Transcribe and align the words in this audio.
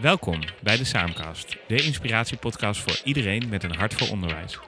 Welkom 0.00 0.40
bij 0.62 0.76
de 0.76 0.84
Saamcast, 0.84 1.56
de 1.66 1.82
inspiratiepodcast 1.82 2.80
voor 2.80 3.00
iedereen 3.04 3.48
met 3.48 3.62
een 3.62 3.74
hart 3.74 3.94
voor 3.94 4.08
onderwijs. 4.08 4.58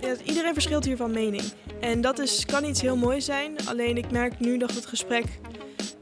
Ja, 0.00 0.14
iedereen 0.24 0.52
verschilt 0.52 0.84
hier 0.84 0.96
van 0.96 1.10
mening. 1.10 1.42
En 1.80 2.00
dat 2.00 2.18
is, 2.18 2.46
kan 2.46 2.64
iets 2.64 2.80
heel 2.80 2.96
moois 2.96 3.24
zijn, 3.24 3.56
alleen 3.66 3.96
ik 3.96 4.10
merk 4.10 4.40
nu 4.40 4.58
dat 4.58 4.74
het 4.74 4.86
gesprek 4.86 5.24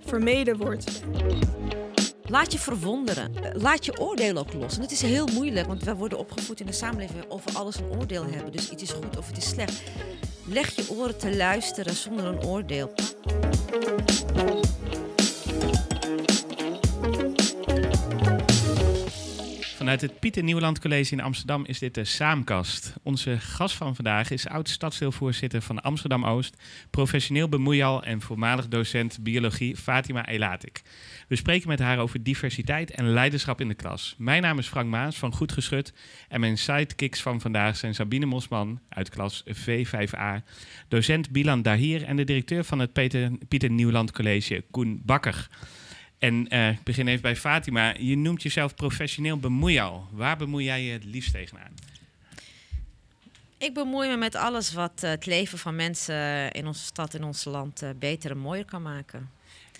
vermeden 0.05 0.57
wordt. 0.57 1.03
Laat 2.25 2.53
je 2.53 2.59
verwonderen. 2.59 3.33
Laat 3.53 3.85
je 3.85 4.01
oordeel 4.01 4.37
ook 4.37 4.53
los. 4.53 4.77
En 4.77 4.83
het 4.83 4.93
is 4.93 5.03
heel 5.03 5.27
moeilijk, 5.27 5.67
want 5.67 5.85
we 5.85 5.95
worden 5.95 6.19
opgevoed 6.19 6.61
in 6.61 6.67
een 6.67 6.75
samenleving 6.75 7.19
waar 7.19 7.31
over 7.31 7.57
alles 7.57 7.77
een 7.77 7.99
oordeel 7.99 8.25
hebben. 8.25 8.53
Dus 8.53 8.71
iets 8.71 8.83
is 8.83 8.91
goed 8.91 9.19
of 9.19 9.27
het 9.27 9.37
is 9.37 9.49
slecht. 9.49 9.83
Leg 10.51 10.77
je 10.77 10.91
oren 10.91 11.19
te 11.19 11.37
luisteren 11.37 11.95
zonder 11.95 12.25
een 12.25 12.45
oordeel. 12.45 12.93
Vanuit 19.89 20.11
het 20.11 20.21
Pieter 20.21 20.43
Nieuwland 20.43 20.81
College 20.81 21.13
in 21.13 21.21
Amsterdam 21.21 21.65
is 21.65 21.79
dit 21.79 21.95
de 21.95 22.05
Saamkast. 22.05 22.95
Onze 23.03 23.41
gast 23.41 23.77
van 23.77 23.95
vandaag 23.95 24.31
is 24.31 24.49
oud-stadsdeelvoorzitter 24.49 25.63
van 25.63 25.83
Amsterdam-Oost, 25.83 26.57
professioneel 26.91 27.49
bemoeial 27.49 28.03
en 28.03 28.21
voormalig 28.21 28.69
docent 28.69 29.19
biologie 29.21 29.77
Fatima 29.77 30.27
Elatik. 30.27 30.83
We 31.29 31.37
spreken 31.37 31.69
met 31.69 31.79
haar 31.79 31.99
over 31.99 32.23
diversiteit 32.23 32.91
en 32.91 33.11
leiderschap 33.11 33.61
in 33.61 33.69
de 33.69 33.75
klas. 33.75 34.15
Mijn 34.19 34.43
naam 34.43 34.59
is 34.59 34.69
Frank 34.69 34.91
Maas 34.91 35.17
van 35.17 35.35
Goed 35.35 35.53
Geschud 35.53 35.93
en 36.29 36.41
mijn 36.41 36.59
sidekicks 36.59 37.23
van 37.23 37.41
vandaag 37.41 37.77
zijn 37.77 37.95
Sabine 37.95 38.27
Mosman 38.27 38.81
uit 38.89 39.09
klas 39.09 39.45
V5A, 39.47 40.45
docent 40.89 41.31
Bilan 41.31 41.63
Dahir 41.63 42.05
en 42.05 42.17
de 42.17 42.25
directeur 42.25 42.65
van 42.65 42.79
het 42.79 42.93
Pieter 43.49 43.71
Nieuwland 43.71 44.13
College, 44.13 44.65
Koen 44.71 45.03
Bakker. 45.05 45.49
En 46.19 46.49
eh, 46.49 46.69
ik 46.71 46.83
begin 46.83 47.09
even 47.09 47.23
bij 47.23 47.37
Fatima. 47.37 47.95
Je 47.99 48.17
noemt 48.17 48.43
jezelf 48.43 48.75
professioneel 48.75 49.39
bemoeial. 49.39 50.09
Waar 50.11 50.37
bemoei 50.37 50.65
jij 50.65 50.83
je 50.83 50.93
het 50.93 51.05
liefst 51.05 51.33
tegenaan? 51.33 51.75
Ik 53.59 53.75
bemoei 53.75 54.09
me 54.09 54.17
met 54.17 54.35
alles 54.35 54.73
wat 54.73 55.03
eh, 55.03 55.11
het 55.11 55.27
leven 55.27 55.59
van 55.59 55.77
mensen 55.77 56.51
in 56.53 56.67
onze 56.67 56.85
stad, 56.85 57.15
in 57.15 57.25
ons 57.25 57.45
land 57.45 57.83
eh, 57.83 57.91
beter 57.99 58.31
en 58.31 58.39
mooier 58.39 58.65
kan 58.65 58.83
maken. 58.83 59.31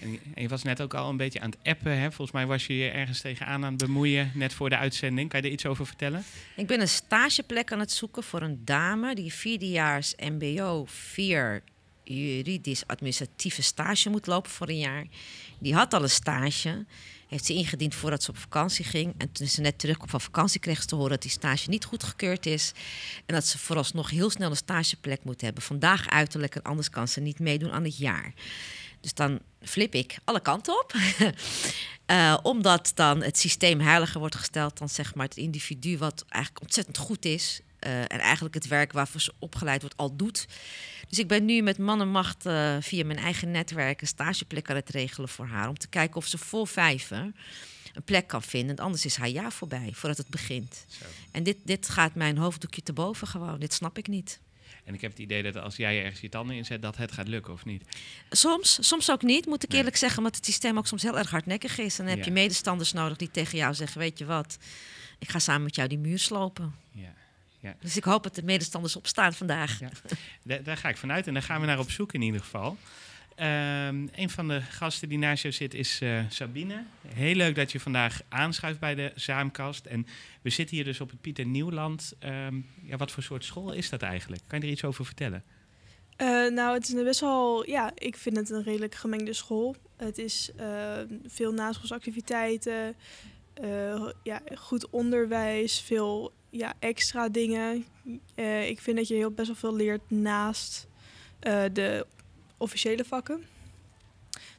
En 0.01 0.13
je, 0.13 0.21
en 0.35 0.43
je 0.43 0.49
was 0.49 0.63
net 0.63 0.81
ook 0.81 0.95
al 0.95 1.11
een 1.11 1.17
beetje 1.17 1.41
aan 1.41 1.51
het 1.51 1.59
appen. 1.63 1.99
Hè? 1.99 2.07
Volgens 2.07 2.31
mij 2.31 2.47
was 2.47 2.67
je 2.67 2.77
je 2.77 2.91
ergens 2.91 3.21
tegenaan 3.21 3.65
aan 3.65 3.73
het 3.73 3.83
bemoeien 3.85 4.31
net 4.35 4.55
voor 4.55 4.71
de 4.71 4.77
uitzending. 4.77 5.29
Kan 5.29 5.41
je 5.41 5.47
er 5.47 5.53
iets 5.53 5.67
over 5.67 5.87
vertellen? 5.87 6.25
Ik 6.57 6.67
ben 6.67 6.81
een 6.81 6.89
stageplek 6.89 7.73
aan 7.73 7.81
het 7.81 7.93
zoeken 7.93 8.23
voor 8.23 8.43
een 8.43 8.65
dame 8.65 9.15
die 9.15 9.33
vierdejaars 9.33 10.15
MBO 10.17 10.85
4 10.87 11.63
juridisch 12.15 12.87
administratieve 12.87 13.63
stage 13.63 14.11
moet 14.11 14.27
lopen 14.27 14.51
voor 14.51 14.69
een 14.69 14.79
jaar. 14.79 15.07
Die 15.59 15.75
had 15.75 15.95
al 15.95 16.03
een 16.03 16.11
stage. 16.11 16.87
Heeft 17.29 17.45
ze 17.45 17.55
ingediend 17.55 17.95
voordat 17.95 18.23
ze 18.23 18.31
op 18.31 18.37
vakantie 18.37 18.85
ging. 18.85 19.15
En 19.19 19.33
toen 19.33 19.47
ze 19.47 19.61
net 19.61 19.79
terugkwam 19.79 20.09
van 20.09 20.21
vakantie, 20.21 20.61
kreeg 20.61 20.81
ze 20.81 20.87
te 20.87 20.95
horen 20.95 21.11
dat 21.11 21.23
die 21.23 21.31
stage 21.31 21.69
niet 21.69 21.85
goedgekeurd 21.85 22.47
is. 22.47 22.73
En 23.27 23.35
dat 23.35 23.47
ze 23.47 23.59
vooralsnog 23.59 24.11
heel 24.11 24.31
snel 24.31 24.51
een 24.51 24.57
stageplek 24.57 25.25
moet 25.25 25.41
hebben. 25.41 25.63
Vandaag 25.63 26.09
uiterlijk 26.09 26.55
en 26.55 26.63
anders 26.63 26.91
kan 26.91 27.09
ze 27.09 27.21
niet 27.21 27.39
meedoen 27.39 27.73
aan 27.73 27.85
het 27.85 27.99
jaar. 27.99 28.33
Dus 29.01 29.15
dan 29.15 29.41
flip 29.63 29.95
ik 29.95 30.19
alle 30.25 30.41
kanten 30.41 30.79
op. 30.79 30.95
Uh, 32.07 32.39
omdat 32.43 32.93
dan 32.95 33.23
het 33.23 33.39
systeem 33.39 33.81
heiliger 33.81 34.21
wordt 34.21 34.37
gesteld 34.37 34.79
dan 34.79 34.89
zeg 34.89 35.15
maar 35.15 35.27
het 35.27 35.37
individu, 35.37 35.99
wat 35.99 36.25
eigenlijk 36.29 36.63
ontzettend 36.65 36.99
goed 36.99 37.25
is. 37.25 37.61
Uh, 37.87 38.01
en 38.01 38.09
eigenlijk 38.21 38.55
het 38.55 38.69
werk 38.69 38.93
waarvoor 38.93 39.21
ze 39.21 39.33
opgeleid 39.39 39.81
wordt 39.81 39.97
al 39.97 40.17
doet. 40.17 40.47
Dus 41.09 41.19
ik 41.19 41.29
ben 41.29 41.45
nu 41.45 41.63
met 41.63 41.79
man 41.79 42.01
en 42.01 42.09
macht 42.09 42.47
uh, 42.47 42.77
via 42.81 43.05
mijn 43.05 43.19
eigen 43.19 43.51
netwerk 43.51 44.01
een 44.01 44.07
stageplek 44.07 44.71
aan 44.71 44.77
het 44.77 44.89
regelen 44.89 45.29
voor 45.29 45.47
haar. 45.47 45.69
Om 45.69 45.79
te 45.79 45.89
kijken 45.89 46.17
of 46.17 46.27
ze 46.27 46.39
voor 46.39 46.67
vijven 46.67 47.37
een 47.95 48.03
plek 48.03 48.27
kan 48.27 48.43
vinden. 48.43 48.77
En 48.77 48.85
anders 48.85 49.05
is 49.05 49.17
haar 49.17 49.29
jaar 49.29 49.53
voorbij 49.53 49.91
voordat 49.95 50.19
het 50.19 50.29
begint. 50.29 50.85
Zo. 50.89 51.05
En 51.31 51.43
dit, 51.43 51.57
dit 51.65 51.89
gaat 51.89 52.15
mijn 52.15 52.39
hoofddoekje 52.39 52.83
te 52.83 52.93
boven 52.93 53.27
gewoon. 53.27 53.61
Dit 53.61 53.73
snap 53.73 53.99
ik 53.99 54.07
niet. 54.07 54.41
En 54.85 54.95
ik 54.95 55.01
heb 55.01 55.11
het 55.11 55.21
idee 55.21 55.43
dat 55.43 55.57
als 55.57 55.77
jij 55.77 56.03
ergens 56.03 56.21
je 56.21 56.29
tanden 56.29 56.57
inzet, 56.57 56.83
dat 56.83 56.97
het 56.97 57.13
gaat 57.13 57.29
lukken, 57.29 57.53
of 57.53 57.65
niet? 57.65 57.83
Soms, 58.31 58.79
soms 58.81 59.11
ook 59.11 59.23
niet, 59.23 59.47
moet 59.47 59.63
ik 59.63 59.73
eerlijk 59.73 59.91
nee. 59.91 59.99
zeggen, 59.99 60.19
omdat 60.19 60.37
het 60.37 60.45
systeem 60.45 60.79
ook 60.79 60.87
soms 60.87 61.03
heel 61.03 61.19
erg 61.19 61.31
hardnekkig 61.31 61.79
is. 61.79 61.99
En 61.99 62.07
dan 62.07 62.15
heb 62.15 62.25
je 62.25 62.31
medestanders 62.31 62.93
nodig 62.93 63.17
die 63.17 63.31
tegen 63.31 63.59
jou 63.59 63.75
zeggen: 63.75 64.01
Weet 64.01 64.19
je 64.19 64.25
wat, 64.25 64.59
ik 65.19 65.29
ga 65.29 65.39
samen 65.39 65.63
met 65.63 65.75
jou 65.75 65.89
die 65.89 65.99
muur 65.99 66.19
slopen. 66.19 66.75
Ja. 66.91 67.15
Ja. 67.61 67.75
Dus 67.81 67.97
ik 67.97 68.05
hoop 68.05 68.23
dat 68.23 68.35
de 68.35 68.43
medestanders 68.43 68.97
opstaan 68.97 69.35
vandaag. 69.35 69.81
Ja. 69.81 69.89
Daar, 70.43 70.63
daar, 70.63 70.77
ga 70.77 70.89
ik 70.89 70.97
vanuit 70.97 71.27
en 71.27 71.33
daar 71.33 71.43
gaan 71.43 71.61
we 71.61 71.67
naar 71.67 71.79
op 71.79 71.91
zoek 71.91 72.13
in 72.13 72.23
ieder 72.23 72.41
geval. 72.41 72.77
Um, 73.41 74.09
een 74.15 74.31
van 74.31 74.49
de 74.49 74.61
gasten 74.61 75.09
die 75.09 75.19
naast 75.19 75.43
jou 75.43 75.55
zit 75.55 75.75
is 75.75 76.01
uh, 76.03 76.21
Sabine. 76.29 76.85
Heel 77.07 77.35
leuk 77.35 77.55
dat 77.55 77.73
je 77.73 77.81
vandaag 77.81 78.21
aanschuift 78.29 78.81
bij 78.81 78.95
de 78.95 79.13
Zaamkast. 79.15 79.87
En 79.87 80.07
we 80.43 80.51
zitten 80.51 80.77
hier 80.77 80.85
dus 80.85 81.01
op 81.01 81.11
het 81.11 81.21
Pieter 81.21 81.47
Nieuwland. 81.47 82.13
Um, 82.25 82.67
ja, 82.83 82.97
wat 82.97 83.11
voor 83.11 83.23
soort 83.23 83.45
school 83.45 83.73
is 83.73 83.89
dat 83.89 84.03
eigenlijk? 84.03 84.43
Kan 84.47 84.59
je 84.59 84.65
er 84.65 84.73
iets 84.73 84.85
over 84.85 85.05
vertellen? 85.05 85.45
Uh, 86.17 86.51
nou, 86.51 86.75
het 86.75 86.89
is 86.89 86.95
een 86.95 87.05
best 87.05 87.21
wel, 87.21 87.69
ja, 87.71 87.93
ik 87.95 88.17
vind 88.17 88.37
het 88.37 88.51
een 88.51 88.63
redelijk 88.63 88.95
gemengde 88.95 89.33
school. 89.33 89.77
Het 89.97 90.19
is 90.19 90.51
uh, 90.61 90.93
veel 91.27 91.53
naschoolsactiviteiten, 91.53 92.95
ja, 94.23 94.41
goed 94.55 94.91
onderwijs, 94.91 95.81
veel 95.81 96.33
ja, 96.51 96.75
extra 96.79 97.29
dingen. 97.29 97.85
Uh, 98.35 98.69
ik 98.69 98.81
vind 98.81 98.97
dat 98.97 99.09
je 99.09 99.15
heel 99.15 99.31
best 99.31 99.47
wel 99.47 99.57
veel 99.57 99.77
leert 99.77 100.11
naast 100.11 100.87
uh, 101.47 101.65
de 101.73 102.07
officiële 102.57 103.05
vakken. 103.05 103.45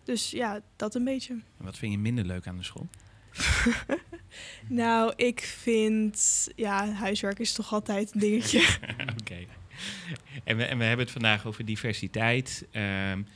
Dus 0.03 0.31
ja, 0.31 0.61
dat 0.75 0.95
een 0.95 1.03
beetje. 1.03 1.33
En 1.33 1.65
wat 1.65 1.77
vind 1.77 1.91
je 1.91 1.97
minder 1.97 2.25
leuk 2.25 2.47
aan 2.47 2.57
de 2.57 2.63
school? 2.63 2.87
nou, 4.67 5.13
ik 5.15 5.39
vind... 5.41 6.47
Ja, 6.55 6.91
huiswerk 6.91 7.39
is 7.39 7.53
toch 7.53 7.73
altijd 7.73 8.13
een 8.13 8.19
dingetje. 8.19 8.59
Oké. 8.91 9.13
Okay. 9.19 9.47
En, 10.43 10.57
we, 10.57 10.63
en 10.63 10.77
we 10.77 10.83
hebben 10.83 11.05
het 11.05 11.13
vandaag 11.13 11.45
over 11.45 11.65
diversiteit. 11.65 12.67
Um, 13.11 13.27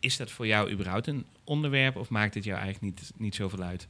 is 0.00 0.16
dat 0.16 0.30
voor 0.30 0.46
jou 0.46 0.70
überhaupt 0.70 1.06
een 1.06 1.26
onderwerp... 1.44 1.96
of 1.96 2.08
maakt 2.08 2.34
het 2.34 2.44
jou 2.44 2.60
eigenlijk 2.60 2.94
niet, 3.00 3.12
niet 3.16 3.34
zoveel 3.34 3.62
uit? 3.62 3.88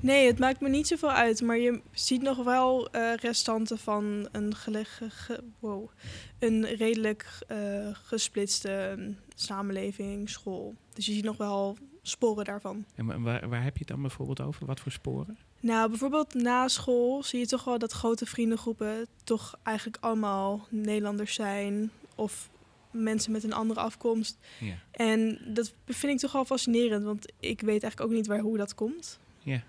Nee, 0.00 0.26
het 0.26 0.38
maakt 0.38 0.60
me 0.60 0.68
niet 0.68 0.86
zoveel 0.86 1.10
uit. 1.10 1.42
Maar 1.42 1.58
je 1.58 1.80
ziet 1.92 2.22
nog 2.22 2.44
wel 2.44 2.96
uh, 2.96 3.14
restanten 3.14 3.78
van 3.78 4.28
een, 4.32 4.54
geleg, 4.54 5.02
ge, 5.08 5.42
wow, 5.58 5.90
een 6.38 6.64
redelijk 6.64 7.38
uh, 7.48 7.88
gesplitste 7.92 8.96
um, 8.98 9.18
samenleving, 9.34 10.28
school. 10.28 10.74
Dus 10.94 11.06
je 11.06 11.12
ziet 11.12 11.24
nog 11.24 11.36
wel 11.36 11.76
sporen 12.02 12.44
daarvan. 12.44 12.84
En 12.94 13.22
waar, 13.22 13.48
waar 13.48 13.62
heb 13.62 13.72
je 13.72 13.78
het 13.78 13.88
dan 13.88 14.00
bijvoorbeeld 14.00 14.40
over? 14.40 14.66
Wat 14.66 14.80
voor 14.80 14.92
sporen? 14.92 15.38
Nou, 15.60 15.88
bijvoorbeeld 15.88 16.34
na 16.34 16.68
school 16.68 17.22
zie 17.22 17.38
je 17.38 17.46
toch 17.46 17.64
wel 17.64 17.78
dat 17.78 17.92
grote 17.92 18.26
vriendengroepen 18.26 19.06
toch 19.24 19.58
eigenlijk 19.62 19.96
allemaal 20.00 20.66
Nederlanders 20.68 21.34
zijn. 21.34 21.90
Of 22.14 22.50
mensen 22.90 23.32
met 23.32 23.44
een 23.44 23.52
andere 23.52 23.80
afkomst. 23.80 24.38
Ja. 24.60 24.74
En 24.90 25.38
dat 25.46 25.74
vind 25.86 26.12
ik 26.12 26.18
toch 26.18 26.32
wel 26.32 26.44
fascinerend, 26.44 27.04
want 27.04 27.32
ik 27.40 27.60
weet 27.60 27.82
eigenlijk 27.82 28.00
ook 28.00 28.16
niet 28.16 28.26
waar, 28.26 28.38
hoe 28.38 28.56
dat 28.56 28.74
komt. 28.74 29.18
Ja. 29.38 29.62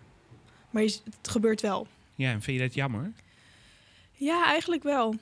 Maar 0.71 0.83
je, 0.83 0.97
het 1.17 1.27
gebeurt 1.27 1.61
wel. 1.61 1.87
Ja, 2.15 2.31
en 2.31 2.41
vind 2.41 2.57
je 2.57 2.63
dat 2.63 2.73
jammer? 2.73 3.11
Ja, 4.13 4.45
eigenlijk 4.45 4.83
wel. 4.83 5.15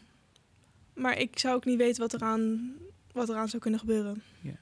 Maar 0.93 1.17
ik 1.17 1.39
zou 1.39 1.55
ook 1.55 1.65
niet 1.65 1.77
weten 1.77 2.01
wat 2.01 2.13
eraan, 2.13 2.71
wat 3.11 3.29
eraan 3.29 3.49
zou 3.49 3.61
kunnen 3.61 3.79
gebeuren. 3.79 4.23
Ja. 4.41 4.55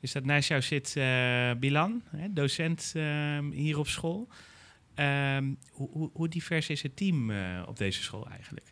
Is 0.00 0.12
dat 0.12 0.24
naast 0.24 0.48
jou 0.48 0.62
zit 0.62 0.94
uh, 0.98 1.52
Bilan, 1.54 2.02
hè, 2.08 2.32
docent 2.32 2.92
uh, 2.96 3.38
hier 3.50 3.78
op 3.78 3.88
school. 3.88 4.28
Um, 4.98 5.58
hoe, 5.70 6.10
hoe, 6.12 6.28
divers 6.28 6.68
is 6.68 6.82
het 6.82 6.96
team 6.96 7.30
uh, 7.30 7.62
op 7.66 7.78
deze 7.78 8.02
school 8.02 8.28
eigenlijk? 8.30 8.66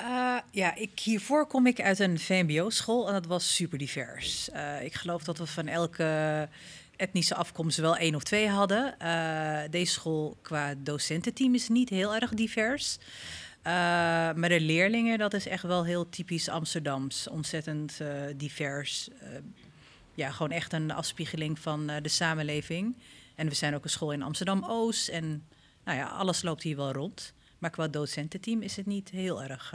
Uh, 0.00 0.36
ja, 0.50 0.74
ik, 0.74 0.98
hiervoor 0.98 1.46
kom 1.46 1.66
ik 1.66 1.80
uit 1.80 1.98
een 1.98 2.18
VMBO-school 2.18 3.06
en 3.06 3.12
dat 3.12 3.26
was 3.26 3.54
super 3.54 3.78
divers. 3.78 4.48
Uh, 4.54 4.84
ik 4.84 4.94
geloof 4.94 5.24
dat 5.24 5.38
we 5.38 5.46
van 5.46 5.66
elke 5.66 6.48
etnische 6.96 7.34
afkomst 7.34 7.78
wel 7.78 7.96
één 7.96 8.14
of 8.14 8.22
twee 8.22 8.48
hadden. 8.48 8.94
Uh, 9.02 9.60
deze 9.70 9.92
school 9.92 10.36
qua 10.42 10.74
docententeam 10.74 11.54
is 11.54 11.68
niet 11.68 11.88
heel 11.88 12.14
erg 12.14 12.30
divers. 12.30 12.98
Uh, 12.98 13.72
maar 14.32 14.48
de 14.48 14.60
leerlingen, 14.60 15.18
dat 15.18 15.34
is 15.34 15.46
echt 15.46 15.62
wel 15.62 15.84
heel 15.84 16.08
typisch 16.08 16.48
Amsterdams. 16.48 17.28
Ontzettend 17.28 17.98
uh, 18.02 18.08
divers. 18.36 19.08
ja, 20.14 20.30
gewoon 20.30 20.50
echt 20.50 20.72
een 20.72 20.90
afspiegeling 20.90 21.58
van 21.58 21.86
de 21.86 22.08
samenleving. 22.08 22.96
En 23.34 23.48
we 23.48 23.54
zijn 23.54 23.74
ook 23.74 23.84
een 23.84 23.90
school 23.90 24.12
in 24.12 24.22
Amsterdam-Oost. 24.22 25.08
En 25.08 25.46
nou 25.84 25.98
ja, 25.98 26.06
alles 26.06 26.42
loopt 26.42 26.62
hier 26.62 26.76
wel 26.76 26.92
rond. 26.92 27.32
Maar 27.58 27.70
qua 27.70 27.88
docententeam 27.88 28.62
is 28.62 28.76
het 28.76 28.86
niet 28.86 29.10
heel 29.10 29.42
erg 29.42 29.74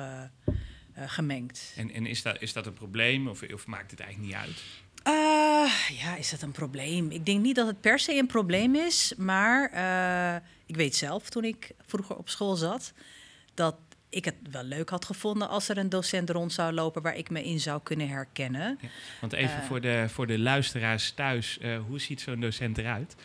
gemengd. 0.95 1.73
En, 1.75 1.91
en 1.91 2.05
is, 2.05 2.21
dat, 2.21 2.41
is 2.41 2.53
dat 2.53 2.65
een 2.65 2.73
probleem 2.73 3.27
of, 3.27 3.41
of 3.53 3.67
maakt 3.67 3.91
het 3.91 3.99
eigenlijk 3.99 4.33
niet 4.33 4.41
uit? 4.41 4.63
Uh, 5.07 5.71
ja, 6.01 6.15
is 6.17 6.29
dat 6.29 6.41
een 6.41 6.51
probleem? 6.51 7.11
Ik 7.11 7.25
denk 7.25 7.41
niet 7.41 7.55
dat 7.55 7.67
het 7.67 7.81
per 7.81 7.99
se 7.99 8.13
een 8.17 8.27
probleem 8.27 8.75
is, 8.75 9.13
maar 9.17 9.71
uh, 9.73 10.47
ik 10.65 10.75
weet 10.75 10.95
zelf 10.95 11.29
toen 11.29 11.43
ik 11.43 11.71
vroeger 11.87 12.15
op 12.17 12.29
school 12.29 12.55
zat, 12.55 12.93
dat 13.53 13.75
ik 14.09 14.25
het 14.25 14.35
wel 14.51 14.63
leuk 14.63 14.89
had 14.89 15.05
gevonden 15.05 15.49
als 15.49 15.69
er 15.69 15.77
een 15.77 15.89
docent 15.89 16.29
rond 16.29 16.53
zou 16.53 16.73
lopen 16.73 17.01
waar 17.01 17.15
ik 17.15 17.29
me 17.29 17.43
in 17.43 17.59
zou 17.59 17.79
kunnen 17.83 18.07
herkennen. 18.09 18.77
Ja, 18.81 18.87
want 19.21 19.33
even 19.33 19.55
Eh. 19.61 19.63
voor, 19.63 19.81
de, 19.81 20.05
voor 20.09 20.27
de 20.27 20.39
luisteraars 20.39 21.11
thuis, 21.11 21.57
eh, 21.59 21.79
hoe 21.87 21.99
ziet 21.99 22.21
zo'n 22.21 22.39
docent 22.39 22.77
eruit? 22.77 23.15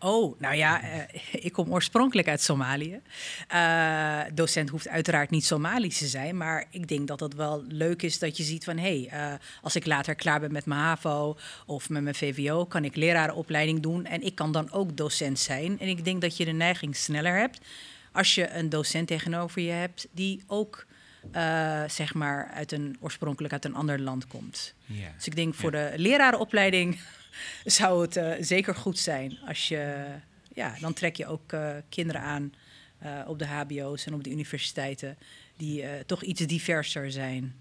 Oh, 0.00 0.40
nou 0.40 0.54
ja, 0.54 0.82
eh, 0.82 1.20
ik 1.46 1.52
kom 1.52 1.72
oorspronkelijk 1.72 2.28
uit 2.28 2.40
Somalië. 2.40 3.00
Eh, 3.48 4.20
docent 4.34 4.68
hoeft 4.68 4.88
uiteraard 4.88 5.30
niet 5.30 5.44
Somalisch 5.44 5.98
te 5.98 6.06
zijn, 6.06 6.36
maar 6.36 6.64
ik 6.70 6.88
denk 6.88 7.08
dat 7.08 7.20
het 7.20 7.34
wel 7.34 7.64
leuk 7.68 8.02
is 8.02 8.18
dat 8.18 8.36
je 8.36 8.42
ziet 8.42 8.64
van 8.64 8.76
hé, 8.76 9.06
hey, 9.08 9.32
eh, 9.32 9.38
als 9.62 9.76
ik 9.76 9.86
later 9.86 10.14
klaar 10.14 10.40
ben 10.40 10.52
met 10.52 10.66
mijn 10.66 10.80
HAVO 10.80 11.36
of 11.66 11.88
met 11.88 12.02
mijn 12.02 12.14
VWO, 12.14 12.64
kan 12.64 12.84
ik 12.84 12.96
lerarenopleiding 12.96 13.80
doen 13.80 14.04
en 14.04 14.22
ik 14.22 14.34
kan 14.34 14.52
dan 14.52 14.72
ook 14.72 14.96
docent 14.96 15.38
zijn. 15.38 15.80
En 15.80 15.88
ik 15.88 16.04
denk 16.04 16.20
dat 16.20 16.36
je 16.36 16.44
de 16.44 16.52
neiging 16.52 16.96
sneller 16.96 17.36
hebt 17.36 17.60
als 18.12 18.34
je 18.34 18.50
een 18.50 18.68
docent 18.68 19.06
tegenover 19.06 19.62
je 19.62 19.70
hebt 19.70 20.08
die 20.10 20.42
ook 20.46 20.86
zeg 21.86 22.14
maar 22.14 22.50
uit 22.54 22.72
een 22.72 22.96
oorspronkelijk 23.00 23.52
uit 23.52 23.64
een 23.64 23.74
ander 23.74 24.00
land 24.00 24.26
komt. 24.26 24.74
Dus 25.16 25.26
ik 25.26 25.36
denk 25.36 25.54
voor 25.54 25.70
de 25.70 25.92
lerarenopleiding 25.96 26.98
zou 27.64 28.02
het 28.02 28.16
eh, 28.16 28.32
zeker 28.40 28.74
goed 28.74 28.98
zijn 28.98 29.38
als 29.46 29.68
je, 29.68 30.06
ja, 30.54 30.74
dan 30.80 30.92
trek 30.92 31.16
je 31.16 31.26
ook 31.26 31.52
eh, 31.52 31.76
kinderen 31.88 32.22
aan 32.22 32.52
eh, 32.98 33.20
op 33.26 33.38
de 33.38 33.46
HBO's 33.46 34.06
en 34.06 34.14
op 34.14 34.24
de 34.24 34.30
universiteiten 34.30 35.18
die 35.56 35.82
eh, 35.82 36.00
toch 36.06 36.22
iets 36.22 36.40
diverser 36.40 37.12
zijn. 37.12 37.54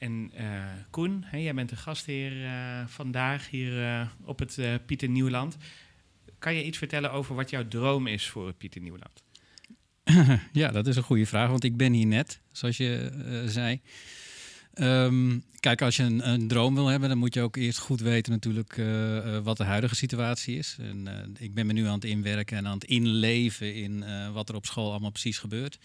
En 0.00 0.30
eh, 0.34 0.64
Koen, 0.90 1.22
hè, 1.26 1.38
jij 1.38 1.54
bent 1.54 1.68
de 1.68 1.76
gastheer 1.76 2.44
eh, 2.44 2.86
vandaag 2.86 3.50
hier 3.50 3.84
eh, 3.84 4.06
op 4.24 4.38
het 4.38 4.58
eh, 4.58 4.74
Pieter 4.86 5.08
Nieuwland. 5.08 5.56
Kan 6.38 6.54
je 6.54 6.64
iets 6.64 6.78
vertellen 6.78 7.12
over 7.12 7.34
wat 7.34 7.50
jouw 7.50 7.68
droom 7.68 8.06
is 8.06 8.28
voor 8.28 8.46
het 8.46 8.58
Pieter 8.58 8.80
Nieuwland? 8.80 9.22
Ja, 10.52 10.70
dat 10.70 10.86
is 10.86 10.96
een 10.96 11.02
goede 11.02 11.26
vraag, 11.26 11.48
want 11.48 11.64
ik 11.64 11.76
ben 11.76 11.92
hier 11.92 12.06
net, 12.06 12.40
zoals 12.52 12.76
je 12.76 13.12
zei. 13.46 13.80
Ehm, 14.80 15.38
kijk, 15.60 15.82
als 15.82 15.96
je 15.96 16.02
een, 16.02 16.28
een 16.28 16.48
droom 16.48 16.74
wil 16.74 16.86
hebben, 16.86 17.08
dan 17.08 17.18
moet 17.18 17.34
je 17.34 17.40
ook 17.40 17.56
eerst 17.56 17.78
goed 17.78 18.00
weten 18.00 18.32
natuurlijk 18.32 18.78
eh, 18.78 19.16
eh, 19.16 19.44
wat 19.44 19.56
de 19.56 19.64
huidige 19.64 19.94
situatie 19.94 20.56
is. 20.56 20.76
En, 20.78 21.08
eh, 21.08 21.28
ik 21.38 21.54
ben 21.54 21.66
me 21.66 21.72
nu 21.72 21.86
aan 21.86 21.94
het 21.94 22.04
inwerken 22.04 22.56
en 22.56 22.66
aan 22.66 22.78
het 22.78 22.84
inleven 22.84 23.74
in 23.74 24.04
wat 24.32 24.48
er 24.48 24.54
op 24.54 24.66
school 24.66 24.90
allemaal 24.90 25.10
precies 25.10 25.38
gebeurt. 25.38 25.78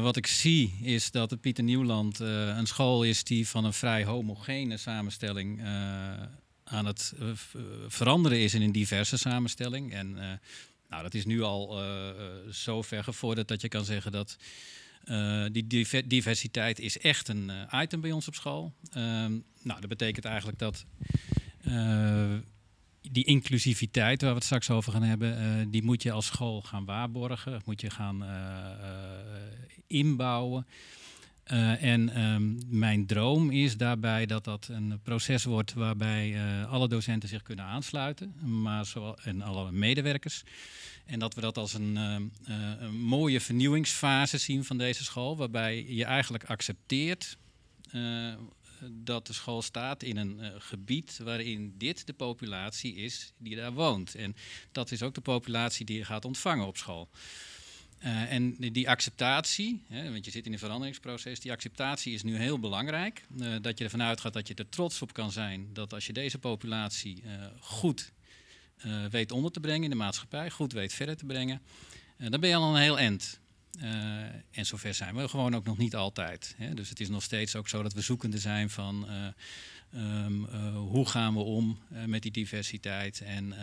Wat 0.00 0.16
ik 0.16 0.26
zie 0.26 0.74
is 0.82 1.10
dat 1.10 1.30
het 1.30 1.40
Pieter 1.40 1.64
Nieuwland 1.64 2.18
een 2.18 2.66
school 2.66 3.02
is 3.02 3.24
die 3.24 3.48
van 3.48 3.64
een 3.64 3.72
vrij 3.72 4.04
homogene 4.04 4.76
samenstelling 4.76 5.62
aan 6.64 6.86
het 6.86 7.12
veranderen 7.88 8.38
is 8.38 8.54
in 8.54 8.62
een 8.62 8.72
diverse 8.72 9.16
samenstelling. 9.16 9.92
En 9.92 10.12
nou, 10.88 11.02
dat 11.02 11.14
is 11.14 11.24
nu 11.24 11.42
al 11.42 11.80
zo 12.50 12.82
ver 12.82 13.04
gevorderd 13.04 13.48
dat 13.48 13.60
je 13.60 13.68
kan 13.68 13.84
zeggen 13.84 14.12
dat 14.12 14.36
eh, 15.04 15.44
die 15.52 15.66
diver- 15.66 16.08
diversiteit 16.08 16.78
is 16.78 16.98
echt 16.98 17.28
een 17.28 17.50
eh, 17.50 17.80
item 17.82 18.00
bij 18.00 18.12
ons 18.12 18.28
op 18.28 18.34
school. 18.34 18.72
Ehm, 18.90 19.32
nou, 19.62 19.80
dat 19.80 19.88
betekent 19.88 20.24
eigenlijk 20.24 20.58
dat 20.58 20.84
eh, 21.62 22.34
die 23.10 23.24
inclusiviteit 23.24 24.20
waar 24.20 24.30
we 24.30 24.36
het 24.36 24.44
straks 24.44 24.70
over 24.70 24.92
gaan 24.92 25.02
hebben, 25.02 25.70
die 25.70 25.82
moet 25.82 26.02
je 26.02 26.12
als 26.12 26.26
school 26.26 26.62
gaan 26.62 26.84
waarborgen, 26.84 27.62
moet 27.64 27.80
je 27.80 27.90
gaan 27.90 28.24
inbouwen. 29.86 30.66
En 31.80 32.08
ehm, 32.08 32.78
mijn 32.78 33.06
droom 33.06 33.50
is 33.50 33.76
daarbij 33.76 34.26
dat 34.26 34.44
dat 34.44 34.68
een 34.70 35.00
proces 35.02 35.44
wordt 35.44 35.72
waarbij 35.72 36.36
alle 36.66 36.88
docenten 36.88 37.28
zich 37.28 37.42
kunnen 37.42 37.64
aansluiten, 37.64 38.34
maar 38.62 38.86
zowel, 38.86 39.18
en 39.22 39.42
alle 39.42 39.72
medewerkers. 39.72 40.42
En 41.04 41.18
dat 41.18 41.34
we 41.34 41.40
dat 41.40 41.58
als 41.58 41.74
een, 41.74 41.96
ehm, 41.96 42.22
eh, 42.44 42.82
een 42.82 43.00
mooie 43.00 43.40
vernieuwingsfase 43.40 44.38
zien 44.38 44.64
van 44.64 44.78
deze 44.78 45.04
school, 45.04 45.36
waarbij 45.36 45.84
je 45.88 46.04
eigenlijk 46.04 46.44
accepteert 46.44 47.36
eh, 47.90 48.34
dat 48.90 49.26
de 49.26 49.32
school 49.32 49.62
staat 49.62 50.02
in 50.02 50.16
een 50.16 50.40
eh, 50.40 50.50
gebied 50.58 51.18
waarin 51.22 51.74
dit 51.78 52.06
de 52.06 52.12
populatie 52.12 52.94
is 52.94 53.32
die 53.38 53.56
daar 53.56 53.72
woont. 53.72 54.14
En 54.14 54.36
dat 54.72 54.90
is 54.90 55.02
ook 55.02 55.14
de 55.14 55.20
populatie 55.20 55.86
die 55.86 55.98
je 55.98 56.04
gaat 56.04 56.24
ontvangen 56.24 56.66
op 56.66 56.76
school. 56.76 57.08
Eh, 57.98 58.32
en 58.32 58.54
die- 58.72 58.88
acceptatie, 58.88 59.82
hè, 59.88 60.12
want 60.12 60.24
je 60.24 60.30
zit 60.30 60.46
in 60.46 60.52
een 60.52 60.58
veranderingsproces, 60.58 61.40
die 61.40 61.52
acceptatie 61.52 62.14
is 62.14 62.22
nu 62.22 62.36
heel 62.36 62.58
belangrijk. 62.58 63.22
Eh, 63.40 63.54
dat 63.60 63.78
je 63.78 63.84
ervan 63.84 64.02
uitgaat 64.02 64.32
dat 64.32 64.48
je 64.48 64.54
er 64.54 64.68
trots 64.68 65.02
op 65.02 65.12
kan 65.12 65.32
zijn 65.32 65.68
dat 65.72 65.92
als 65.92 66.06
je 66.06 66.12
deze 66.12 66.38
populatie 66.38 67.22
eh, 67.24 67.30
goed 67.60 68.12
eh, 68.82 69.04
weet 69.10 69.32
onder 69.32 69.52
te 69.52 69.60
brengen 69.60 69.84
in 69.84 69.90
de 69.90 69.96
maatschappij, 69.96 70.50
goed 70.50 70.72
weet 70.72 70.92
verder 70.92 71.16
te 71.16 71.24
brengen, 71.24 71.60
eh, 72.16 72.30
dan 72.30 72.40
ben 72.40 72.48
je 72.48 72.56
al 72.56 72.74
een 72.74 72.82
heel 72.82 72.98
eind. 72.98 73.40
Eh, 73.80 73.88
en 74.50 74.66
zover 74.66 74.94
zijn 74.94 75.14
we 75.14 75.28
gewoon 75.28 75.54
ook 75.54 75.64
nog 75.64 75.78
niet 75.78 75.94
altijd. 75.94 76.54
Hè. 76.56 76.74
Dus 76.74 76.88
het 76.88 77.00
is 77.00 77.08
nog 77.08 77.22
steeds 77.22 77.56
ook 77.56 77.68
zo 77.68 77.82
dat 77.82 77.92
we 77.92 78.00
zoekende 78.00 78.38
zijn 78.38 78.70
van 78.70 79.08
eh, 79.08 79.26
ehm, 79.92 80.44
eh, 80.44 80.76
hoe 80.76 81.08
gaan 81.08 81.34
we 81.34 81.40
om 81.40 81.78
met 82.06 82.22
die 82.22 82.30
diversiteit 82.30 83.20
en 83.20 83.54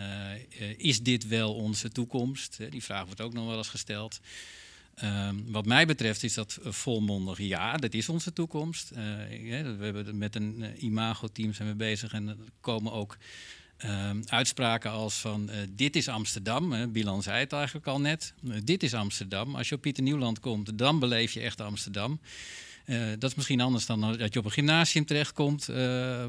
is 0.76 1.02
dit 1.02 1.26
wel 1.26 1.54
onze 1.54 1.90
toekomst? 1.90 2.58
Die 2.70 2.82
vraag 2.82 3.04
wordt 3.04 3.20
ook 3.20 3.32
nog 3.32 3.46
wel 3.46 3.56
eens 3.56 3.68
gesteld. 3.68 4.20
Ehm, 4.94 5.36
wat 5.46 5.66
mij 5.66 5.86
betreft 5.86 6.22
is 6.22 6.34
dat 6.34 6.58
volmondig 6.62 7.38
ja, 7.38 7.76
dat 7.76 7.94
is 7.94 8.08
onze 8.08 8.32
toekomst. 8.32 8.90
We 8.90 9.76
hebben 9.80 10.18
met 10.18 10.34
een 10.34 10.84
imago-team 10.84 11.52
zijn 11.52 11.68
we 11.68 11.74
bezig 11.74 12.12
en 12.12 12.28
er 12.28 12.36
komen 12.60 12.92
ook 12.92 13.16
ehm, 13.80 14.22
uitspraken 14.26 14.90
als 14.90 15.14
van 15.14 15.48
eh, 15.48 15.58
dit 15.70 15.96
is 15.96 16.08
Amsterdam. 16.08 16.72
Hè, 16.72 16.88
Bilan 16.88 17.22
zei 17.22 17.38
het 17.38 17.52
eigenlijk 17.52 17.86
al 17.86 18.00
net. 18.00 18.34
Eh, 18.48 18.56
dit 18.64 18.82
is 18.82 18.94
Amsterdam. 18.94 19.54
Als 19.56 19.68
je 19.68 19.74
op 19.74 19.80
Pieter 19.80 20.02
Nieuwland 20.02 20.40
komt, 20.40 20.78
dan 20.78 20.98
beleef 20.98 21.32
je 21.32 21.40
echt 21.40 21.60
Amsterdam. 21.60 22.20
Eh, 22.84 23.00
dat 23.18 23.30
is 23.30 23.36
misschien 23.36 23.60
anders 23.60 23.86
dan 23.86 24.00
dat 24.00 24.32
je 24.32 24.38
op 24.38 24.44
een 24.44 24.50
gymnasium 24.50 25.04
terechtkomt, 25.04 25.66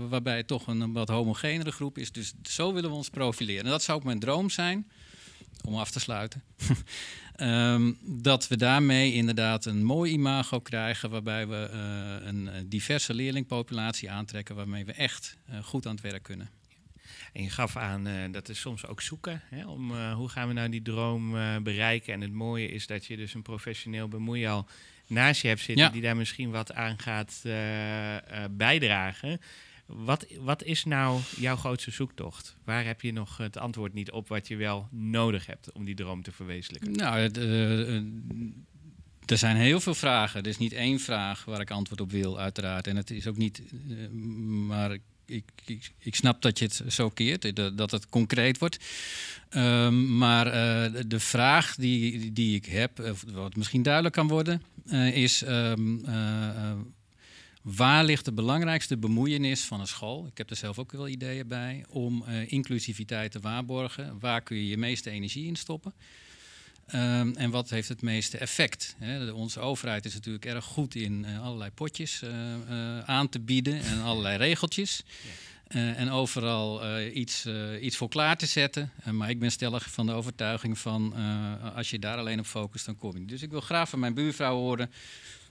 waarbij 0.09 0.38
het 0.38 0.48
toch 0.48 0.68
een, 0.68 0.94
wat 0.94 1.09
homogenere 1.09 1.71
groep 1.71 1.98
is. 1.98 2.12
Dus 2.12 2.33
zo 2.44 2.74
willen 2.74 2.89
we 2.89 2.95
ons 2.95 3.09
profileren. 3.09 3.65
En 3.65 3.71
dat 3.71 3.83
zou 3.83 3.97
ook 3.97 4.04
mijn 4.04 4.19
droom 4.19 4.50
zijn, 4.50 4.88
om 5.65 5.75
af 5.75 5.92
te 5.92 6.00
sluiten. 6.00 6.44
Ehm, 7.36 7.94
dat 8.01 8.47
we 8.47 8.57
daarmee 8.57 9.13
inderdaad 9.13 9.65
een 9.65 9.83
mooi 9.83 10.12
imago 10.12 10.59
krijgen, 10.59 11.09
waarbij 11.09 11.47
we 11.47 11.69
een 12.24 12.50
diverse 12.69 13.13
leerlingpopulatie 13.13 14.12
aantrekken, 14.12 14.56
waarmee 14.56 14.86
we 14.86 14.92
echt 14.92 15.38
goed 15.62 15.86
aan 15.86 15.94
het 15.95 16.01
werk 16.01 16.24
kunnen. 16.24 16.50
En 17.31 17.44
je 17.44 17.50
gaf 17.50 17.78
aan 17.78 18.07
eh, 18.07 18.13
dat 18.31 18.50
is 18.50 18.60
soms 18.60 18.88
ook 18.88 19.01
zoeken. 19.01 19.42
Hè, 19.50 19.68
om 19.68 19.92
eh, 19.92 20.13
hoe 20.13 20.30
gaan 20.30 20.48
we 20.48 20.54
nou 20.54 20.69
die 20.69 20.81
droom 20.81 21.38
eh, 21.38 21.57
bereiken. 21.57 22.13
En 22.13 22.22
het 22.22 22.31
mooie 22.31 22.68
is 22.68 22.88
dat 22.88 23.06
je 23.06 23.18
dus 23.18 23.33
een 23.33 23.42
professioneel 23.42 24.07
bemoei 24.07 24.45
al 24.48 24.68
naast 25.07 25.42
je 25.42 25.48
hebt 25.48 25.62
zitten. 25.62 25.86
Ja. 25.86 25.92
Die 25.92 26.01
daar 26.01 26.18
misschien 26.18 26.51
wat 26.51 26.74
aan 26.74 27.00
gaat 27.00 27.42
bijdragen. 28.51 29.42
Wat, 29.86 30.25
wat 30.39 30.63
is 30.63 30.86
nou 30.86 31.19
jouw 31.38 31.56
grootste 31.56 31.92
zoektocht? 31.92 32.56
Waar 32.64 32.85
heb 32.85 33.02
je 33.02 33.14
nog 33.14 33.38
het 33.38 33.57
antwoord 33.57 33.94
niet 33.94 34.11
op 34.11 34.28
wat 34.28 34.47
je 34.47 34.56
wel 34.56 34.88
nodig 34.92 35.45
hebt 35.45 35.71
om 35.71 35.85
die 35.85 35.95
droom 35.95 36.23
te 36.23 36.31
verwezenlijken? 36.31 36.92
Nou, 36.92 37.30
er 39.26 39.38
zijn 39.38 39.56
heel 39.56 39.80
veel 39.80 39.95
vragen. 39.95 40.42
Er 40.42 40.50
is 40.50 40.57
niet 40.57 40.73
één 40.73 41.00
vraag 41.00 41.45
waar 41.45 41.61
ik 41.61 41.71
antwoord 41.71 42.02
op 42.02 42.11
wil, 42.11 42.40
uiteraard. 42.40 42.88
En 42.88 42.95
het 42.95 43.11
is 43.11 43.28
ook 43.28 43.38
niet, 43.38 43.64
maar 44.68 44.92
ik, 44.92 45.02
ik, 45.66 45.92
ik 46.00 46.16
snap 46.16 46.42
dat 46.42 46.59
je 46.59 46.66
het 46.66 46.81
zo 46.94 47.09
keert, 47.09 47.45
eh, 47.45 47.68
dat, 47.76 47.92
het 47.92 48.09
concreet 48.09 48.57
wordt. 48.57 48.78
Ehm, 49.50 50.18
maar 50.18 50.47
eh, 50.47 51.02
de- 51.07 51.19
vraag 51.19 51.76
die, 51.76 52.33
die 52.33 52.56
ik 52.56 52.66
heb, 52.66 53.00
of 53.00 53.23
wat 53.33 53.56
misschien 53.56 53.83
duidelijk 53.83 54.14
kan 54.16 54.28
worden, 54.28 54.61
eh, 54.88 55.16
is. 55.18 55.42
ehm, 55.44 56.06
eh, 56.06 56.47
eh, 56.69 56.78
Waar 57.61 58.04
ligt 58.06 58.26
de 58.26 58.31
belangrijkste 58.33 58.97
bemoeienis 58.97 59.61
van 59.64 59.80
een 59.80 59.88
school? 59.88 60.26
Ik 60.31 60.38
heb 60.38 60.50
er 60.50 60.56
zelf 60.56 60.80
ook 60.80 60.92
wel 60.92 61.07
ideeën 61.07 61.47
bij 61.47 61.85
om 61.90 62.23
eh, 62.26 62.52
inclusiviteit 62.52 63.31
te 63.31 63.40
waarborgen. 63.40 64.19
Waar 64.19 64.42
kun 64.42 64.57
je 64.57 64.68
je 64.68 64.78
meeste 64.78 65.09
energie 65.09 65.45
in 65.47 65.56
stoppen? 65.56 65.94
Ehm, 66.88 67.31
en 67.35 67.50
wat 67.50 67.69
heeft 67.69 67.90
het 67.90 68.02
meeste 68.02 68.38
effect? 68.38 68.95
Hè, 69.00 69.26
de- 69.26 69.33
onze 69.33 69.59
overheid 69.59 70.06
is 70.06 70.14
natuurlijk 70.14 70.45
erg 70.45 70.66
goed 70.66 70.95
in 70.95 71.26
eh, 71.26 71.44
allerlei 71.44 71.71
potjes 71.71 72.21
eh, 72.21 72.54
eh, 72.54 73.04
aan 73.09 73.30
te 73.30 73.40
bieden 73.40 73.81
en 73.81 74.02
allerlei 74.09 74.38
regeltjes. 74.38 75.04
Eh, 75.68 76.00
en 76.00 76.09
overal 76.09 76.83
eh, 76.83 77.16
iets, 77.16 77.45
eh, 77.45 77.83
iets 77.83 77.97
voor 77.97 78.09
klaar 78.09 78.38
te 78.38 78.45
zetten. 78.45 78.92
Maar 79.11 79.30
ik 79.30 79.40
ben 79.40 79.52
stellig 79.52 79.92
van 79.92 80.06
de 80.06 80.11
overtuiging 80.11 80.78
van 80.80 81.14
eh, 81.16 81.76
als 81.76 81.90
je 81.90 82.00
daar 82.00 82.18
alleen 82.18 82.40
op 82.40 82.45
focust, 82.45 82.85
dan 82.85 82.97
kom 82.97 83.14
je 83.14 83.19
niet. 83.19 83.30
Dus 83.30 83.42
ik 83.42 83.50
wil 83.50 83.61
graag 83.61 83.90
van 83.90 84.00
mijn 84.00 84.14
buurvrouw 84.14 84.56
horen, 84.56 84.92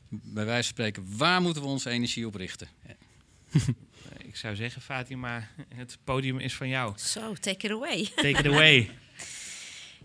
bij 0.08 0.44
wijze 0.44 0.62
van 0.62 0.72
spreken, 0.74 1.16
waar 1.16 1.42
moeten 1.42 1.62
we 1.62 1.68
onze 1.68 1.90
energie 1.90 2.26
op 2.26 2.34
richten? 2.34 2.68
Eh, 2.86 3.60
Ik 4.18 4.36
zou 4.36 4.56
zeggen, 4.56 4.82
Fatima, 4.82 5.48
het 5.74 5.98
podium 6.04 6.38
is 6.38 6.54
van 6.54 6.68
jou. 6.68 6.98
Zo, 6.98 7.34
take 7.34 7.66
it 7.66 7.72
away. 7.72 8.04
Take 8.16 8.28
it 8.38 8.46
away. 8.46 8.90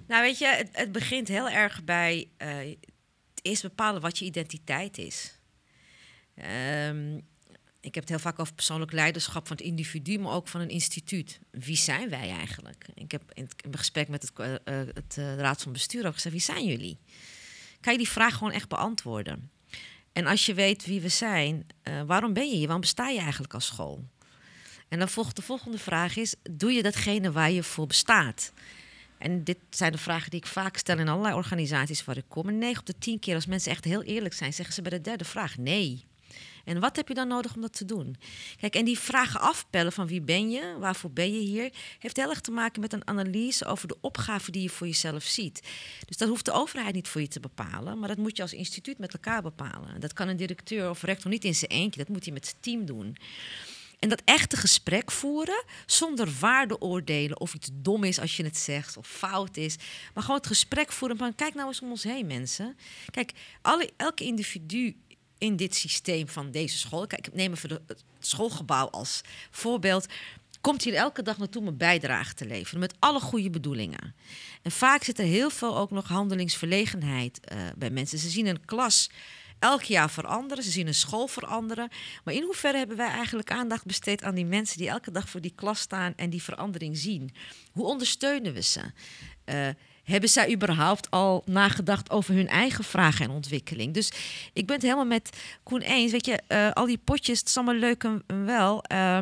Nou, 0.07 0.21
weet 0.21 0.37
je, 0.37 0.47
het, 0.47 0.69
het 0.71 0.91
begint 0.91 1.27
heel 1.27 1.49
erg 1.49 1.83
bij 1.83 2.29
eh, 2.37 2.57
het 2.57 3.39
eerst 3.41 3.61
bepalen 3.61 4.01
wat 4.01 4.17
je 4.17 4.25
identiteit 4.25 4.97
is. 4.97 5.39
Ehm, 6.35 7.15
ik 7.79 7.95
heb 7.95 8.03
het 8.03 8.09
heel 8.09 8.19
vaak 8.19 8.39
over 8.39 8.53
persoonlijk 8.53 8.91
leiderschap 8.91 9.47
van 9.47 9.57
het 9.57 9.65
individu, 9.65 10.19
maar 10.19 10.33
ook 10.33 10.47
van 10.47 10.61
een 10.61 10.69
instituut. 10.69 11.39
Wie 11.51 11.77
zijn 11.77 12.09
wij 12.09 12.29
eigenlijk? 12.29 12.87
Ik 12.93 13.11
heb 13.11 13.21
in, 13.33 13.49
mijn 13.63 13.77
gesprek 13.77 14.07
met 14.07 14.21
het, 14.21 14.31
eh, 14.39 14.53
eh, 14.53 14.87
het 14.93 15.15
raad 15.17 15.61
van 15.61 15.71
bestuur 15.71 16.07
ook 16.07 16.13
gezegd: 16.13 16.35
wie 16.35 16.43
zijn 16.43 16.65
jullie? 16.65 16.97
kan 17.85 17.93
je 17.93 17.99
die 17.99 18.09
vraag 18.09 18.33
gewoon 18.33 18.53
echt 18.53 18.69
beantwoorden. 18.69 19.51
En 20.13 20.25
als 20.25 20.45
je 20.45 20.53
weet 20.53 20.85
wie 20.85 21.01
we 21.01 21.09
zijn, 21.09 21.67
uh, 21.83 22.01
waarom 22.01 22.33
ben 22.33 22.49
je 22.49 22.55
hier? 22.55 22.63
Waarom 22.63 22.81
besta 22.81 23.07
je 23.09 23.19
eigenlijk 23.19 23.53
als 23.53 23.65
school? 23.65 24.03
En 24.87 24.99
dan 24.99 25.09
volgt 25.09 25.35
de 25.35 25.41
volgende 25.41 25.77
vraag 25.77 26.15
is, 26.15 26.35
doe 26.51 26.71
je 26.71 26.81
datgene 26.81 27.31
waar 27.31 27.51
je 27.51 27.63
voor 27.63 27.87
bestaat? 27.87 28.53
En 29.17 29.43
dit 29.43 29.57
zijn 29.69 29.91
de 29.91 29.97
vragen 29.97 30.29
die 30.29 30.39
ik 30.39 30.47
vaak 30.47 30.77
stel 30.77 30.97
in 30.97 31.07
allerlei 31.07 31.35
organisaties 31.35 32.05
waar 32.05 32.17
ik 32.17 32.25
kom. 32.27 32.47
En 32.47 32.57
9 32.57 32.79
op 32.79 32.85
de 32.85 32.97
10 32.97 33.19
keer, 33.19 33.35
als 33.35 33.45
mensen 33.45 33.71
echt 33.71 33.83
heel 33.83 34.03
eerlijk 34.03 34.33
zijn, 34.33 34.53
zeggen 34.53 34.75
ze 34.75 34.81
bij 34.81 34.91
de 34.91 35.01
derde 35.01 35.25
vraag 35.25 35.57
nee. 35.57 36.05
En 36.65 36.79
wat 36.79 36.95
heb 36.95 37.07
je 37.07 37.13
dan 37.13 37.27
nodig 37.27 37.55
om 37.55 37.61
dat 37.61 37.73
te 37.73 37.85
doen? 37.85 38.15
Kijk, 38.59 38.75
en 38.75 38.85
die 38.85 38.99
vragen 38.99 39.39
afpellen 39.39 39.91
van 39.91 40.07
wie 40.07 40.21
ben 40.21 40.49
je, 40.49 40.75
waarvoor 40.79 41.11
ben 41.11 41.33
je 41.33 41.39
hier, 41.39 41.71
heeft 41.99 42.17
heel 42.17 42.29
erg 42.29 42.41
te 42.41 42.51
maken 42.51 42.81
met 42.81 42.93
een 42.93 43.07
analyse 43.07 43.65
over 43.65 43.87
de 43.87 43.97
opgave 44.01 44.51
die 44.51 44.61
je 44.61 44.69
voor 44.69 44.87
jezelf 44.87 45.23
ziet. 45.23 45.61
Dus 46.05 46.17
dat 46.17 46.29
hoeft 46.29 46.45
de 46.45 46.51
overheid 46.51 46.93
niet 46.93 47.07
voor 47.07 47.21
je 47.21 47.27
te 47.27 47.39
bepalen, 47.39 47.99
maar 47.99 48.07
dat 48.07 48.17
moet 48.17 48.35
je 48.37 48.41
als 48.41 48.53
instituut 48.53 48.97
met 48.97 49.13
elkaar 49.13 49.41
bepalen. 49.41 49.99
Dat 49.99 50.13
kan 50.13 50.27
een 50.27 50.37
directeur 50.37 50.89
of 50.89 51.01
rector 51.01 51.31
niet 51.31 51.43
in 51.43 51.55
zijn 51.55 51.71
eentje, 51.71 51.99
dat 51.99 52.09
moet 52.09 52.23
hij 52.23 52.33
met 52.33 52.45
zijn 52.45 52.57
team 52.59 52.85
doen. 52.85 53.17
En 54.05 54.11
dat 54.11 54.21
echte 54.25 54.57
gesprek 54.57 55.11
voeren 55.11 55.63
zonder 55.85 56.29
waardeoordelen 56.39 57.39
of 57.39 57.53
iets 57.53 57.69
dom 57.73 58.03
is 58.03 58.19
als 58.19 58.37
je 58.37 58.43
het 58.43 58.57
zegt 58.57 58.97
of 58.97 59.07
fout 59.07 59.57
is. 59.57 59.75
Maar 60.13 60.23
gewoon 60.23 60.37
het 60.37 60.47
gesprek 60.47 60.91
voeren 60.91 61.17
van 61.17 61.35
kijk 61.35 61.53
nou 61.53 61.67
eens 61.67 61.81
om 61.81 61.89
ons 61.89 62.03
heen 62.03 62.27
mensen. 62.27 62.77
Kijk, 63.11 63.31
alle, 63.61 63.89
elke 63.97 64.23
individu 64.23 64.95
in 65.37 65.55
dit 65.55 65.75
systeem 65.75 66.27
van 66.27 66.51
deze 66.51 66.77
school. 66.77 67.07
Kijk, 67.07 67.27
ik 67.27 67.33
neem 67.33 67.51
even 67.51 67.81
het 67.87 68.03
schoolgebouw 68.19 68.87
als 68.89 69.21
voorbeeld. 69.51 70.05
Komt 70.61 70.83
hier 70.83 70.93
elke 70.93 71.21
dag 71.21 71.37
naartoe 71.37 71.61
om 71.61 71.67
een 71.67 71.77
bijdrage 71.77 72.33
te 72.33 72.45
leveren. 72.45 72.79
Met 72.79 72.95
alle 72.99 73.19
goede 73.19 73.49
bedoelingen. 73.49 74.15
En 74.61 74.71
vaak 74.71 75.03
zit 75.03 75.19
er 75.19 75.25
heel 75.25 75.49
veel 75.49 75.77
ook 75.77 75.91
nog 75.91 76.07
handelingsverlegenheid 76.07 77.39
uh, 77.51 77.59
bij 77.75 77.89
mensen. 77.89 78.17
Ze 78.17 78.29
zien 78.29 78.47
een 78.47 78.65
klas 78.65 79.09
elk 79.65 79.83
jaar 79.83 80.09
veranderen. 80.09 80.63
Ze 80.63 80.71
zien 80.71 80.87
een 80.87 80.93
school 80.93 81.27
veranderen. 81.27 81.89
Maar 82.23 82.33
in 82.33 82.43
hoeverre 82.43 82.77
hebben 82.77 82.97
wij 82.97 83.09
eigenlijk 83.09 83.51
aandacht 83.51 83.85
besteed 83.85 84.23
aan 84.23 84.35
die 84.35 84.45
mensen 84.45 84.77
die 84.77 84.89
elke 84.89 85.11
dag 85.11 85.29
voor 85.29 85.41
die 85.41 85.53
klas 85.55 85.79
staan 85.79 86.13
en 86.15 86.29
die 86.29 86.43
verandering 86.43 86.97
zien? 86.97 87.33
Hoe 87.71 87.85
ondersteunen 87.85 88.53
we 88.53 88.61
ze? 88.61 88.81
Uh, 89.45 89.67
hebben 90.03 90.29
zij 90.29 90.53
überhaupt 90.53 91.11
al 91.11 91.43
nagedacht 91.45 92.09
over 92.09 92.33
hun 92.33 92.47
eigen 92.47 92.83
vragen 92.83 93.25
en 93.25 93.31
ontwikkeling? 93.31 93.93
Dus 93.93 94.11
ik 94.53 94.65
ben 94.65 94.75
het 94.75 94.83
helemaal 94.83 95.05
met 95.05 95.29
Koen 95.63 95.81
eens. 95.81 96.11
Weet 96.11 96.25
je, 96.25 96.41
uh, 96.47 96.71
al 96.71 96.85
die 96.85 96.97
potjes, 96.97 97.39
het 97.39 97.47
is 97.47 97.57
allemaal 97.57 97.75
leuk 97.75 98.03
en 98.03 98.45
wel. 98.45 98.83
Uh, 98.91 99.17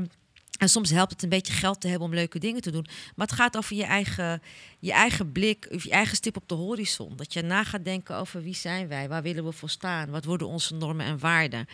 en 0.63 0.70
soms 0.70 0.89
helpt 0.89 1.12
het 1.12 1.24
een 1.24 1.29
beetje 1.29 1.53
geld 1.53 1.82
te 1.82 1.88
hebben 1.88 2.08
om 2.08 2.13
leuke 2.13 2.39
dingen 2.39 2.62
te 2.62 2.72
doen. 2.72 2.86
Maar 3.15 3.27
het 3.27 3.36
gaat 3.36 3.58
over 3.58 3.75
je 3.75 3.84
eigen, 3.84 4.41
je 4.79 4.91
eigen 4.91 5.32
blik, 5.32 5.67
of 5.72 5.84
je 5.84 5.91
eigen 5.91 6.15
stip 6.15 6.36
op 6.36 6.48
de 6.48 6.55
horizon. 6.55 7.15
Dat 7.15 7.34
je 7.34 7.41
na 7.41 7.63
gaat 7.63 7.86
denken 7.86 8.15
over 8.15 8.43
wie 8.43 8.55
zijn 8.55 8.88
wij, 8.88 9.10
waar 9.10 9.22
willen 9.22 9.46
we 9.46 9.51
voor 9.51 9.70
staan, 9.70 10.10
wat 10.10 10.25
worden 10.25 10.48
onze 10.48 10.75
normen 10.75 11.05
en 11.05 11.20
waarden. 11.20 11.65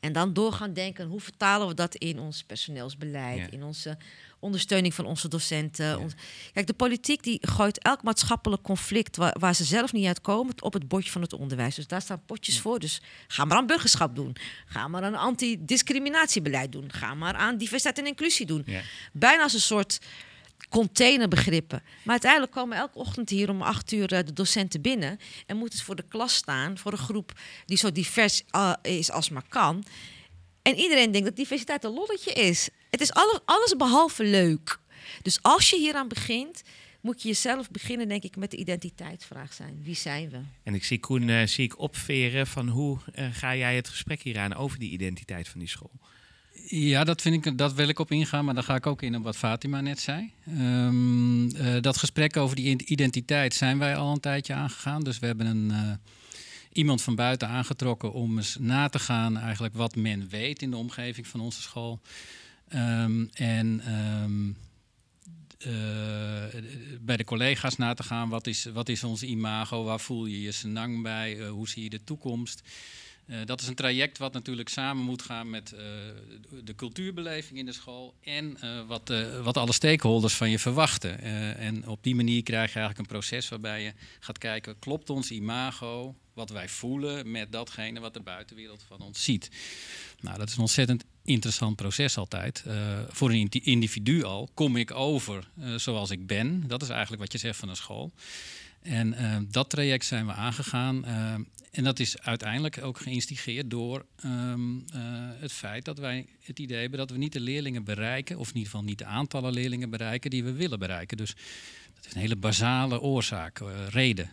En 0.00 0.12
dan 0.12 0.32
door 0.32 0.52
gaan 0.52 0.72
denken, 0.72 1.06
hoe 1.06 1.20
vertalen 1.20 1.68
we 1.68 1.74
dat 1.74 1.94
in 1.94 2.18
ons 2.18 2.42
personeelsbeleid, 2.42 3.52
in 3.52 3.62
onze 3.62 3.98
ondersteuning 4.44 4.94
van 4.94 5.06
onze 5.06 5.28
docenten. 5.28 6.10
Kijk, 6.52 6.66
de 6.66 6.72
politiek 6.72 7.22
die 7.22 7.38
gooit 7.40 7.78
elk 7.78 8.02
maatschappelijk 8.02 8.62
conflict 8.62 9.16
waar, 9.16 9.36
waar, 9.38 9.54
ze 9.54 9.64
zelf 9.64 9.92
niet 9.92 10.06
uitkomen 10.06 10.62
op 10.62 10.72
het 10.72 10.88
bordje 10.88 11.10
van 11.10 11.22
het 11.22 11.32
onderwijs. 11.32 11.74
Dus 11.74 11.86
daar 11.86 12.02
staan 12.02 12.22
potjes 12.26 12.60
voor. 12.60 12.78
Dus 12.78 13.00
ga 13.28 13.44
maar 13.44 13.56
aan 13.56 13.66
burgerschap 13.66 14.16
doen. 14.16 14.36
Ga 14.66 14.88
maar 14.88 15.02
aan 15.02 15.14
antidiscriminatiebeleid 15.14 16.72
doen. 16.72 16.92
Ga 16.92 17.14
maar 17.14 17.34
aan 17.34 17.56
diversiteit 17.56 17.98
en 17.98 18.06
inclusie 18.06 18.46
doen. 18.46 18.66
Bijna 19.12 19.42
als 19.42 19.54
een 19.54 19.60
soort 19.60 19.98
containerbegrippen. 20.68 21.82
Maar 22.02 22.12
uiteindelijk 22.12 22.52
komen 22.52 22.76
elke 22.78 22.98
ochtend 22.98 23.30
hier 23.30 23.50
om 23.50 23.62
acht 23.62 23.92
uur 23.92 24.12
eh, 24.12 24.24
de 24.24 24.32
docenten 24.32 24.80
binnen 24.80 25.18
en 25.46 25.56
moeten 25.56 25.78
ze 25.78 25.84
voor 25.84 25.96
de 25.96 26.04
klas 26.08 26.34
staan, 26.34 26.78
voor 26.78 26.92
een 26.92 26.98
groep 26.98 27.32
die 27.66 27.76
zo 27.76 27.92
divers 27.92 28.42
uh, 28.56 28.72
is 28.82 29.10
als 29.10 29.28
maar 29.28 29.48
kan. 29.48 29.84
En 30.62 30.74
iedereen 30.76 31.10
denkt 31.10 31.26
dat 31.26 31.36
diversiteit 31.36 31.84
een 31.84 31.92
lolletje 31.92 32.32
is. 32.32 32.68
Het 32.94 33.02
is 33.02 33.12
alles, 33.12 33.38
alles 33.44 33.76
behalve 33.76 34.24
leuk. 34.24 34.78
Dus 35.22 35.42
als 35.42 35.70
je 35.70 35.76
hieraan 35.76 36.08
begint, 36.08 36.62
moet 37.00 37.22
je 37.22 37.28
jezelf 37.28 37.70
beginnen, 37.70 38.08
denk 38.08 38.22
ik, 38.22 38.36
met 38.36 38.50
de 38.50 38.56
identiteitsvraag 38.56 39.52
zijn. 39.52 39.80
Wie 39.82 39.94
zijn 39.94 40.30
we? 40.30 40.38
En 40.62 40.74
ik 40.74 40.84
zie 40.84 40.98
Koen 40.98 41.28
uh, 41.28 41.46
zie 41.46 41.64
ik 41.64 41.78
opveren 41.78 42.46
van 42.46 42.68
hoe 42.68 42.98
uh, 43.14 43.26
ga 43.32 43.56
jij 43.56 43.76
het 43.76 43.88
gesprek 43.88 44.22
hier 44.22 44.38
aan 44.38 44.54
over 44.54 44.78
die 44.78 44.90
identiteit 44.90 45.48
van 45.48 45.60
die 45.60 45.68
school? 45.68 45.90
Ja, 46.68 47.04
dat, 47.04 47.22
vind 47.22 47.46
ik, 47.46 47.58
dat 47.58 47.72
wil 47.72 47.88
ik 47.88 47.98
op 47.98 48.10
ingaan, 48.10 48.44
maar 48.44 48.54
dan 48.54 48.64
ga 48.64 48.74
ik 48.74 48.86
ook 48.86 49.02
in 49.02 49.16
op 49.16 49.22
wat 49.22 49.36
Fatima 49.36 49.80
net 49.80 50.00
zei. 50.00 50.32
Um, 50.48 51.56
uh, 51.56 51.80
dat 51.80 51.96
gesprek 51.96 52.36
over 52.36 52.56
die 52.56 52.84
identiteit 52.86 53.54
zijn 53.54 53.78
wij 53.78 53.96
al 53.96 54.12
een 54.12 54.20
tijdje 54.20 54.54
aangegaan. 54.54 55.02
Dus 55.02 55.18
we 55.18 55.26
hebben 55.26 55.46
een 55.46 55.98
iemand 56.72 57.02
van 57.02 57.14
buiten 57.14 57.48
aangetrokken 57.48 58.12
om 58.12 58.36
eens 58.36 58.56
na 58.60 58.88
te 58.88 58.98
gaan 58.98 59.36
eigenlijk 59.38 59.74
wat 59.74 59.96
men 59.96 60.28
weet 60.28 60.62
in 60.62 60.70
de 60.70 60.76
omgeving 60.76 61.26
van 61.26 61.40
onze 61.40 61.62
school. 61.62 62.00
Um, 62.74 63.30
en 63.32 63.92
um, 63.92 64.56
uh, 65.66 65.72
bij 67.00 67.16
de 67.16 67.24
collega's 67.24 67.76
na 67.76 67.94
te 67.94 68.02
gaan, 68.02 68.28
wat 68.28 68.46
is, 68.46 68.64
wat 68.64 68.88
is 68.88 69.04
ons 69.04 69.22
imago, 69.22 69.84
waar 69.84 70.00
voel 70.00 70.26
je 70.26 70.40
je 70.40 70.52
senang 70.52 71.02
bij, 71.02 71.36
uh, 71.36 71.50
hoe 71.50 71.68
zie 71.68 71.82
je 71.82 71.90
de 71.90 72.04
toekomst. 72.04 72.62
Uh, 73.26 73.36
dat 73.44 73.60
is 73.60 73.66
een 73.66 73.74
traject 73.74 74.18
wat 74.18 74.32
natuurlijk 74.32 74.68
samen 74.68 75.04
moet 75.04 75.22
gaan 75.22 75.50
met 75.50 75.74
de 76.64 76.74
cultuurbeleving 76.76 77.58
in 77.58 77.66
de 77.66 77.72
school 77.72 78.14
en 78.20 78.58
wat, 78.86 79.12
wat 79.42 79.56
alle 79.56 79.72
stakeholders 79.72 80.34
van 80.34 80.50
je 80.50 80.58
verwachten. 80.58 81.20
en 81.58 81.88
op 81.88 82.02
die 82.02 82.14
manier 82.14 82.42
krijg 82.42 82.72
je 82.72 82.78
eigenlijk 82.78 82.98
een 82.98 83.18
proces 83.18 83.48
waarbij 83.48 83.82
je 83.82 83.92
gaat 84.20 84.38
kijken, 84.38 84.78
klopt 84.78 85.10
ons 85.10 85.30
imago, 85.30 86.14
wat 86.32 86.50
wij 86.50 86.68
voelen 86.68 87.30
met 87.30 87.52
datgene 87.52 88.00
wat 88.00 88.14
de 88.14 88.20
buitenwereld 88.20 88.84
van 88.88 89.00
ons 89.00 89.24
ziet. 89.24 89.50
Nou, 90.20 90.38
dat 90.38 90.48
is 90.48 90.54
een 90.54 90.60
ontzettend 90.60 91.04
interessant 91.24 91.76
proces 91.76 92.16
altijd. 92.16 92.64
voor 93.08 93.30
een 93.30 93.48
individu 93.48 94.22
al 94.22 94.48
kom 94.54 94.76
ik 94.76 94.90
over 94.90 95.48
zoals 95.76 96.10
ik 96.10 96.26
ben. 96.26 96.64
Dat 96.66 96.82
is 96.82 96.88
eigenlijk 96.88 97.22
wat 97.22 97.32
je 97.32 97.38
zegt 97.38 97.58
van 97.58 97.68
een 97.68 97.76
school. 97.76 98.12
En 98.84 99.12
uh, 99.12 99.36
dat 99.48 99.70
traject 99.70 100.04
zijn 100.04 100.26
we 100.26 100.32
aangegaan. 100.32 101.04
En 101.70 101.84
dat 101.84 101.98
is 101.98 102.20
uiteindelijk 102.20 102.82
ook 102.82 102.98
geïnstigeerd 102.98 103.70
door 103.70 104.04
uh, 104.24 104.54
het 105.40 105.52
feit 105.52 105.84
dat 105.84 105.98
wij 105.98 106.26
het 106.40 106.58
idee 106.58 106.80
hebben 106.80 106.98
dat 106.98 107.10
we 107.10 107.16
niet 107.16 107.32
de 107.32 107.40
leerlingen 107.40 107.84
bereiken, 107.84 108.38
of 108.38 108.48
in 108.48 108.54
ieder 108.54 108.70
geval 108.70 108.86
niet 108.86 108.98
de 108.98 109.04
aantallen 109.04 109.52
leerlingen 109.52 109.90
bereiken 109.90 110.30
die 110.30 110.44
we 110.44 110.52
willen 110.52 110.78
bereiken. 110.78 111.16
Dus 111.16 111.34
dat 111.94 112.06
is 112.06 112.14
een 112.14 112.20
hele 112.20 112.36
basale 112.36 113.00
oorzaak, 113.00 113.60
reden. 113.88 114.30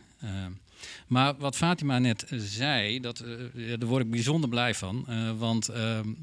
Ehm, 0.81 1.13
maar 1.13 1.37
wat 1.37 1.55
Fatima 1.55 1.99
net 1.99 2.25
zei, 2.35 2.99
dat, 2.99 3.23
daar 3.53 3.85
word 3.85 4.03
ik 4.03 4.11
bijzonder 4.11 4.49
blij 4.49 4.75
van. 4.75 5.05
want 5.37 5.69
ehm, 5.69 6.13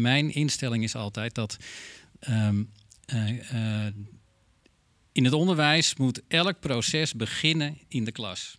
mijn 0.00 0.34
instelling 0.34 0.84
is 0.84 0.94
altijd 0.94 1.34
dat 1.34 1.56
in 5.12 5.24
het 5.24 5.32
onderwijs 5.32 5.96
moet 5.96 6.22
elk 6.28 6.60
proces 6.60 7.14
beginnen 7.14 7.78
in 7.88 8.04
de 8.04 8.12
klas. 8.12 8.58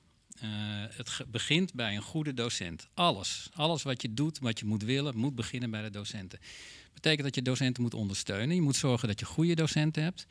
Het 0.90 1.26
begint 1.28 1.74
bij 1.74 1.96
een 1.96 2.02
goede 2.02 2.34
docent. 2.34 2.88
Alles, 2.94 3.50
alles 3.54 3.84
wat 3.84 4.02
je 4.02 4.14
doet, 4.14 4.40
wat 4.40 4.60
je 4.60 4.66
moet 4.66 4.84
willen, 4.84 5.18
moet 5.18 5.36
beginnen 5.36 5.72
bij 5.72 5.82
de 5.82 5.90
docenten. 5.90 6.40
Dat 6.40 6.94
betekent 6.94 7.24
dat 7.24 7.36
je 7.36 7.42
docenten 7.42 7.84
moet 7.84 7.94
ondersteunen. 7.94 8.56
Je 8.56 8.62
moet 8.62 8.76
zorgen 8.76 9.08
dat 9.08 9.20
je 9.20 9.26
goede 9.26 9.56
docenten 9.56 10.04
hebt. 10.04 10.28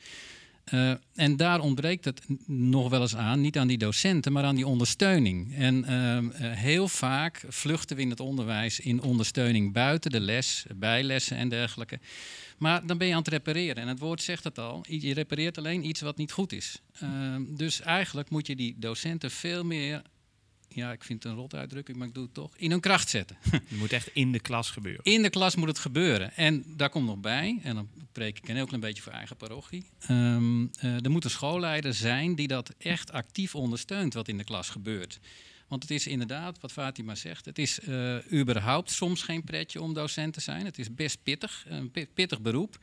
Uh, 0.71 0.93
en 1.15 1.37
daar 1.37 1.61
ontbreekt 1.61 2.05
het 2.05 2.23
nog 2.47 2.89
wel 2.89 3.01
eens 3.01 3.17
aan, 3.17 3.41
niet 3.41 3.59
aan 3.59 3.67
die 3.67 3.79
docenten, 3.79 4.33
maar 4.33 4.45
aan 4.45 4.55
die 4.55 4.67
ondersteuning. 4.67 5.55
En 5.57 5.85
uh, 5.89 6.53
heel 6.53 6.89
vaak 6.89 7.45
vluchten 7.49 7.97
we 7.97 8.03
in 8.03 8.11
het 8.11 8.21
onderwijs 8.21 8.81
in 8.81 9.03
ondersteuning 9.03 9.73
buiten 9.73 10.11
de 10.11 10.21
les, 10.21 10.65
bijlessen 10.77 11.37
en 11.37 11.49
dergelijke. 11.49 12.01
Maar 12.59 12.87
dan 12.87 12.99
ben 12.99 13.07
je 13.07 13.13
aan 13.13 13.19
het 13.19 13.29
repareren. 13.29 13.83
En 13.83 13.89
het 13.89 13.99
woord 13.99 14.23
zegt 14.23 14.45
het 14.45 14.59
al. 14.59 14.85
Je 14.89 15.15
repareert 15.15 15.59
alleen 15.59 15.87
iets 15.87 16.01
wat 16.01 16.17
niet 16.17 16.33
goed 16.33 16.53
is. 16.53 16.81
Uh, 17.03 17.09
dus 17.49 17.81
eigenlijk 17.81 18.31
moet 18.31 18.47
je 18.47 18.57
die 18.57 18.75
docenten 18.79 19.31
veel 19.31 19.65
meer. 19.65 20.03
Ja, 20.75 20.93
ik 20.93 21.05
vind 21.05 21.23
het 21.23 21.33
een 21.33 21.39
rot 21.39 21.55
uitdrukking, 21.55 21.99
maar 21.99 22.07
ik 22.07 22.15
doe 22.15 22.25
het 22.25 22.35
toch. 22.35 22.57
In 22.57 22.71
hun 22.71 22.81
kracht 22.81 23.09
zetten. 23.09 23.37
Het 23.51 23.79
moet 23.79 23.93
echt 23.93 24.11
in 24.13 24.33
de 24.33 24.41
klas 24.41 24.71
gebeuren. 24.71 25.05
In 25.05 25.23
de 25.23 25.31
klas 25.31 25.57
moet 25.57 25.69
het 25.69 25.79
gebeuren. 25.79 26.37
En 26.37 26.65
daar 26.77 26.91
komt 26.91 27.07
nog 27.07 27.19
bij, 27.19 27.61
en 27.63 27.75
dan 27.75 27.89
preek 28.13 28.39
ik 28.39 28.49
een 28.49 28.55
heel 28.55 28.67
klein 28.67 28.81
beetje 28.81 29.03
voor 29.03 29.13
eigen 29.13 29.37
parochie. 29.37 29.85
Um, 30.11 30.63
uh, 30.63 31.05
er 31.05 31.11
moet 31.11 31.25
een 31.25 31.31
schoolleider 31.31 31.95
zijn 31.95 32.35
die 32.35 32.49
dat 32.49 32.75
echt 32.79 33.13
actief 33.13 33.55
ondersteunt 33.55 34.15
wat 34.15 34.29
in 34.29 34.39
de 34.39 34.45
klas 34.45 34.69
gebeurt. 34.69 35.21
Want 35.73 35.85
het 35.85 35.93
is 35.93 36.07
inderdaad, 36.07 36.61
wat 36.61 36.73
Fatima 36.73 37.15
zegt, 37.15 37.45
het 37.45 37.59
is 37.59 37.79
uh, 37.89 38.17
überhaupt 38.33 38.91
soms 38.91 39.23
geen 39.23 39.45
pretje 39.45 39.83
om 39.83 39.95
docent 39.95 40.33
te 40.33 40.41
zijn. 40.41 40.65
Het 40.65 40.79
is 40.79 40.95
best 40.95 41.23
pittig, 41.23 41.65
een 41.69 41.91
pittig 42.15 42.41
beroep. 42.41 42.79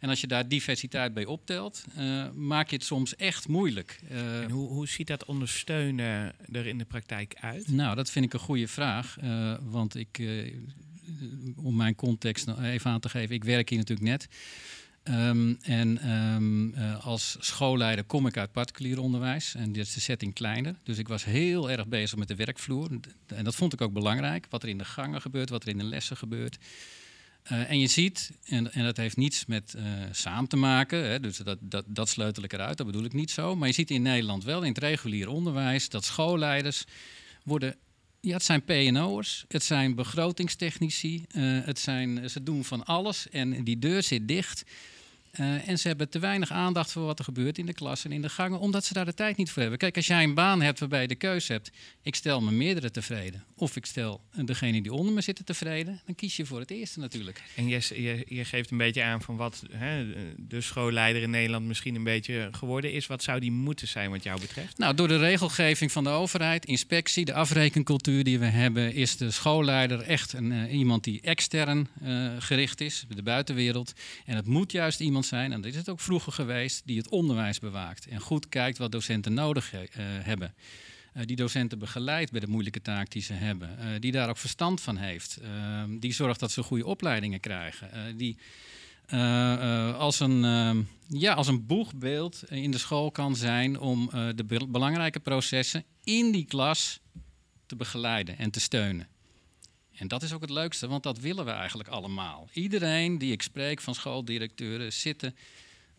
En 0.00 0.08
als 0.08 0.20
je 0.20 0.26
daar 0.26 0.48
diversiteit 0.48 1.14
bij 1.14 1.24
optelt, 1.24 1.84
uh, 1.98 2.30
maak 2.30 2.70
je 2.70 2.76
het 2.76 2.84
soms 2.84 3.16
echt 3.16 3.48
moeilijk. 3.48 4.00
Uh, 4.10 4.42
en 4.42 4.50
hoe, 4.50 4.68
hoe 4.68 4.88
ziet 4.88 5.06
dat 5.06 5.24
ondersteunen 5.24 6.34
er 6.52 6.66
in 6.66 6.78
de 6.78 6.84
praktijk 6.84 7.34
uit? 7.40 7.68
Nou, 7.68 7.96
dat 7.96 8.10
vind 8.10 8.24
ik 8.24 8.32
een 8.32 8.38
goede 8.38 8.68
vraag. 8.68 9.16
want 9.62 9.94
ik, 9.94 10.22
om 11.56 11.76
mijn 11.76 11.94
context 11.94 12.48
even 12.62 12.90
aan 12.90 13.00
te 13.00 13.08
geven, 13.08 13.34
ik 13.34 13.44
werk 13.44 13.68
hier 13.68 13.78
natuurlijk 13.78 14.08
net. 14.08 14.28
Ehm, 15.04 15.54
en 15.62 15.98
ehm, 15.98 16.74
eh, 16.74 17.06
als 17.06 17.36
schoolleider 17.40 18.04
kom 18.04 18.26
ik 18.26 18.36
uit 18.36 18.52
particulier 18.52 19.00
onderwijs 19.00 19.54
en 19.54 19.72
dit 19.72 19.86
is 19.86 19.94
de 19.94 20.00
setting 20.00 20.34
kleiner. 20.34 20.74
Dus 20.82 20.98
ik 20.98 21.08
was 21.08 21.24
heel 21.24 21.70
erg 21.70 21.86
bezig 21.86 22.18
met 22.18 22.28
de 22.28 22.34
werkvloer. 22.34 22.88
En 23.26 23.44
dat 23.44 23.54
vond 23.54 23.72
ik 23.72 23.80
ook 23.80 23.92
belangrijk, 23.92 24.46
wat 24.50 24.62
er 24.62 24.68
in 24.68 24.78
de 24.78 24.84
gangen 24.84 25.20
gebeurt, 25.20 25.50
wat 25.50 25.62
er 25.62 25.68
in 25.68 25.78
de 25.78 25.84
lessen 25.84 26.16
gebeurt. 26.16 26.58
Uh, 27.52 27.70
en 27.70 27.78
je 27.78 27.86
ziet, 27.86 28.32
en, 28.44 28.72
en, 28.72 28.84
dat 28.84 28.96
heeft 28.96 29.16
niets 29.16 29.46
met 29.46 29.74
uh, 29.76 30.38
te 30.38 30.56
maken, 30.56 31.04
hè, 31.08 31.20
dus 31.20 31.36
dat, 31.36 31.58
dat, 31.60 31.84
dat 31.88 32.08
sleutel 32.08 32.42
ik 32.42 32.52
eruit, 32.52 32.76
dat 32.76 32.86
bedoel 32.86 33.04
ik 33.04 33.12
niet 33.12 33.30
zo. 33.30 33.56
Maar 33.56 33.68
je 33.68 33.74
ziet 33.74 33.90
in 33.90 34.02
Nederland 34.02 34.44
wel 34.44 34.62
in 34.62 34.68
het 34.68 34.78
regulier 34.78 35.28
onderwijs 35.28 35.88
dat 35.88 36.04
schoolleiders 36.04 36.84
worden 37.42 37.76
ja, 38.20 38.34
het 38.34 38.42
zijn 38.42 38.64
PNO'ers, 38.64 39.44
het 39.48 39.62
zijn 39.62 39.94
begrotingstechnici, 39.94 41.24
het 41.38 41.78
zijn, 41.78 42.30
ze 42.30 42.42
doen 42.42 42.64
van 42.64 42.84
alles 42.84 43.28
en 43.30 43.64
die 43.64 43.78
deur 43.78 44.02
zit 44.02 44.28
dicht. 44.28 44.64
Uh, 45.40 45.68
en 45.68 45.78
ze 45.78 45.88
hebben 45.88 46.08
te 46.08 46.18
weinig 46.18 46.50
aandacht 46.50 46.92
voor 46.92 47.04
wat 47.04 47.18
er 47.18 47.24
gebeurt 47.24 47.58
in 47.58 47.66
de 47.66 47.72
klas 47.72 48.04
en 48.04 48.12
in 48.12 48.22
de 48.22 48.28
gangen, 48.28 48.58
omdat 48.58 48.84
ze 48.84 48.92
daar 48.92 49.04
de 49.04 49.14
tijd 49.14 49.36
niet 49.36 49.50
voor 49.50 49.60
hebben. 49.60 49.78
Kijk, 49.78 49.96
als 49.96 50.06
jij 50.06 50.22
een 50.22 50.34
baan 50.34 50.62
hebt 50.62 50.78
waarbij 50.78 51.00
je 51.00 51.08
de 51.08 51.14
keuze 51.14 51.52
hebt, 51.52 51.70
ik 52.02 52.14
stel 52.14 52.40
me 52.40 52.50
meerdere 52.50 52.90
tevreden, 52.90 53.44
of 53.56 53.76
ik 53.76 53.86
stel 53.86 54.20
degene 54.44 54.82
die 54.82 54.92
onder 54.92 55.14
me 55.14 55.20
zitten 55.20 55.44
tevreden, 55.44 56.00
dan 56.06 56.14
kies 56.14 56.36
je 56.36 56.46
voor 56.46 56.60
het 56.60 56.70
eerste 56.70 56.98
natuurlijk. 56.98 57.42
En 57.56 57.68
je, 57.68 58.02
je, 58.02 58.24
je 58.28 58.44
geeft 58.44 58.70
een 58.70 58.78
beetje 58.78 59.02
aan 59.02 59.22
van 59.22 59.36
wat 59.36 59.62
hè, 59.72 60.06
de 60.36 60.60
schoolleider 60.60 61.22
in 61.22 61.30
Nederland 61.30 61.66
misschien 61.66 61.94
een 61.94 62.04
beetje 62.04 62.48
geworden 62.52 62.92
is. 62.92 63.06
Wat 63.06 63.22
zou 63.22 63.40
die 63.40 63.52
moeten 63.52 63.88
zijn 63.88 64.10
wat 64.10 64.22
jou 64.22 64.40
betreft? 64.40 64.78
Nou, 64.78 64.94
door 64.94 65.08
de 65.08 65.18
regelgeving 65.18 65.92
van 65.92 66.04
de 66.04 66.10
overheid, 66.10 66.66
inspectie, 66.66 67.24
de 67.24 67.34
afrekencultuur 67.34 68.24
die 68.24 68.38
we 68.38 68.46
hebben, 68.46 68.94
is 68.94 69.16
de 69.16 69.30
schoolleider 69.30 70.00
echt 70.00 70.32
een, 70.32 70.50
uh, 70.50 70.72
iemand 70.72 71.04
die 71.04 71.20
extern 71.20 71.88
uh, 72.02 72.32
gericht 72.38 72.80
is, 72.80 73.04
de 73.08 73.22
buitenwereld. 73.22 73.92
En 74.24 74.36
het 74.36 74.46
moet 74.46 74.72
juist 74.72 75.00
iemand 75.00 75.23
zijn, 75.24 75.52
en 75.52 75.60
dat 75.60 75.70
is 75.70 75.76
het 75.76 75.88
ook 75.88 76.00
vroeger 76.00 76.32
geweest, 76.32 76.82
die 76.84 76.98
het 76.98 77.08
onderwijs 77.08 77.58
bewaakt 77.58 78.06
en 78.06 78.20
goed 78.20 78.48
kijkt 78.48 78.78
wat 78.78 78.92
docenten 78.92 79.34
nodig 79.34 79.70
he, 79.70 79.82
uh, 79.82 79.86
hebben. 79.98 80.54
Uh, 81.16 81.22
die 81.26 81.36
docenten 81.36 81.78
begeleidt 81.78 82.30
bij 82.30 82.40
de 82.40 82.48
moeilijke 82.48 82.82
taak 82.82 83.10
die 83.10 83.22
ze 83.22 83.32
hebben. 83.32 83.78
Uh, 83.78 83.86
die 84.00 84.12
daar 84.12 84.28
ook 84.28 84.38
verstand 84.38 84.80
van 84.80 84.96
heeft. 84.96 85.36
Ehm, 85.36 85.98
die 85.98 86.12
zorgt 86.12 86.40
dat 86.40 86.50
ze 86.50 86.62
goede 86.62 86.86
opleidingen 86.86 87.40
krijgen. 87.40 88.16
die 88.16 88.38
als, 89.98 90.20
een, 90.20 90.44
ehm, 90.44 90.82
ja, 91.08 91.34
als 91.34 91.48
een 91.48 91.66
boegbeeld 91.66 92.42
in 92.50 92.70
de 92.70 92.78
school 92.78 93.10
kan 93.10 93.36
zijn 93.36 93.80
om 93.80 94.10
de 94.10 94.44
be 94.46 94.66
belangrijke 94.68 95.20
processen 95.20 95.84
in 96.04 96.32
die 96.32 96.44
klas 96.44 97.00
te 97.66 97.76
begeleiden 97.76 98.38
en 98.38 98.50
te 98.50 98.60
steunen. 98.60 99.08
En 99.96 100.08
dat 100.08 100.22
is 100.22 100.32
ook 100.32 100.40
het 100.40 100.50
leukste, 100.50 100.88
want 100.88 101.02
dat 101.02 101.18
willen 101.18 101.44
we 101.44 101.50
eigenlijk 101.50 101.88
allemaal. 101.88 102.48
Iedereen 102.52 103.18
die 103.18 103.32
ik 103.32 103.42
spreek 103.42 103.80
van 103.80 103.94
schooldirecteuren 103.94 104.92
zitten 104.92 105.36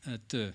uh, 0.07 0.13
te 0.25 0.53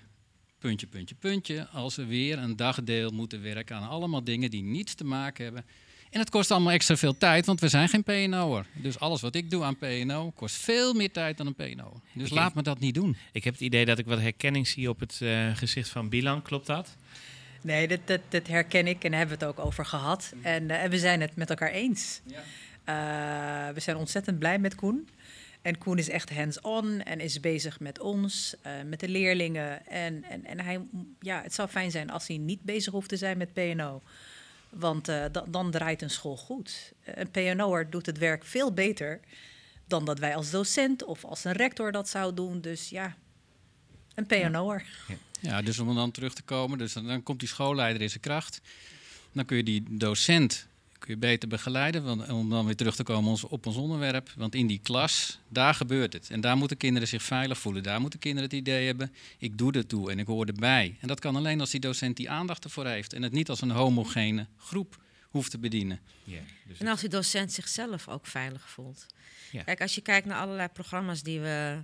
puntje, 0.59 0.87
puntje, 0.87 1.15
puntje, 1.15 1.67
als 1.67 1.95
we 1.95 2.05
weer 2.05 2.37
een 2.37 2.55
dagdeel 2.55 3.11
moeten 3.11 3.41
werken 3.41 3.75
aan 3.75 3.89
allemaal 3.89 4.23
dingen 4.23 4.49
die 4.49 4.63
niets 4.63 4.93
te 4.93 5.03
maken 5.03 5.43
hebben. 5.43 5.65
En 6.09 6.19
het 6.19 6.29
kost 6.29 6.51
allemaal 6.51 6.71
extra 6.71 6.95
veel 6.95 7.17
tijd, 7.17 7.45
want 7.45 7.59
we 7.59 7.67
zijn 7.67 7.89
geen 7.89 8.03
PNO'er. 8.03 8.65
Dus 8.73 8.99
alles 8.99 9.21
wat 9.21 9.35
ik 9.35 9.49
doe 9.49 9.63
aan 9.63 9.77
PNO 9.77 10.31
kost 10.31 10.55
veel 10.55 10.93
meer 10.93 11.11
tijd 11.11 11.37
dan 11.37 11.47
een 11.47 11.55
PNO. 11.55 12.01
Dus 12.13 12.27
ik 12.27 12.33
laat 12.33 12.45
heb, 12.45 12.55
me 12.55 12.61
dat 12.61 12.79
niet 12.79 12.93
doen. 12.93 13.17
Ik 13.31 13.43
heb 13.43 13.53
het 13.53 13.61
idee 13.61 13.85
dat 13.85 13.99
ik 13.99 14.05
wat 14.05 14.19
herkenning 14.19 14.67
zie 14.67 14.89
op 14.89 14.99
het 14.99 15.19
uh, 15.23 15.55
gezicht 15.55 15.89
van 15.89 16.09
Bilan. 16.09 16.41
Klopt 16.41 16.67
dat? 16.67 16.95
Nee, 17.61 17.87
dat, 17.87 17.99
dat, 18.05 18.21
dat, 18.29 18.47
herken 18.47 18.87
ik 18.87 19.03
en 19.03 19.09
daar 19.09 19.19
hebben 19.19 19.39
we 19.39 19.45
het 19.45 19.57
ook 19.57 19.65
over 19.65 19.85
gehad. 19.85 20.33
En, 20.41 20.63
uh, 20.63 20.83
en 20.83 20.89
we 20.89 20.99
zijn 20.99 21.21
het 21.21 21.35
met 21.35 21.49
elkaar 21.49 21.71
eens. 21.71 22.21
Ja. 22.25 22.43
Uh, 22.85 23.69
we 23.69 23.79
zijn 23.79 23.97
ontzettend 23.97 24.39
blij 24.39 24.59
met 24.59 24.75
Koen. 24.75 25.07
En 25.61 25.77
Koen 25.77 25.97
is 25.97 26.09
echt 26.09 26.33
hands-on 26.35 27.01
en 27.01 27.19
is 27.19 27.39
bezig 27.39 27.79
met 27.79 27.99
ons, 27.99 28.55
uh, 28.65 28.71
met 28.85 28.99
de 28.99 29.09
leerlingen. 29.09 29.85
En, 29.87 30.23
en, 30.23 30.45
en 30.45 30.59
hij, 30.59 30.81
ja, 31.19 31.41
het 31.41 31.53
zou 31.53 31.69
fijn 31.69 31.91
zijn 31.91 32.09
als 32.09 32.27
hij 32.27 32.37
niet 32.37 32.61
bezig 32.61 32.93
hoeft 32.93 33.09
te 33.09 33.17
zijn 33.17 33.37
met 33.37 33.53
PNO. 33.53 34.01
Want 34.69 35.09
uh, 35.09 35.25
dan 35.47 35.71
draait 35.71 36.01
een 36.01 36.09
school 36.09 36.37
goed. 36.37 36.93
Een 37.03 37.31
PNO'er 37.31 37.89
doet 37.89 38.05
het 38.05 38.17
werk 38.17 38.45
veel 38.45 38.73
beter 38.73 39.19
dan 39.85 40.05
dat 40.05 40.19
wij 40.19 40.35
als 40.35 40.49
docent 40.49 41.03
of 41.03 41.25
als 41.25 41.43
een 41.43 41.51
rector 41.51 41.91
dat 41.91 42.09
zou 42.09 42.33
doen. 42.33 42.61
Dus 42.61 42.89
ja, 42.89 43.15
een 44.15 44.25
PNO'er. 44.25 44.85
Ja. 45.07 45.15
ja, 45.41 45.61
dus 45.61 45.79
om 45.79 45.95
dan 45.95 46.11
terug 46.11 46.33
te 46.33 46.41
komen, 46.41 46.77
dus 46.77 46.93
dan, 46.93 47.07
dan 47.07 47.23
komt 47.23 47.39
die 47.39 47.49
schoolleider 47.49 48.01
in 48.01 48.09
zijn 48.09 48.21
kracht. 48.21 48.61
Dan 49.31 49.45
kun 49.45 49.57
je 49.57 49.63
die 49.63 49.83
docent 49.89 50.67
kun 51.01 51.13
je 51.13 51.19
beter 51.19 51.49
begeleiden. 51.49 52.03
Want, 52.03 52.29
om 52.29 52.49
dan 52.49 52.65
weer 52.65 52.75
terug 52.75 52.95
te 52.95 53.03
komen 53.03 53.49
op 53.49 53.65
ons 53.65 53.75
onderwerp. 53.75 54.33
Want 54.35 54.55
in 54.55 54.67
die 54.67 54.79
klas, 54.79 55.39
daar 55.47 55.73
gebeurt 55.73 56.13
het. 56.13 56.29
En 56.29 56.41
daar 56.41 56.57
moeten 56.57 56.77
kinderen 56.77 57.07
zich 57.07 57.23
veilig 57.23 57.57
voelen. 57.57 57.83
Daar 57.83 58.01
moeten 58.01 58.19
kinderen 58.19 58.49
het 58.49 58.59
idee 58.59 58.85
hebben, 58.85 59.13
ik 59.37 59.57
doe 59.57 59.71
er 59.71 59.85
toe 59.85 60.11
en 60.11 60.19
ik 60.19 60.27
hoor 60.27 60.45
erbij. 60.45 60.97
En 60.99 61.07
dat 61.07 61.19
kan 61.19 61.35
alleen 61.35 61.59
als 61.59 61.69
die 61.69 61.79
docent 61.79 62.17
die 62.17 62.29
aandacht 62.29 62.63
ervoor 62.63 62.85
heeft. 62.85 63.13
En 63.13 63.21
het 63.21 63.31
niet 63.31 63.49
als 63.49 63.61
een 63.61 63.71
homogene 63.71 64.47
groep 64.57 64.99
hoeft 65.29 65.51
te 65.51 65.59
bedienen. 65.59 65.99
Yeah, 66.23 66.43
dus 66.67 66.77
en 66.77 66.87
als 66.87 66.99
die 66.99 67.09
docent 67.09 67.51
zichzelf 67.51 68.07
ook 68.07 68.27
veilig 68.27 68.69
voelt. 68.69 69.05
Ja. 69.51 69.63
Kijk, 69.63 69.81
als 69.81 69.95
je 69.95 70.01
kijkt 70.01 70.27
naar 70.27 70.39
allerlei 70.39 70.67
programma's 70.67 71.23
die, 71.23 71.39
we, 71.39 71.83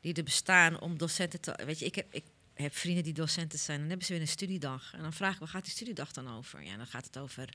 die 0.00 0.14
er 0.14 0.22
bestaan 0.22 0.80
om 0.80 0.98
docenten 0.98 1.40
te... 1.40 1.58
Weet 1.66 1.78
je, 1.78 1.84
ik 1.84 1.94
heb, 1.94 2.06
ik 2.10 2.24
heb 2.54 2.76
vrienden 2.76 3.04
die 3.04 3.12
docenten 3.12 3.58
zijn. 3.58 3.78
Dan 3.78 3.88
hebben 3.88 4.06
ze 4.06 4.12
weer 4.12 4.22
een 4.22 4.28
studiedag. 4.28 4.92
En 4.94 5.02
dan 5.02 5.12
vraag 5.12 5.32
ik, 5.32 5.38
waar 5.38 5.48
gaat 5.48 5.64
die 5.64 5.72
studiedag 5.72 6.12
dan 6.12 6.36
over? 6.36 6.62
Ja, 6.62 6.76
dan 6.76 6.86
gaat 6.86 7.04
het 7.04 7.18
over 7.18 7.48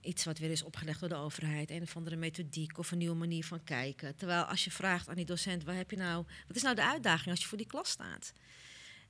iets 0.00 0.24
wat 0.24 0.38
weer 0.38 0.50
is 0.50 0.62
opgelegd 0.62 1.00
door 1.00 1.08
de 1.08 1.14
overheid, 1.14 1.70
een 1.70 1.82
of 1.82 1.96
andere 1.96 2.16
methodiek 2.16 2.78
of 2.78 2.90
een 2.90 2.98
nieuwe 2.98 3.16
manier 3.16 3.44
van 3.44 3.64
kijken. 3.64 4.16
Terwijl 4.16 4.42
als 4.42 4.64
je 4.64 4.70
vraagt 4.70 5.08
aan 5.08 5.14
die 5.14 5.24
docent, 5.24 5.64
wat 5.64 5.74
heb 5.74 5.90
je 5.90 5.96
nou, 5.96 6.24
wat 6.46 6.56
is 6.56 6.62
nou 6.62 6.74
de 6.74 6.84
uitdaging 6.84 7.30
als 7.30 7.40
je 7.40 7.46
voor 7.46 7.58
die 7.58 7.66
klas 7.66 7.88
staat? 7.90 8.32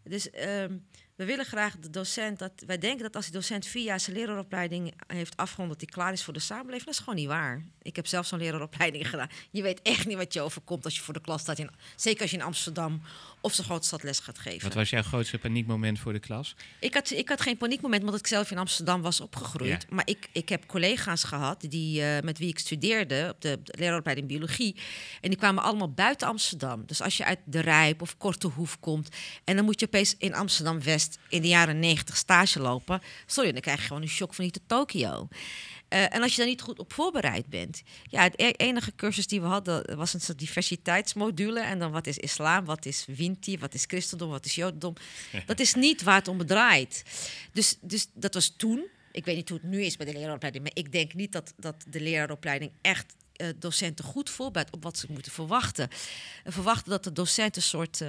Dus 0.03 0.29
um, 0.35 0.87
we 1.17 1.25
willen 1.25 1.45
graag 1.45 1.77
de 1.79 1.91
docent 1.91 2.39
dat 2.39 2.53
wij 2.67 2.79
denken 2.79 3.03
dat 3.03 3.17
als 3.17 3.25
die 3.25 3.35
docent 3.35 3.67
vier 3.67 3.85
jaar 3.85 4.01
zijn 4.01 4.17
leraaropleiding 4.17 4.95
heeft 5.07 5.37
afgerond, 5.37 5.69
dat 5.69 5.81
hij 5.81 5.89
klaar 5.89 6.13
is 6.13 6.23
voor 6.25 6.33
de 6.33 6.41
samenleving. 6.41 6.85
Dat 6.85 6.95
is 6.95 6.99
gewoon 6.99 7.15
niet 7.15 7.29
waar. 7.29 7.63
Ik 7.83 7.97
heb 7.97 8.07
zelf 8.07 8.27
zo'n 8.27 8.39
leraaropleiding 8.39 9.09
gedaan. 9.09 9.29
Je 9.51 9.63
weet 9.63 9.83
echt 9.83 10.07
niet 10.07 10.17
wat 10.17 10.33
je 10.33 10.41
overkomt 10.41 10.85
als 10.85 10.97
je 10.97 11.03
voor 11.03 11.15
de 11.15 11.21
klas 11.21 11.41
staat. 11.41 11.59
In, 11.59 11.71
zeker 11.97 12.23
als 12.23 12.31
je 12.31 12.37
in 12.37 12.43
Amsterdam 12.43 13.03
of 13.41 13.55
zo'n 13.55 13.65
grote 13.65 13.87
stad 13.87 14.03
les 14.03 14.19
gaat 14.19 14.39
geven. 14.39 14.63
Wat 14.63 14.75
was 14.75 14.91
jouw 14.91 15.03
grootste 15.03 15.39
paniekmoment 15.39 15.99
voor 15.99 16.13
de 16.13 16.19
klas? 16.19 16.57
Ik 16.81 16.95
had, 16.95 17.11
ik 17.11 17.29
had 17.29 17.41
geen 17.41 17.57
paniekmoment, 17.57 18.03
omdat 18.03 18.19
ik 18.19 18.27
zelf 18.27 18.51
in 18.51 18.59
Amsterdam 18.59 19.03
was 19.03 19.21
opgegroeid. 19.21 19.87
Ja. 19.89 19.95
Maar 19.95 20.07
ik, 20.07 20.29
ik 20.33 20.49
heb 20.49 20.67
collega's 20.67 21.25
gehad 21.25 21.61
die, 21.69 22.01
uh, 22.01 22.21
met 22.21 22.39
wie 22.39 22.49
ik 22.49 22.59
studeerde 22.59 23.29
op 23.35 23.41
de, 23.41 23.61
de 23.63 23.75
leraaropleiding 23.79 24.29
biologie. 24.29 24.77
En 25.21 25.29
die 25.29 25.39
kwamen 25.39 25.63
allemaal 25.63 25.93
buiten 25.93 26.29
Amsterdam. 26.29 26.87
Dus 26.87 27.03
als 27.03 27.17
je 27.17 27.25
uit 27.25 27.39
de 27.45 27.61
Rijp 27.61 28.03
of 28.03 28.17
Kortehoef 28.17 28.81
komt 28.81 29.09
en 29.45 29.57
dan 29.57 29.65
moet 29.65 29.81
je 29.81 29.87
opeens 29.87 30.15
in 30.19 30.35
Amsterdam 30.35 30.83
West 30.83 31.04
in 31.29 31.43
de 31.43 31.49
jaren 31.49 31.79
90 31.79 32.17
stage 32.17 32.61
lopen. 32.61 33.03
Sorry, 33.27 33.53
dan 33.53 33.61
krijg 33.61 33.81
je 33.81 33.87
gewoon 33.87 34.03
een 34.03 34.09
shock 34.09 34.35
van 34.35 34.45
hier 34.45 34.53
te 34.53 34.61
Tokio. 34.67 35.29
Uh, 35.95 36.15
en 36.15 36.23
als 36.23 36.31
je 36.31 36.37
daar 36.37 36.47
niet 36.47 36.61
goed 36.61 36.79
op 36.79 36.93
voorbereid 36.93 37.47
bent. 37.47 37.83
Ja, 38.11 38.23
het 38.23 38.41
e-, 38.41 38.51
enige 38.51 38.93
cursus 38.97 39.27
die 39.27 39.41
we 39.41 39.47
hadden 39.47 39.97
was 39.97 40.15
een 40.15 40.21
soort 40.21 40.39
diversiteitsmodule. 40.39 41.61
En 41.61 41.79
dan 41.79 41.93
wat 41.93 42.07
is 42.07 42.19
islam, 42.19 42.65
wat 42.65 42.87
is 42.87 43.05
Winti, 43.07 43.59
wat 43.59 43.75
is 43.75 43.85
christendom, 43.87 44.31
wat 44.31 44.45
is 44.45 44.55
jodendom. 44.55 44.95
Dat 45.47 45.61
is 45.61 45.75
niet 45.75 46.03
waar 46.03 46.19
het 46.19 46.29
om 46.29 46.37
bedraait. 46.37 47.03
Dus, 47.53 47.77
dus 47.81 48.07
dat 48.15 48.35
was 48.35 48.55
toen. 48.57 48.87
Ik 49.13 49.25
weet 49.25 49.37
niet 49.37 49.49
hoe 49.49 49.59
het 49.59 49.71
nu 49.71 49.83
is 49.83 49.97
bij 49.97 50.07
de 50.07 50.13
leraaropleiding. 50.13 50.65
Maar 50.65 50.85
ik 50.85 50.93
denk 50.93 51.15
niet 51.15 51.33
dat, 51.33 51.55
dat 51.57 51.85
de 51.89 52.01
leraaropleiding 52.01 52.73
echt 52.81 53.15
uh, 53.37 53.49
docenten 53.57 54.05
goed 54.05 54.31
voorbereidt 54.31 54.75
op 54.75 54.83
wat 54.83 54.99
ze 54.99 55.07
moeten 55.11 55.33
verwachten. 55.33 55.89
Verwachten 56.45 56.91
dat 56.91 57.05
de 57.05 57.13
docent 57.13 57.57
een 57.57 57.63
soort 57.63 58.05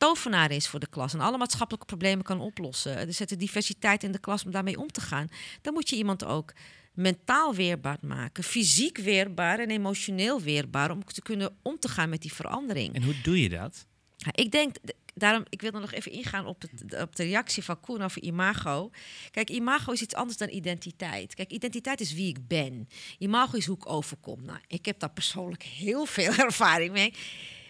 tovenaar 0.00 0.50
is 0.50 0.68
voor 0.68 0.80
de 0.80 0.88
klas 0.88 1.14
en 1.14 1.20
alle 1.20 1.38
maatschappelijke 1.38 1.86
problemen 1.86 2.24
kan 2.24 2.40
oplossen. 2.40 2.96
Er 2.96 3.12
zit 3.12 3.38
diversiteit 3.38 4.02
in 4.02 4.12
de 4.12 4.18
klas 4.18 4.44
om 4.44 4.50
daarmee 4.50 4.78
om 4.78 4.92
te 4.92 5.00
gaan. 5.00 5.28
Dan 5.62 5.72
moet 5.72 5.88
je 5.88 5.96
iemand 5.96 6.24
ook 6.24 6.52
mentaal 6.94 7.54
weerbaar 7.54 7.98
maken, 8.00 8.44
fysiek 8.44 8.98
weerbaar 8.98 9.58
en 9.58 9.70
emotioneel 9.70 10.40
weerbaar 10.40 10.90
om 10.90 11.04
te 11.04 11.22
kunnen 11.22 11.56
om 11.62 11.78
te 11.78 11.88
gaan 11.88 12.08
met 12.08 12.22
die 12.22 12.32
verandering. 12.32 12.94
En 12.94 13.02
hoe 13.02 13.20
doe 13.22 13.42
je 13.42 13.48
dat? 13.48 13.86
Ja, 14.16 14.30
ik 14.32 14.50
denk, 14.50 14.76
daarom, 15.14 15.44
ik 15.48 15.60
wil 15.60 15.70
nog 15.70 15.92
even 15.92 16.12
ingaan 16.12 16.46
op, 16.46 16.62
het, 16.62 17.00
op 17.02 17.16
de 17.16 17.24
reactie 17.24 17.64
van 17.64 17.80
Koen 17.80 18.02
over 18.02 18.22
imago. 18.22 18.90
Kijk, 19.30 19.50
imago 19.50 19.92
is 19.92 20.02
iets 20.02 20.14
anders 20.14 20.38
dan 20.38 20.48
identiteit. 20.50 21.34
Kijk, 21.34 21.50
identiteit 21.50 22.00
is 22.00 22.12
wie 22.12 22.28
ik 22.28 22.48
ben. 22.48 22.88
Imago 23.18 23.56
is 23.56 23.66
hoe 23.66 23.76
ik 23.76 23.88
overkom. 23.88 24.44
Nou, 24.44 24.58
ik 24.66 24.86
heb 24.86 24.98
daar 24.98 25.12
persoonlijk 25.12 25.62
heel 25.62 26.04
veel 26.06 26.32
ervaring 26.48 26.92
mee. 26.92 27.14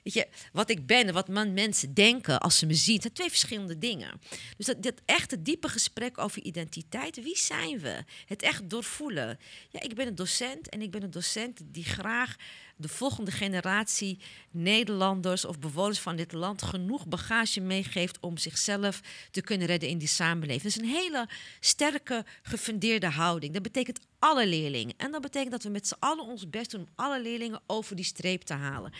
Weet 0.03 0.15
je, 0.15 0.27
wat 0.53 0.71
ik 0.71 0.87
ben 0.87 1.07
en 1.07 1.15
wat 1.15 1.29
mensen 1.29 1.95
denken 1.95 2.41
als 2.41 2.59
ze 2.59 2.67
me 2.67 2.75
zien, 2.75 3.01
zijn 3.01 3.13
twee 3.13 3.29
verschillende 3.29 3.79
dingen. 3.79 4.21
Dus 4.57 4.67
dat, 4.67 4.83
dat 4.83 5.01
echte 5.05 5.43
diepe 5.43 5.69
gesprek 5.69 6.19
over 6.19 6.43
identiteit, 6.43 7.23
wie 7.23 7.39
zijn 7.39 7.79
we? 7.79 8.05
Het 8.27 8.43
echt 8.43 8.71
doorvoelen. 8.71 9.39
Ja, 9.71 9.81
ik 9.81 9.95
ben 9.95 10.07
een 10.07 10.15
docent 10.15 10.69
en 10.69 10.83
ik 10.83 10.91
ben 10.91 11.03
een 11.03 11.11
docent 11.11 11.61
die 11.65 11.85
graag 11.85 12.37
de 12.81 12.89
volgende 12.89 13.31
generatie 13.31 14.19
Nederlanders 14.51 15.45
of 15.45 15.59
bewoners 15.59 15.99
van 15.99 16.17
dit 16.17 16.33
land 16.33 16.63
genoeg 16.63 17.07
bagage 17.07 17.61
meegeeft 17.61 18.21
om 18.21 18.37
zichzelf 18.37 19.01
te 19.31 19.41
kunnen 19.41 19.67
redden 19.67 19.89
in 19.89 19.99
die 19.99 20.09
samenleving. 20.09 20.63
Dat 20.63 20.83
is 20.83 20.89
een 20.89 21.03
hele 21.03 21.29
sterke, 21.61 22.25
gefundeerde 22.43 23.09
houding. 23.09 23.53
Dat 23.53 23.63
betekent 23.63 24.01
alle 24.19 24.47
leerlingen. 24.47 24.95
En 24.97 25.11
dat 25.11 25.21
betekent 25.21 25.51
dat 25.51 25.63
we 25.63 25.69
met 25.69 25.87
z'n 25.87 25.97
allen 25.99 26.25
ons 26.25 26.51
best 26.51 26.71
doen 26.71 26.81
om 26.81 26.89
alle 26.95 27.23
leerlingen 27.23 27.61
over 27.67 27.97
die 27.97 28.05
streep 28.05 28.43
te 28.43 28.55
halen. 28.55 28.93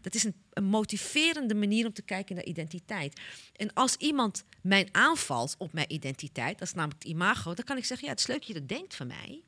Dat 0.00 0.14
is 0.14 0.24
een, 0.24 0.34
motiverende 0.62 1.54
manier 1.54 1.86
om 1.86 1.92
te 1.92 2.02
kijken 2.02 2.34
naar 2.34 2.44
identiteit. 2.44 3.20
En 3.56 3.72
als 3.72 3.96
iemand 3.96 4.44
mij 4.62 4.88
aanvalt 4.92 5.54
op 5.58 5.72
mijn 5.72 5.92
identiteit, 5.92 6.58
dat 6.58 6.68
is 6.68 6.74
namelijk 6.74 7.02
het 7.02 7.12
imago, 7.12 7.54
dan 7.54 7.64
kan 7.64 7.76
ik 7.76 7.84
zeggen: 7.84 8.06
ja, 8.06 8.12
het 8.12 8.20
is 8.20 8.26
leuk 8.26 8.38
dat 8.38 8.46
je 8.46 8.54
dat 8.54 8.68
denkt 8.68 8.94
van 8.94 9.06
mij, 9.06 9.42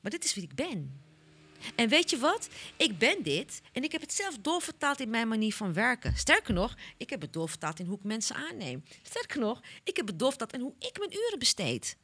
maar 0.00 0.10
dit 0.10 0.24
is 0.24 0.34
wie 0.34 0.44
ik 0.44 0.54
ben. 0.54 1.03
En 1.74 1.88
weet 1.88 2.10
je 2.10 2.18
wat? 2.18 2.48
Ik 2.76 2.98
ben 2.98 3.22
dit 3.22 3.60
en 3.72 3.84
ik 3.84 3.92
heb 3.92 4.00
het 4.00 4.12
zelf 4.12 4.38
doorvertaald 4.38 5.00
in 5.00 5.10
mijn 5.10 5.28
manier 5.28 5.54
van 5.54 5.72
werken. 5.72 6.16
Sterker 6.16 6.54
nog, 6.54 6.74
ik 6.96 7.10
heb 7.10 7.20
het 7.20 7.32
doorvertaald 7.32 7.78
in 7.78 7.86
hoe 7.86 7.96
ik 7.98 8.04
mensen 8.04 8.36
aanneem. 8.36 8.84
Sterker 9.02 9.40
nog, 9.40 9.60
ik 9.84 9.96
heb 9.96 10.06
het 10.06 10.18
doorvertaald 10.18 10.52
in 10.52 10.60
hoe 10.60 10.74
ik 10.78 10.98
mijn 10.98 11.12
uren 11.12 11.38
besteed. 11.38 11.96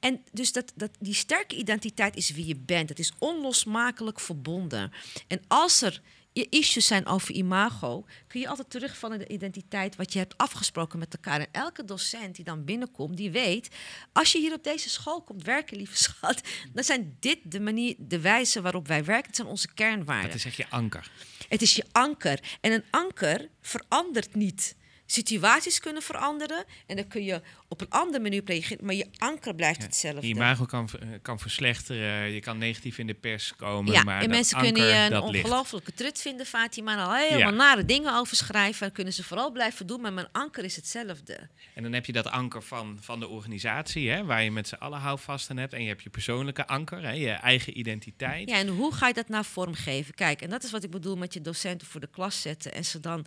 En 0.00 0.24
dus 0.32 0.52
dat, 0.52 0.72
dat, 0.74 0.90
die 0.98 1.14
sterke 1.14 1.56
identiteit 1.56 2.16
is 2.16 2.30
wie 2.30 2.46
je 2.46 2.56
bent. 2.56 2.88
Het 2.88 2.98
is 2.98 3.12
onlosmakelijk 3.18 4.20
verbonden. 4.20 4.92
En 5.26 5.40
als 5.48 5.82
er 5.82 6.02
issues 6.44 6.86
zijn 6.86 7.06
over 7.06 7.34
imago, 7.34 8.04
kun 8.26 8.40
je 8.40 8.48
altijd 8.48 8.70
terugvallen 8.70 9.18
in 9.18 9.26
de 9.26 9.34
identiteit 9.34 9.96
wat 9.96 10.12
je 10.12 10.18
hebt 10.18 10.36
afgesproken 10.36 10.98
met 10.98 11.14
elkaar. 11.14 11.40
En 11.40 11.46
elke 11.52 11.84
docent 11.84 12.36
die 12.36 12.44
dan 12.44 12.64
binnenkomt, 12.64 13.16
die 13.16 13.30
weet, 13.30 13.68
als 14.12 14.32
je 14.32 14.38
hier 14.38 14.52
op 14.52 14.64
deze 14.64 14.88
school 14.88 15.22
komt 15.22 15.44
werken, 15.44 15.76
lieve 15.76 15.96
schat, 15.96 16.40
dan 16.72 16.84
zijn 16.84 17.16
dit 17.20 17.38
de 17.44 17.60
manier, 17.60 17.94
de 17.98 18.20
wijze 18.20 18.60
waarop 18.60 18.86
wij 18.86 19.04
werken. 19.04 19.26
Het 19.26 19.36
zijn 19.36 19.48
onze 19.48 19.74
kernwaarden. 19.74 20.30
Dat 20.30 20.38
is 20.38 20.44
echt 20.44 20.56
je 20.56 20.68
anker. 20.68 21.10
Het 21.48 21.62
is 21.62 21.76
je 21.76 21.84
anker. 21.92 22.40
En 22.60 22.72
een 22.72 22.84
anker 22.90 23.48
verandert 23.60 24.34
niet 24.34 24.76
situaties 25.06 25.80
kunnen 25.80 26.02
veranderen. 26.02 26.64
En 26.86 26.96
dan 26.96 27.08
kun 27.08 27.24
je 27.24 27.40
op 27.68 27.80
een 27.80 27.90
andere 27.90 28.20
manier 28.22 28.42
reageren, 28.44 28.84
maar 28.84 28.94
je 28.94 29.06
anker 29.18 29.54
blijft 29.54 29.82
hetzelfde. 29.82 30.26
Je 30.28 30.34
imago 30.34 30.64
kan, 30.64 30.88
eh, 31.00 31.08
kan 31.22 31.38
verslechteren, 31.38 32.30
je 32.30 32.40
kan 32.40 32.58
negatief 32.58 32.98
in 32.98 33.06
de 33.06 33.14
pers 33.14 33.54
komen. 33.56 33.92
Ja, 33.92 34.02
maar 34.02 34.22
en 34.22 34.30
mensen 34.30 34.56
anker, 34.56 34.72
kunnen 34.72 34.88
je 34.94 35.10
een 35.10 35.20
ongelofelijke 35.20 35.92
trut 35.94 36.20
vinden, 36.20 36.46
Fatima, 36.46 37.04
al 37.04 37.14
helemaal 37.14 37.38
Ja. 37.38 37.50
nare 37.50 37.84
dingen 37.84 38.16
over 38.16 38.36
schrijven. 38.36 38.86
En 38.86 38.92
kunnen 38.92 39.12
ze 39.12 39.24
vooral 39.24 39.50
blijven 39.50 39.86
doen, 39.86 40.00
maar 40.00 40.12
mijn 40.12 40.28
anker 40.32 40.64
is 40.64 40.76
hetzelfde. 40.76 41.48
En 41.74 41.82
dan 41.82 41.92
heb 41.92 42.06
je 42.06 42.12
dat 42.12 42.26
anker 42.26 42.62
van, 42.62 42.98
van 43.00 43.20
de 43.20 43.28
organisatie, 43.28 44.10
hè, 44.10 44.24
waar 44.24 44.42
je 44.42 44.50
met 44.50 44.68
z'n 44.68 44.74
allen 44.74 44.98
houvast 44.98 45.50
aan 45.50 45.56
hebt. 45.56 45.72
En 45.72 45.82
je 45.82 45.88
hebt 45.88 46.02
je 46.02 46.10
persoonlijke 46.10 46.66
anker, 46.66 47.02
hè, 47.02 47.10
je 47.10 47.30
eigen 47.30 47.78
identiteit. 47.78 48.48
Ja, 48.48 48.56
en 48.56 48.68
hoe 48.68 48.94
ga 48.94 49.06
je 49.08 49.14
dat 49.14 49.28
nou 49.28 49.44
vormgeven? 49.44 50.14
Kijk, 50.14 50.42
en 50.42 50.50
dat 50.50 50.64
is 50.64 50.70
wat 50.70 50.84
ik 50.84 50.90
bedoel 50.90 51.16
met 51.16 51.34
je 51.34 51.40
docenten 51.40 51.86
voor 51.86 52.00
de 52.00 52.08
klas 52.10 52.40
zetten 52.40 52.72
en 52.74 52.84
ze 52.84 53.00
dan 53.00 53.26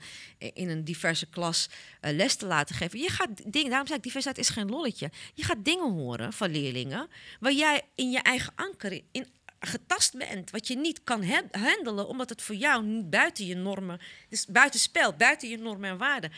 in 0.53 0.69
een 0.69 0.83
diverse 0.83 1.25
klas 1.25 1.68
eh, 2.01 2.15
les 2.15 2.35
te 2.35 2.45
laten 2.45 2.75
geven. 2.75 2.99
Je 2.99 3.09
gaat 3.09 3.29
dingen, 3.53 3.69
daarom 3.69 3.87
zeg 3.87 3.97
ik, 3.97 4.03
diversiteit 4.03 4.37
is 4.37 4.49
geen 4.49 4.69
lolletje. 4.69 5.11
Je 5.33 5.43
gaat 5.43 5.65
dingen 5.65 5.91
horen 5.91 6.33
van 6.33 6.51
leerlingen 6.51 7.07
waar 7.39 7.53
jij 7.53 7.81
in 7.95 8.11
je 8.11 8.19
eigen 8.19 8.53
anker 8.55 9.01
in 9.11 9.27
getast 9.59 10.17
bent, 10.17 10.51
wat 10.51 10.67
je 10.67 10.77
niet 10.77 11.03
kan 11.03 11.23
ha- 11.23 11.43
handelen, 11.51 12.07
omdat 12.07 12.29
het 12.29 12.41
voor 12.41 12.55
jou 12.55 12.85
niet 12.85 13.09
buiten 13.09 13.45
je 13.45 13.55
normen, 13.55 13.99
dus 14.29 14.45
buiten 14.45 14.79
spel, 14.79 15.13
buiten 15.13 15.49
je 15.49 15.57
normen 15.57 15.89
en 15.89 15.97
waarden. 15.97 16.31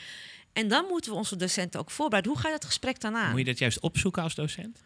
En 0.54 0.68
dan 0.68 0.86
moeten 0.86 1.12
we 1.12 1.18
onze 1.18 1.36
docenten 1.36 1.80
ook 1.80 1.92
voorbereiden. 1.92 2.32
Hoe 2.32 2.42
ga 2.42 2.48
je 2.48 2.54
dat 2.54 2.66
gesprek 2.66 3.00
dan 3.00 3.16
aan? 3.16 3.30
Moet 3.30 3.40
je 3.40 3.46
dat 3.46 3.58
juist 3.58 3.80
opzoeken 3.80 4.24
als 4.24 4.36
docent? 4.36 4.84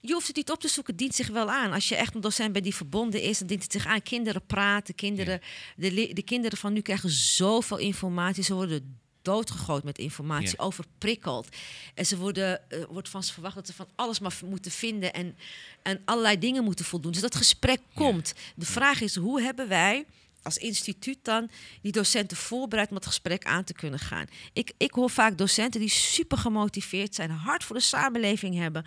Je 0.00 0.12
hoeft 0.12 0.26
het 0.26 0.36
niet 0.36 0.50
op 0.50 0.60
te 0.60 0.68
zoeken, 0.68 0.92
het 0.92 1.02
dient 1.02 1.14
zich 1.14 1.28
wel 1.28 1.50
aan. 1.50 1.72
Als 1.72 1.88
je 1.88 1.96
echt 1.96 2.14
een 2.14 2.20
docent 2.20 2.52
bent 2.52 2.64
die 2.64 2.74
verbonden 2.74 3.22
is, 3.22 3.38
dan 3.38 3.46
dient 3.46 3.62
het 3.62 3.72
zich 3.72 3.86
aan. 3.86 4.02
Kinderen 4.02 4.46
praten, 4.46 4.94
kinderen, 4.94 5.40
de, 5.76 6.10
de 6.12 6.22
kinderen 6.22 6.58
van 6.58 6.72
nu 6.72 6.80
krijgen 6.80 7.10
zoveel 7.10 7.78
informatie. 7.78 8.42
Ze 8.42 8.54
worden 8.54 9.00
doodgegooid 9.22 9.84
met 9.84 9.98
informatie, 9.98 10.58
overprikkeld. 10.58 11.48
En 11.94 12.06
ze 12.06 12.16
worden, 12.16 12.70
eh, 12.70 12.84
wordt 12.88 13.08
van 13.08 13.22
ze 13.22 13.32
verwacht 13.32 13.54
dat 13.54 13.66
ze 13.66 13.72
van 13.72 13.88
alles 13.94 14.18
maar 14.18 14.38
moeten 14.44 14.70
vinden 14.70 15.12
en, 15.12 15.36
en 15.82 16.02
allerlei 16.04 16.38
dingen 16.38 16.64
moeten 16.64 16.84
voldoen. 16.84 17.12
Dus 17.12 17.20
dat 17.20 17.34
gesprek 17.34 17.80
komt. 17.94 18.34
De 18.56 18.66
vraag 18.66 19.00
is, 19.00 19.16
hoe 19.16 19.42
hebben 19.42 19.68
wij 19.68 20.06
als 20.42 20.56
instituut 20.56 21.18
dan 21.22 21.50
die 21.82 21.92
docenten 21.92 22.36
voorbereid 22.36 22.88
om 22.88 22.94
dat 22.94 23.06
gesprek 23.06 23.44
aan 23.44 23.64
te 23.64 23.72
kunnen 23.72 23.98
gaan. 23.98 24.26
Ik, 24.52 24.72
ik 24.76 24.92
hoor 24.92 25.10
vaak 25.10 25.38
docenten 25.38 25.80
die 25.80 25.88
super 25.88 26.38
gemotiveerd 26.38 27.14
zijn, 27.14 27.30
hard 27.30 27.64
voor 27.64 27.76
de 27.76 27.82
samenleving 27.82 28.56
hebben, 28.56 28.86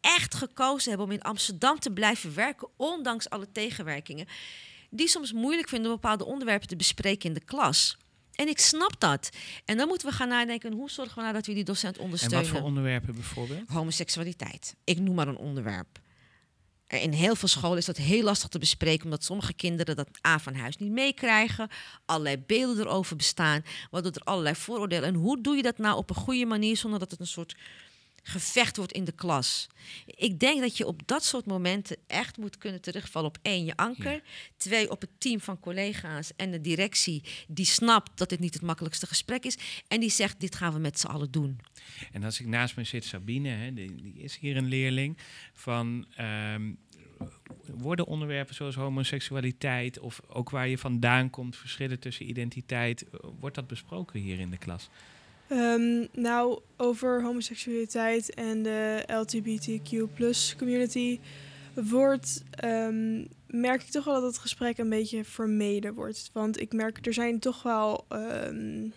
echt 0.00 0.34
gekozen 0.34 0.88
hebben 0.88 1.06
om 1.06 1.12
in 1.12 1.22
Amsterdam 1.22 1.78
te 1.78 1.92
blijven 1.92 2.34
werken, 2.34 2.68
ondanks 2.76 3.30
alle 3.30 3.52
tegenwerkingen, 3.52 4.26
die 4.90 5.08
soms 5.08 5.32
moeilijk 5.32 5.68
vinden 5.68 5.90
om 5.90 5.96
bepaalde 6.00 6.24
onderwerpen 6.24 6.68
te 6.68 6.76
bespreken 6.76 7.28
in 7.28 7.34
de 7.34 7.44
klas. 7.44 7.96
En 8.34 8.48
ik 8.48 8.58
snap 8.58 8.94
dat. 8.98 9.30
En 9.64 9.76
dan 9.76 9.88
moeten 9.88 10.08
we 10.08 10.14
gaan 10.14 10.28
nadenken, 10.28 10.72
hoe 10.72 10.90
zorgen 10.90 11.14
we 11.14 11.20
nou 11.20 11.32
dat 11.32 11.46
we 11.46 11.54
die 11.54 11.64
docent 11.64 11.96
En 11.98 12.04
ondersteunen? 12.04 12.48
wat 12.50 12.58
voor 12.58 12.68
onderwerpen 12.68 13.14
bijvoorbeeld? 13.14 13.68
homoseksualiteit. 13.68 14.74
Ik 14.84 14.98
noem 14.98 15.14
maar 15.14 15.28
een 15.28 15.36
onderwerp. 15.36 16.00
Er 16.86 17.00
In 17.00 17.12
heel 17.12 17.34
veel 17.34 17.48
scholen 17.48 17.78
is 17.78 17.84
dat 17.84 17.96
heel 17.96 18.22
lastig 18.22 18.48
te 18.48 18.58
bespreken, 18.58 19.04
omdat 19.04 19.24
sommige 19.24 19.52
kinderen 19.52 19.96
dat 19.96 20.08
A 20.26 20.38
van 20.38 20.54
huis 20.54 20.76
niet 20.76 20.90
meekrijgen, 20.90 21.68
allerlei 22.04 22.38
beelden 22.38 22.86
erover 22.86 23.16
bestaan, 23.16 23.64
waardoor 23.90 24.12
er 24.12 24.22
allerlei 24.22 24.54
vooroordelen. 24.54 25.08
En 25.08 25.14
hoe 25.14 25.40
doe 25.40 25.56
je 25.56 25.62
dat 25.62 25.78
nou 25.78 25.96
op 25.96 26.10
een 26.10 26.16
goede 26.16 26.46
manier 26.46 26.76
zonder 26.76 26.98
dat 26.98 27.10
het 27.10 27.20
een 27.20 27.26
soort 27.26 27.56
gevecht 28.22 28.76
wordt 28.76 28.92
in 28.92 29.04
de 29.04 29.12
klas? 29.12 29.66
Ik 30.06 30.40
denk 30.40 30.60
dat 30.60 30.76
je 30.76 30.86
op 30.86 31.00
dat 31.06 31.24
soort 31.24 31.46
momenten 31.46 31.96
echt 32.06 32.36
moet 32.36 32.58
kunnen 32.58 32.80
terugvallen 32.80 33.28
op 33.28 33.38
één, 33.42 33.64
je 33.64 33.76
anker. 33.76 34.12
Ja. 34.12 34.20
Twee, 34.56 34.90
op 34.90 35.00
het 35.00 35.10
team 35.18 35.40
van 35.40 35.60
collega's 35.60 36.32
en 36.36 36.50
de 36.50 36.60
directie 36.60 37.22
die 37.48 37.66
snapt 37.66 38.10
dat 38.18 38.28
dit 38.28 38.40
niet 38.40 38.54
het 38.54 38.62
makkelijkste 38.62 39.06
gesprek 39.06 39.44
is. 39.44 39.58
En 39.88 40.00
die 40.00 40.10
zegt, 40.10 40.40
dit 40.40 40.54
gaan 40.54 40.72
we 40.72 40.78
met 40.78 41.00
z'n 41.00 41.06
allen 41.06 41.30
doen. 41.30 41.60
En 42.12 42.24
als 42.24 42.40
ik 42.40 42.46
naast 42.46 42.76
me 42.76 42.84
zit, 42.84 43.04
Sabine, 43.04 43.48
hè, 43.48 43.72
die, 43.72 43.94
die 43.94 44.14
is 44.14 44.36
hier 44.36 44.56
een 44.56 44.68
leerling. 44.68 45.18
Van, 45.52 46.06
ehm, 46.16 46.72
worden 47.66 48.06
onderwerpen 48.06 48.54
zoals 48.54 48.74
homoseksualiteit 48.74 49.98
of 49.98 50.20
ook 50.26 50.50
waar 50.50 50.68
je 50.68 50.78
vandaan 50.78 51.30
komt, 51.30 51.56
verschillen 51.56 51.98
tussen 51.98 52.28
identiteit, 52.28 53.02
eh, 53.02 53.20
wordt 53.40 53.54
dat 53.54 53.66
besproken 53.66 54.20
hier 54.20 54.38
in 54.38 54.50
de 54.50 54.58
klas? 54.58 54.88
Ehm, 55.48 56.06
nou, 56.12 56.60
over 56.76 57.22
homoseksualiteit 57.22 58.34
en 58.34 58.62
de 58.62 59.04
LGBTQ 59.06 60.06
community 60.58 61.20
wordt, 61.74 62.42
ehm, 62.50 63.24
merk 63.46 63.82
ik 63.82 63.88
toch 63.88 64.04
wel 64.04 64.14
dat 64.14 64.22
het 64.22 64.38
gesprek 64.38 64.78
een 64.78 64.88
beetje 64.88 65.24
vermeden 65.24 65.94
wordt. 65.94 66.30
Want 66.32 66.60
ik 66.60 66.72
merk, 66.72 67.06
er 67.06 67.14
zijn 67.14 67.38
toch 67.38 67.62
wel 67.62 68.04
ehm, 68.08 68.88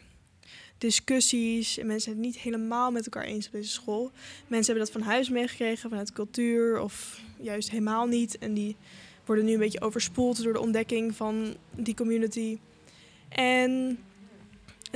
discussies 0.77 1.77
en 1.77 1.86
mensen 1.86 2.03
zijn 2.03 2.15
het 2.15 2.25
niet 2.25 2.43
helemaal 2.43 2.91
met 2.91 3.05
elkaar 3.05 3.23
eens 3.23 3.45
op 3.45 3.51
deze 3.51 3.69
school. 3.69 4.12
Mensen 4.47 4.73
hebben 4.73 4.93
dat 4.93 5.01
van 5.01 5.12
huis 5.12 5.29
meegekregen, 5.29 5.89
vanuit 5.89 6.12
cultuur 6.12 6.79
of 6.79 7.21
juist 7.39 7.69
helemaal 7.69 8.05
niet. 8.05 8.38
En 8.38 8.53
die 8.53 8.75
worden 9.25 9.45
nu 9.45 9.53
een 9.53 9.60
beetje 9.60 9.81
overspoeld 9.81 10.43
door 10.43 10.53
de 10.53 10.60
ontdekking 10.60 11.15
van 11.15 11.55
die 11.75 11.95
community. 11.95 12.58
En 13.29 13.97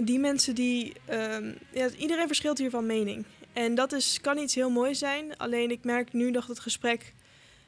die 0.03 0.19
mensen 0.19 0.55
die. 0.55 0.93
ehm, 1.05 1.51
ja, 1.73 1.89
iedereen 1.97 2.27
verschilt 2.27 2.57
hier 2.57 2.69
van 2.69 2.85
mening. 2.85 3.25
En 3.53 3.75
dat 3.75 3.91
is, 3.93 4.21
kan 4.21 4.37
iets 4.37 4.55
heel 4.55 4.69
moois 4.69 4.99
zijn. 4.99 5.37
Alleen 5.37 5.71
ik 5.71 5.83
merk 5.83 6.13
nu 6.13 6.31
dat 6.31 6.47
het 6.47 6.59
gesprek 6.59 7.13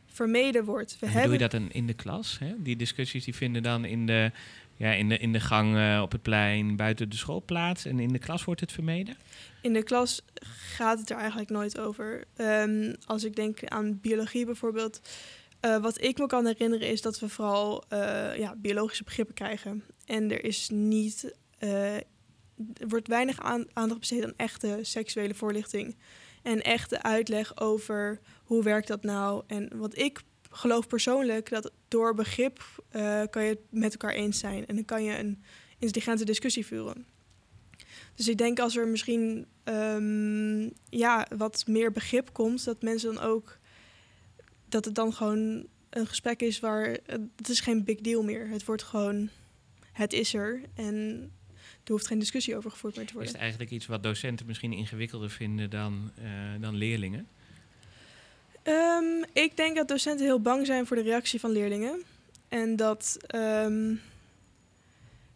vermeden 0.08 0.66
wordt. 0.66 0.98
We 1.00 1.06
hebben 1.06 1.24
doe 1.24 1.34
je 1.34 1.40
dat 1.40 1.52
dan 1.52 1.72
in 1.72 1.88
de 1.88 1.94
klas? 1.94 2.38
Hè? 2.40 2.54
Die 2.58 2.76
discussies 2.76 3.24
die 3.24 3.36
vinden 3.36 3.64
dan 3.64 3.86
in 3.86 4.06
de, 4.06 4.32
ja, 4.78 4.92
in 4.92 5.10
de, 5.10 5.18
in 5.18 5.34
de 5.34 5.40
gang 5.40 6.02
op 6.02 6.12
het 6.12 6.22
plein 6.22 6.76
buiten 6.76 7.10
de 7.10 7.16
school 7.16 7.44
plaats. 7.46 7.86
En 7.86 8.00
in 8.00 8.12
de 8.12 8.20
klas 8.20 8.44
wordt 8.44 8.62
het 8.62 8.72
vermeden? 8.72 9.16
In 9.62 9.74
de 9.74 9.84
klas 9.84 10.22
gaat 10.76 11.00
het 11.00 11.10
er 11.10 11.18
eigenlijk 11.18 11.50
nooit 11.50 11.80
over. 11.80 12.24
Ehm, 12.36 12.94
als 13.06 13.24
ik 13.24 13.36
denk 13.36 13.64
aan 13.66 14.00
biologie 14.02 14.46
bijvoorbeeld. 14.46 15.02
eh, 15.60 15.78
wat 15.78 16.02
ik 16.04 16.18
me 16.18 16.28
kan 16.28 16.46
herinneren 16.46 16.88
is 16.88 17.02
dat 17.02 17.20
we 17.20 17.30
vooral 17.30 17.84
eh, 17.90 18.38
ja, 18.38 18.56
biologische 18.58 19.04
begrippen 19.04 19.36
krijgen. 19.36 19.84
En 20.06 20.32
er 20.32 20.44
is 20.44 20.70
niet. 20.70 21.34
eh, 21.60 21.96
er 22.74 22.88
wordt 22.88 23.08
weinig 23.08 23.40
aan- 23.40 23.68
aandacht 23.74 24.00
besteed 24.00 24.24
aan 24.24 24.34
echte 24.36 24.80
seksuele 24.82 25.34
voorlichting. 25.34 25.96
En 26.42 26.62
echte 26.62 27.02
uitleg 27.02 27.58
over 27.58 28.20
hoe 28.44 28.64
werkt 28.64 28.88
dat 28.88 29.04
nou. 29.04 29.44
En 29.48 29.70
wat 29.78 29.98
ik 29.98 30.22
geloof 30.50 30.88
persoonlijk, 30.88 31.50
dat 31.50 31.72
door 31.88 32.14
begrip 32.14 32.64
eh, 32.90 33.22
kan 33.30 33.44
je 33.44 33.50
het 33.50 33.60
met 33.70 33.92
elkaar 33.92 34.14
eens 34.14 34.40
zijn. 34.40 34.66
En 34.68 34.76
dan 34.76 34.86
kan 34.86 35.04
je 35.04 35.18
een 35.18 35.44
intelligente 35.78 36.26
discussie 36.26 36.66
voeren. 36.66 37.06
Dus 38.16 38.28
ik 38.28 38.38
denk 38.38 38.60
als 38.60 38.78
er 38.78 38.88
misschien 38.88 39.46
ehm, 39.64 40.70
ja, 40.90 41.28
wat 41.38 41.68
meer 41.68 41.92
begrip 41.92 42.34
komt, 42.34 42.66
dat 42.66 42.82
mensen 42.82 43.14
dan 43.14 43.24
ook 43.24 43.58
dat 44.70 44.86
het 44.86 44.96
dan 44.96 45.14
gewoon 45.14 45.66
een 45.90 46.08
gesprek 46.08 46.42
is 46.42 46.60
waar 46.60 46.98
het 47.36 47.50
is 47.50 47.60
geen 47.60 47.84
big 47.84 48.00
deal 48.00 48.24
meer. 48.24 48.48
Het 48.48 48.66
wordt 48.66 48.84
gewoon 48.84 49.30
het 49.92 50.14
is 50.14 50.34
er 50.34 50.62
en 50.76 51.32
er 51.84 51.92
hoeft 51.92 52.08
geen 52.08 52.20
discussie 52.20 52.56
over 52.56 52.72
gevoerd 52.72 52.96
meer 52.96 53.04
te 53.06 53.10
Is 53.12 53.16
worden. 53.16 53.32
het 53.34 53.42
eigenlijk 53.42 53.72
iets 53.72 53.86
wat 53.86 54.04
docenten 54.04 54.46
misschien 54.46 54.74
ingewikkelder 54.74 55.30
vinden 55.30 55.70
dan, 55.70 56.12
eh, 56.16 56.32
dan 56.60 56.76
leerlingen? 56.76 57.28
Ehm, 58.64 59.24
ik 59.34 59.58
denk 59.58 59.76
dat 59.76 59.88
docenten 59.88 60.26
heel 60.26 60.42
bang 60.42 60.66
zijn 60.66 60.86
voor 60.86 60.96
de 60.96 61.02
reactie 61.04 61.40
van 61.40 61.52
leerlingen. 61.52 62.02
En 62.48 62.76
dat, 62.76 63.18
ehm, 63.28 63.96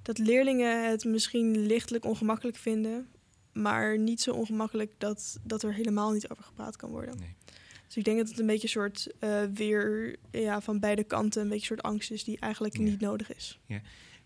dat 0.02 0.18
leerlingen 0.18 0.90
het 0.90 1.04
misschien 1.06 1.66
lichtelijk 1.66 2.06
ongemakkelijk 2.06 2.58
vinden, 2.58 3.08
maar 3.54 3.98
niet 3.98 4.22
zo 4.22 4.32
ongemakkelijk 4.32 4.92
dat, 4.98 5.38
dat 5.44 5.64
er 5.64 5.74
helemaal 5.74 6.12
niet 6.12 6.30
over 6.30 6.44
gepraat 6.44 6.76
kan 6.76 6.90
worden. 6.90 7.18
Nee. 7.18 7.34
Dus 7.88 7.98
ik 7.98 8.04
denk 8.04 8.18
dat 8.18 8.30
het 8.30 8.40
een 8.40 8.46
beetje 8.46 8.64
een 8.64 8.70
soort 8.70 9.08
eh, 9.20 9.44
weer 9.54 10.16
ja, 10.32 10.62
van 10.62 10.80
beide 10.80 11.04
kanten 11.04 11.42
een 11.42 11.48
beetje 11.50 11.72
een 11.72 11.78
soort 11.78 11.94
angst 11.94 12.12
is 12.12 12.24
die 12.24 12.40
eigenlijk 12.40 12.78
Ja. 12.78 12.84
niet 12.84 13.00
nodig 13.00 13.36
is. 13.36 13.60
Eh, 13.68 13.78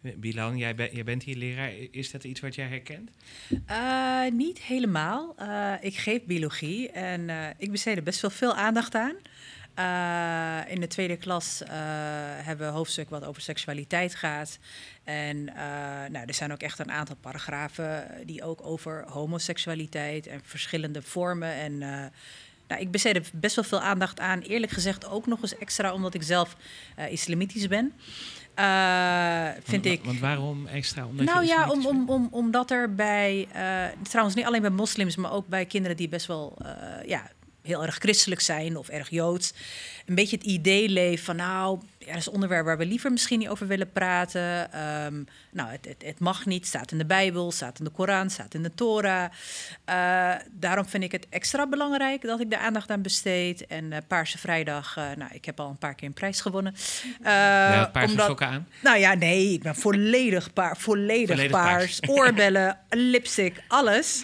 Bilan, 0.01 0.57
jij, 0.57 0.75
ben- 0.75 0.95
jij 0.95 1.03
bent 1.03 1.23
hier 1.23 1.35
leraar. 1.35 1.71
Is 1.91 2.11
dat 2.11 2.23
iets 2.23 2.39
wat 2.39 2.55
jij 2.55 2.67
herkent? 2.67 3.09
Eh, 3.65 4.31
niet 4.31 4.59
helemaal. 4.61 5.35
Eh, 5.37 5.73
ik 5.81 5.97
geef 5.97 6.23
biologie 6.23 6.89
en 6.91 7.29
eh, 7.29 7.47
ik 7.57 7.71
besteed 7.71 7.97
er 7.97 8.03
best 8.03 8.21
wel 8.21 8.31
veel 8.31 8.55
aandacht 8.55 8.95
aan. 8.95 9.15
In 10.67 10.79
de 10.79 10.87
tweede 10.87 11.17
klas 11.17 11.61
hebben 12.43 12.57
we 12.57 12.63
een 12.63 12.77
hoofdstuk 12.77 13.09
wat 13.09 13.23
over 13.25 13.41
seksualiteit 13.41 14.15
gaat. 14.15 14.59
En 15.03 15.43
nou, 16.11 16.25
er 16.25 16.33
zijn 16.33 16.51
ook 16.51 16.61
echt 16.61 16.79
een 16.79 16.91
aantal 16.91 17.15
paragrafen 17.21 18.07
die 18.25 18.43
ook 18.43 18.65
over 18.65 19.03
homoseksualiteit 19.07 20.27
en 20.27 20.41
verschillende 20.43 21.01
vormen. 21.01 21.53
En 21.53 21.77
nou, 22.67 22.81
ik 22.81 22.91
besteed 22.91 23.15
er 23.15 23.29
best 23.33 23.55
wel 23.55 23.65
veel 23.65 23.81
aandacht 23.81 24.19
aan. 24.19 24.39
Eerlijk 24.39 24.71
gezegd 24.71 25.05
ook 25.05 25.25
nog 25.25 25.41
eens 25.41 25.57
extra 25.57 25.93
omdat 25.93 26.13
ik 26.13 26.23
zelf 26.23 26.55
islamitisch 27.09 27.67
ben. 27.67 27.93
Eh, 28.59 29.45
vind 29.63 29.83
Want- 29.83 29.85
ik. 29.99 30.05
Want 30.05 30.19
waarom 30.19 30.67
extra? 30.67 31.05
Omdat 31.05 31.25
Nou 31.25 31.41
je 31.41 31.47
ja, 31.47 31.69
om, 31.69 31.85
om, 31.85 32.09
om, 32.09 32.27
omdat 32.31 32.71
er 32.71 32.95
bij, 32.95 33.47
eh, 33.51 33.85
trouwens 34.03 34.35
niet 34.35 34.45
alleen 34.45 34.61
bij 34.61 34.69
moslims, 34.69 35.15
maar 35.15 35.31
ook 35.31 35.47
bij 35.47 35.65
kinderen 35.65 35.97
die 35.97 36.09
best 36.09 36.25
wel 36.25 36.57
eh, 36.65 37.07
ja, 37.07 37.21
heel 37.69 37.83
erg 37.85 37.95
christelijk 37.95 38.41
zijn 38.41 38.77
of 38.77 38.87
erg 38.87 39.09
joods, 39.09 39.53
een 40.05 40.15
beetje 40.15 40.35
het 40.37 40.45
idee 40.45 40.89
leeft 40.89 41.23
van 41.23 41.35
nou, 41.35 41.79
dat 42.05 42.15
is 42.17 42.25
een 42.25 42.33
onderwerp 42.33 42.65
waar 42.65 42.77
we 42.77 42.85
liever 42.85 43.11
misschien 43.11 43.39
niet 43.39 43.47
over 43.49 43.67
willen 43.67 43.91
praten. 43.91 44.71
Ehm, 44.73 45.23
nou, 45.51 45.69
het, 45.71 45.85
het, 45.85 46.03
het 46.05 46.19
mag 46.19 46.45
niet, 46.45 46.67
staat 46.67 46.91
in 46.91 46.97
de 46.97 47.05
Bijbel, 47.05 47.51
staat 47.51 47.79
in 47.79 47.85
de 47.85 47.91
Koran, 47.91 48.29
staat 48.29 48.53
in 48.53 48.63
de 48.63 48.73
Torah. 48.73 49.25
Eh, 49.85 50.31
daarom 50.51 50.85
vind 50.85 51.03
ik 51.03 51.11
het 51.11 51.27
extra 51.29 51.67
belangrijk 51.67 52.21
dat 52.21 52.39
ik 52.39 52.49
de 52.49 52.57
aandacht 52.59 52.89
aan 52.89 53.01
besteed. 53.01 53.67
En 53.67 53.93
eh, 53.93 53.99
Paarse 54.07 54.37
Vrijdag, 54.37 54.97
eh, 54.97 55.03
nou, 55.17 55.31
ik 55.33 55.45
heb 55.45 55.59
al 55.59 55.69
een 55.69 55.77
paar 55.77 55.95
keer 55.95 56.07
een 56.07 56.13
prijs 56.13 56.41
gewonnen. 56.41 56.75
Ja, 57.23 57.89
paarse 57.93 58.09
omdat- 58.11 58.27
sokken 58.27 58.47
aan. 58.47 58.67
nou 58.81 58.97
ja, 58.97 59.13
nee, 59.13 59.53
ik 59.53 59.61
ben 59.63 59.75
volledig, 59.75 60.53
paar, 60.53 60.77
volledig, 60.77 61.27
Volledig 61.35 61.51
paars. 61.51 61.99
Oorbellen, 62.07 62.77
lipstick, 62.89 63.63
alles. 63.67 64.23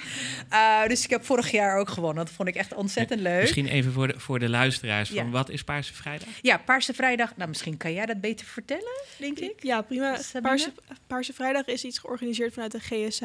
Dus 0.87 1.03
ik 1.03 1.09
heb 1.09 1.25
vorig 1.25 1.51
jaar 1.51 1.77
ook 1.77 1.89
gewonnen. 1.89 2.25
Dat 2.25 2.33
vond 2.33 2.47
ik 2.49 2.55
echt 2.55 2.73
ontzettend 2.73 3.19
leuk. 3.19 3.34
Misschien 3.39 3.67
even 3.67 3.91
voor 3.91 4.07
de, 4.07 4.19
voor 4.19 4.39
de 4.39 4.49
luisteraars. 4.49 5.09
Van 5.09 5.25
Ja. 5.25 5.29
Wat 5.29 5.49
is 5.49 5.63
Paarse 5.63 5.93
Vrijdag? 5.93 6.27
Ja, 6.41 6.57
Paarse 6.57 6.93
Vrijdag. 6.93 7.35
Nou, 7.35 7.49
misschien 7.49 7.77
kan 7.77 7.93
jij 7.93 8.05
dat 8.05 8.21
beter 8.21 8.45
vertellen, 8.45 9.01
denk 9.17 9.39
ik. 9.39 9.63
Ja, 9.63 9.81
prima. 9.81 10.15
Sabine? 10.15 10.41
Paarse, 10.41 10.73
Paarse 11.07 11.33
Vrijdag 11.33 11.65
is 11.65 11.83
iets 11.83 11.99
georganiseerd 11.99 12.53
vanuit 12.53 12.71
de 12.71 12.79
GSH, 12.79 13.23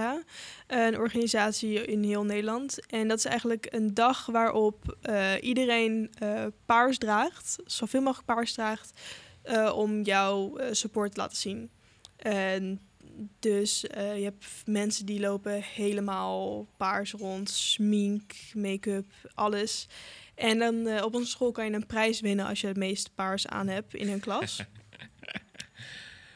een 0.66 0.98
organisatie 0.98 1.84
in 1.84 2.02
heel 2.02 2.24
Nederland. 2.24 2.86
En 2.86 3.08
dat 3.08 3.18
is 3.18 3.24
eigenlijk 3.24 3.66
een 3.70 3.94
dag 3.94 4.26
waarop 4.26 4.96
eh, 5.02 5.32
iedereen 5.40 6.10
eh, 6.18 6.44
paars 6.66 6.98
draagt, 6.98 7.56
zoveel 7.64 8.00
mogelijk 8.00 8.26
paars 8.26 8.52
draagt, 8.52 8.92
eh, 9.42 9.72
om 9.76 10.02
jouw 10.02 10.56
eh, 10.56 10.68
support 10.72 11.14
te 11.14 11.20
laten 11.20 11.36
zien. 11.36 11.70
En 12.16 12.80
dus 13.38 13.86
eh, 13.86 14.16
je 14.16 14.22
hebt 14.22 14.46
mensen 14.64 15.06
die 15.06 15.20
lopen 15.20 15.62
helemaal 15.62 16.66
paars 16.76 17.12
rond, 17.12 17.50
smink, 17.50 18.32
make-up, 18.54 19.06
alles. 19.34 19.88
En 20.34 20.58
dan 20.58 20.86
eh, 20.86 21.04
op 21.04 21.14
onze 21.14 21.30
school 21.30 21.52
kan 21.52 21.64
je 21.64 21.72
een 21.72 21.86
prijs 21.86 22.20
winnen 22.20 22.46
als 22.46 22.60
je 22.60 22.66
het 22.66 22.76
meest 22.76 23.14
paars 23.14 23.46
aan 23.46 23.68
hebt 23.68 23.94
in 23.94 24.08
een 24.08 24.20
klas. 24.20 24.62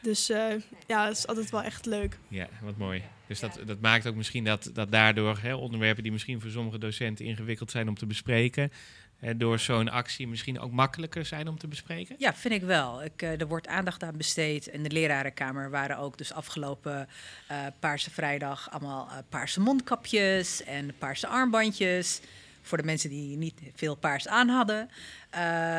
Dus 0.05 0.29
eh, 0.29 0.53
ja, 0.87 1.05
dat 1.05 1.17
is 1.17 1.27
altijd 1.27 1.49
wel 1.49 1.63
echt 1.63 1.85
leuk. 1.85 2.17
Ja, 2.27 2.47
wat 2.61 2.77
mooi. 2.77 3.03
Dus 3.27 3.39
dat, 3.39 3.59
dat 3.65 3.79
maakt 3.79 4.07
ook 4.07 4.15
misschien 4.15 4.43
dat, 4.43 4.69
dat 4.73 4.91
daardoor 4.91 5.37
hè, 5.41 5.55
onderwerpen 5.55 6.03
die 6.03 6.11
misschien 6.11 6.41
voor 6.41 6.51
sommige 6.51 6.77
docenten 6.77 7.25
ingewikkeld 7.25 7.71
zijn 7.71 7.87
om 7.87 7.95
te 7.95 8.05
bespreken, 8.05 8.71
door 9.19 9.59
zo'n 9.59 9.89
actie 9.89 10.27
misschien 10.27 10.59
ook 10.59 10.71
makkelijker 10.71 11.25
zijn 11.25 11.47
om 11.47 11.57
te 11.57 11.67
bespreken. 11.67 12.15
Ja, 12.19 12.33
vind 12.33 12.53
ik 12.53 12.61
wel. 12.61 13.03
Ik, 13.03 13.21
eh, 13.21 13.39
er 13.39 13.47
wordt 13.47 13.67
aandacht 13.67 14.03
aan 14.03 14.17
besteed. 14.17 14.67
In 14.67 14.83
de 14.83 14.91
lerarenkamer 14.91 15.69
waren 15.69 15.97
ook 15.97 16.17
dus 16.17 16.33
afgelopen 16.33 17.07
eh, 17.47 17.57
Paarse 17.79 18.11
Vrijdag 18.11 18.71
allemaal 18.71 19.07
eh, 19.07 19.17
paarse 19.29 19.59
mondkapjes 19.59 20.63
en 20.63 20.93
paarse 20.97 21.27
armbandjes. 21.27 22.21
Voor 22.61 22.77
de 22.77 22.83
mensen 22.83 23.09
die 23.09 23.37
niet 23.37 23.61
veel 23.75 23.95
paars 23.95 24.27
aan 24.27 24.47
hadden. 24.47 24.89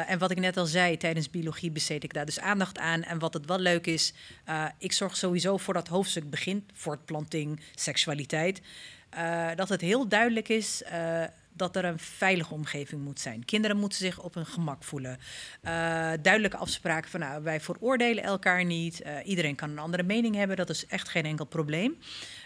En 0.07 0.19
wat 0.19 0.31
ik 0.31 0.41
net 0.41 0.57
al 0.57 0.67
zei, 0.67 0.97
tijdens 0.97 1.31
biologie 1.31 1.71
besteed 1.71 2.05
ik 2.05 2.13
daar 2.15 2.25
dus 2.25 2.41
aandacht 2.41 2.79
aan. 2.79 3.03
En 3.03 3.19
wat 3.19 3.35
het 3.35 3.47
wel 3.47 3.59
leuk 3.59 3.87
is, 3.87 4.13
ik 4.79 4.93
zorg 4.93 5.17
sowieso 5.17 5.57
voor 5.57 5.75
dat 5.75 5.89
hoofdstuk 5.89 6.31
begint, 6.31 6.65
voortplanting, 6.73 7.61
seksualiteit. 7.75 8.61
dat 9.57 9.69
het 9.69 9.81
heel 9.81 10.09
duidelijk 10.09 10.49
is 10.49 10.83
dat 11.57 11.77
er 11.77 11.85
een 11.85 11.99
veilige 11.99 12.55
omgeving 12.55 13.03
moet 13.03 13.21
zijn. 13.21 13.45
Kinderen 13.45 13.77
moeten 13.77 13.99
zich 13.99 14.23
op 14.23 14.35
hun 14.35 14.47
gemak 14.47 14.85
voelen. 14.85 15.19
Eh, 15.63 15.73
duidelijke 16.23 16.57
afspraken 16.57 17.11
van 17.11 17.21
nou, 17.21 17.43
wij 17.43 17.61
veroordelen 17.61 18.25
elkaar 18.25 18.65
niet. 18.65 19.03
Eh, 19.03 19.15
iedereen 19.25 19.55
kan 19.55 19.71
een 19.71 19.79
andere 19.79 20.03
mening 20.03 20.35
hebben, 20.35 20.57
dat 20.57 20.71
is 20.71 20.87
echt 20.87 21.09
geen 21.09 21.25
enkel 21.25 21.45
probleem. 21.45 21.97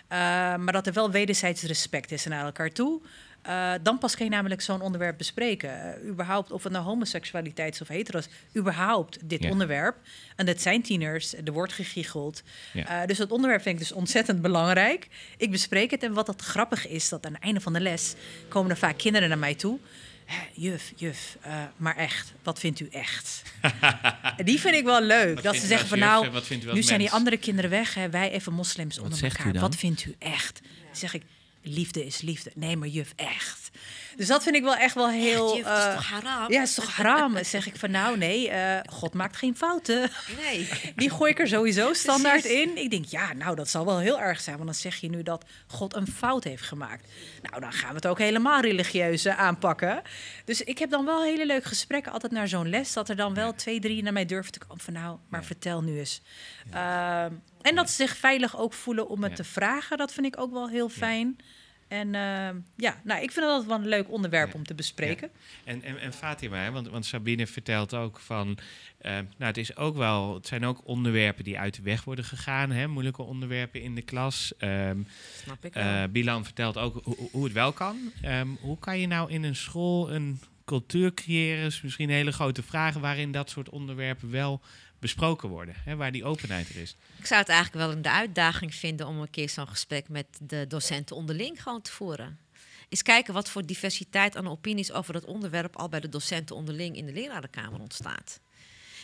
Eh, 0.08 0.18
maar 0.56 0.72
dat 0.72 0.86
er 0.86 0.92
wel 0.92 1.10
wederzijds 1.10 1.62
respect 1.62 2.12
is 2.12 2.24
naar 2.24 2.44
elkaar 2.44 2.70
toe. 2.70 3.00
Eh, 3.42 3.72
dan 3.83 3.98
pas 3.98 4.16
kan 4.16 4.26
je 4.26 4.33
namelijk 4.33 4.61
zo'n 4.61 4.81
onderwerp 4.81 5.18
bespreken. 5.18 5.94
Eh, 6.03 6.09
überhaupt, 6.09 6.50
of 6.50 6.62
het 6.62 6.72
nou 6.72 6.85
homoseksualiteit 6.85 7.74
is 7.74 7.81
of 7.81 7.88
hetero's, 7.88 8.29
überhaupt 8.57 9.18
dit 9.29 9.42
Ja. 9.42 9.50
onderwerp. 9.50 9.96
En 10.37 10.46
dat 10.46 10.61
zijn 10.61 10.83
tieners, 10.83 11.35
er 11.35 11.53
wordt 11.53 11.72
gegiecheld. 11.72 12.42
Ja. 12.72 13.00
Eh, 13.03 13.07
dus 13.07 13.16
dat 13.18 13.31
onderwerp 13.31 13.62
vind 13.62 13.74
ik 13.74 13.81
dus 13.88 13.92
ontzettend 13.92 14.42
belangrijk. 14.42 15.09
Ik 15.37 15.50
bespreek 15.50 15.90
het 15.90 16.03
en 16.03 16.12
wat 16.12 16.26
dat 16.26 16.40
grappig 16.42 16.87
is, 16.88 17.09
dat 17.09 17.26
aan 17.26 17.33
het 17.35 17.42
einde 17.42 17.61
van 17.61 17.72
de 17.72 17.81
les 17.81 18.14
komen 18.48 18.70
er 18.70 18.76
vaak 18.76 18.98
kinderen 18.98 19.29
naar 19.29 19.38
mij 19.38 19.55
toe. 19.55 19.79
"Hè, 20.24 20.37
Juf, 20.55 20.92
juf, 20.96 21.37
eh, 21.40 21.62
maar 21.76 21.96
echt, 21.96 22.33
wat 22.42 22.59
vindt 22.59 22.81
u 22.81 22.88
echt? 22.90 23.42
En 24.37 24.44
die 24.50 24.61
vind 24.61 24.74
ik 24.74 24.85
wel 24.85 25.03
leuk. 25.03 25.35
Wat 25.35 25.44
dat 25.44 25.57
ze 25.57 25.66
zeggen 25.66 25.88
van 25.88 25.98
juf 25.98 26.07
nou, 26.07 26.74
nu 26.74 26.83
zijn 26.83 26.98
die 26.98 27.11
andere 27.11 27.37
kinderen 27.37 27.70
weg, 27.70 27.94
hè, 27.94 28.11
wij 28.11 28.31
even 28.31 28.53
moslims 28.53 28.98
onder 28.98 29.18
zegt 29.18 29.35
u 29.35 29.37
elkaar. 29.38 29.53
dan? 29.53 29.62
Wat 29.62 29.76
vindt 29.76 30.05
u 30.05 30.14
echt? 30.18 30.61
Dan 30.62 30.96
zeg 30.96 31.14
ik, 31.14 31.22
liefde 31.62 32.06
is 32.06 32.20
liefde. 32.20 32.52
Nee, 32.54 32.76
maar 32.76 32.88
juf, 32.88 33.12
echt. 33.16 33.70
Dus 34.16 34.26
dat 34.26 34.42
vind 34.42 34.54
ik 34.56 34.62
wel 34.62 34.76
echt 34.76 34.94
wel 34.94 35.08
heel... 35.08 35.48
Het 35.56 35.66
is 35.66 35.72
eh, 35.72 35.94
toch 35.94 36.04
haram? 36.10 36.52
ja, 36.52 36.60
het 36.60 36.68
is 36.68 36.74
toch 36.74 36.96
haram? 36.96 37.34
Dan 37.34 37.44
zeg 37.44 37.66
ik 37.66 37.76
van 37.76 37.90
nou, 37.90 38.16
nee, 38.18 38.48
eh, 38.50 38.80
God 38.92 39.14
maakt 39.14 39.36
geen 39.36 39.56
fouten. 39.56 40.10
Nee. 40.40 40.68
Die 40.96 41.10
gooi 41.10 41.30
ik 41.30 41.38
er 41.38 41.48
sowieso 41.48 41.92
standaard 41.92 42.40
Precies. 42.40 42.60
in. 42.62 42.76
Ik 42.76 42.90
denk, 42.90 43.04
ja, 43.04 43.32
nou, 43.32 43.56
dat 43.56 43.68
zal 43.68 43.84
wel 43.84 43.98
heel 43.98 44.20
erg 44.20 44.40
zijn. 44.40 44.56
Want 44.56 44.68
dan 44.68 44.78
zeg 44.78 44.96
je 44.96 45.08
nu 45.10 45.22
dat 45.22 45.44
God 45.66 45.94
een 45.94 46.06
fout 46.06 46.44
heeft 46.44 46.62
gemaakt. 46.62 47.08
Nou, 47.42 47.60
dan 47.60 47.72
gaan 47.72 47.88
we 47.88 47.94
het 47.94 48.06
ook 48.06 48.18
helemaal 48.18 48.60
religieus 48.60 49.24
eh, 49.24 49.38
aanpakken. 49.38 50.02
Dus 50.44 50.62
ik 50.62 50.78
heb 50.78 50.90
dan 50.90 51.04
wel 51.04 51.22
hele 51.22 51.46
leuke 51.46 51.68
gesprekken 51.68 52.12
altijd 52.12 52.32
naar 52.32 52.48
zo'n 52.48 52.68
les. 52.68 52.92
Dat 52.92 53.08
er 53.08 53.16
dan 53.16 53.34
wel 53.34 53.54
twee, 53.54 53.80
drie 53.80 54.02
naar 54.02 54.12
mij 54.12 54.26
durven 54.26 54.52
te 54.52 54.58
komen 54.58 54.84
van 54.84 54.92
nou, 54.92 55.18
maar 55.28 55.40
Ja. 55.40 55.46
vertel 55.46 55.82
nu 55.82 55.98
eens. 55.98 56.22
Ehm, 56.72 57.32
en 57.62 57.74
dat 57.74 57.88
ze 57.90 57.94
zich 57.96 58.16
veilig 58.16 58.58
ook 58.58 58.72
voelen 58.72 59.08
om 59.08 59.22
het 59.22 59.30
Ja. 59.30 59.36
te 59.36 59.44
vragen. 59.44 59.98
Dat 59.98 60.12
vind 60.12 60.26
ik 60.26 60.40
ook 60.40 60.52
wel 60.52 60.68
heel 60.68 60.88
fijn. 60.88 61.36
En 61.90 62.14
ehm, 62.14 62.57
ja, 62.76 63.00
nou, 63.05 63.22
ik 63.22 63.31
vind 63.31 63.46
dat 63.46 63.64
wel 63.66 63.76
een 63.79 63.87
leuk 63.88 64.11
onderwerp 64.11 64.53
Ja. 64.53 64.55
om 64.59 64.64
te 64.64 64.74
bespreken. 64.74 65.31
En, 65.64 65.83
en, 65.83 65.98
en 66.00 66.12
Fatima, 66.12 66.57
hè, 66.57 66.70
want, 66.70 66.88
want 66.88 67.07
Sabine 67.07 67.46
vertelt 67.46 67.94
ook 67.94 68.18
van, 68.18 68.59
eh, 68.98 69.12
nou 69.12 69.24
het 69.38 69.57
is 69.57 69.76
ook 69.76 69.96
wel, 69.96 70.35
het 70.35 70.46
zijn 70.46 70.64
ook 70.64 70.81
onderwerpen 70.87 71.44
die 71.44 71.59
uit 71.59 71.74
de 71.74 71.83
weg 71.83 72.05
worden 72.05 72.24
gegaan, 72.24 72.70
hè, 72.70 72.87
moeilijke 72.88 73.22
onderwerpen 73.22 73.83
in 73.83 73.94
de 73.94 74.03
klas. 74.03 74.53
Ehm, 74.59 74.98
Snap 75.42 75.64
ik 75.64 75.74
wel. 75.74 75.83
eh, 75.85 76.03
Bilan 76.11 76.44
vertelt 76.44 76.76
ook 76.79 77.00
hoe, 77.05 77.29
hoe 77.33 77.44
het 77.44 77.53
wel 77.53 77.72
kan. 77.72 77.98
Ehm, 78.22 78.48
hoe 78.61 78.79
kan 78.79 78.98
je 78.98 79.07
nou 79.07 79.31
in 79.31 79.42
een 79.42 79.57
school 79.57 80.12
een 80.12 80.40
cultuur 80.64 81.14
creëren, 81.14 81.64
is 81.66 81.81
misschien 81.83 82.09
een 82.09 82.14
hele 82.14 82.33
grote 82.33 82.62
vraag, 82.62 82.94
waarin 82.94 83.33
dat 83.33 83.50
soort 83.50 83.68
onderwerpen 83.68 84.31
wel 84.31 84.61
besproken 85.00 85.48
worden, 85.48 85.74
hè, 85.84 85.96
waar 85.96 86.12
die 86.12 86.24
openheid 86.24 86.68
er 86.68 86.76
is. 86.76 86.96
Ik 87.16 87.26
zou 87.26 87.40
het 87.40 87.48
eigenlijk 87.48 87.86
wel 87.86 87.96
een 87.96 88.06
uitdaging 88.06 88.74
vinden 88.74 89.06
om 89.06 89.20
een 89.20 89.30
keer 89.30 89.48
zo'n 89.48 89.68
gesprek 89.68 90.08
met 90.08 90.26
de 90.40 90.66
docenten 90.68 91.16
onderling 91.16 91.62
gewoon 91.62 91.82
te 91.82 91.92
voeren. 91.92 92.38
Eens 92.88 93.02
kijken 93.02 93.34
wat 93.34 93.48
voor 93.48 93.66
diversiteit 93.66 94.36
aan 94.36 94.48
opinies 94.48 94.92
over 94.92 95.12
dat 95.12 95.24
onderwerp 95.24 95.76
al 95.76 95.88
bij 95.88 96.00
de 96.00 96.08
docenten 96.08 96.56
onderling 96.56 96.96
in 96.96 97.06
de 97.06 97.12
lerarenkamer 97.12 97.80
ontstaat. 97.80 98.40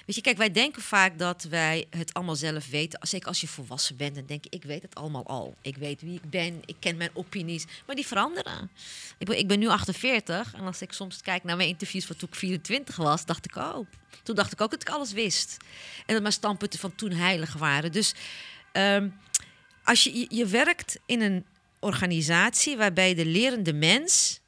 Weet 0.06 0.16
je, 0.16 0.22
kijk, 0.22 0.36
wij 0.36 0.50
denken 0.50 0.82
vaak 0.82 1.18
dat 1.18 1.42
wij 1.42 1.86
het 1.90 2.14
allemaal 2.14 2.36
zelf 2.36 2.68
weten. 2.68 2.98
Zeker 3.02 3.28
als 3.28 3.40
je 3.40 3.48
volwassen 3.48 3.96
bent, 3.96 4.14
dan 4.14 4.26
denk 4.26 4.44
je, 4.44 4.50
ik 4.50 4.62
weet 4.62 4.82
het 4.82 4.94
allemaal 4.94 5.26
al. 5.26 5.54
Ik 5.62 5.76
weet 5.76 6.00
wie 6.00 6.14
ik 6.14 6.30
ben, 6.30 6.60
ik 6.64 6.76
ken 6.78 6.96
mijn 6.96 7.10
opinies. 7.12 7.64
Maar 7.86 7.96
die 7.96 8.06
veranderen. 8.06 8.70
Ik 9.18 9.26
ben, 9.26 9.38
ik 9.38 9.48
ben 9.48 9.58
nu 9.58 9.68
48 9.68 10.54
en 10.54 10.60
als 10.60 10.82
ik 10.82 10.92
soms 10.92 11.20
kijk 11.20 11.44
naar 11.44 11.56
mijn 11.56 11.68
interviews 11.68 12.04
van 12.04 12.16
toen 12.16 12.28
ik 12.28 12.34
24 12.34 12.96
was, 12.96 13.24
dacht 13.24 13.44
ik, 13.44 13.56
oh, 13.56 13.86
toen 14.22 14.34
dacht 14.34 14.52
ik 14.52 14.60
ook 14.60 14.70
dat 14.70 14.82
ik 14.82 14.88
alles 14.88 15.12
wist. 15.12 15.56
En 16.06 16.12
dat 16.12 16.22
mijn 16.22 16.34
standpunten 16.34 16.78
van 16.78 16.94
toen 16.94 17.12
heilig 17.12 17.52
waren. 17.52 17.92
Dus 17.92 18.14
ehm, 18.72 19.08
als 19.84 20.04
je, 20.04 20.26
je 20.28 20.46
werkt 20.46 20.98
in 21.06 21.20
een 21.20 21.44
organisatie 21.80 22.76
waarbij 22.76 23.14
de 23.14 23.26
lerende 23.26 23.72
mens 23.72 24.40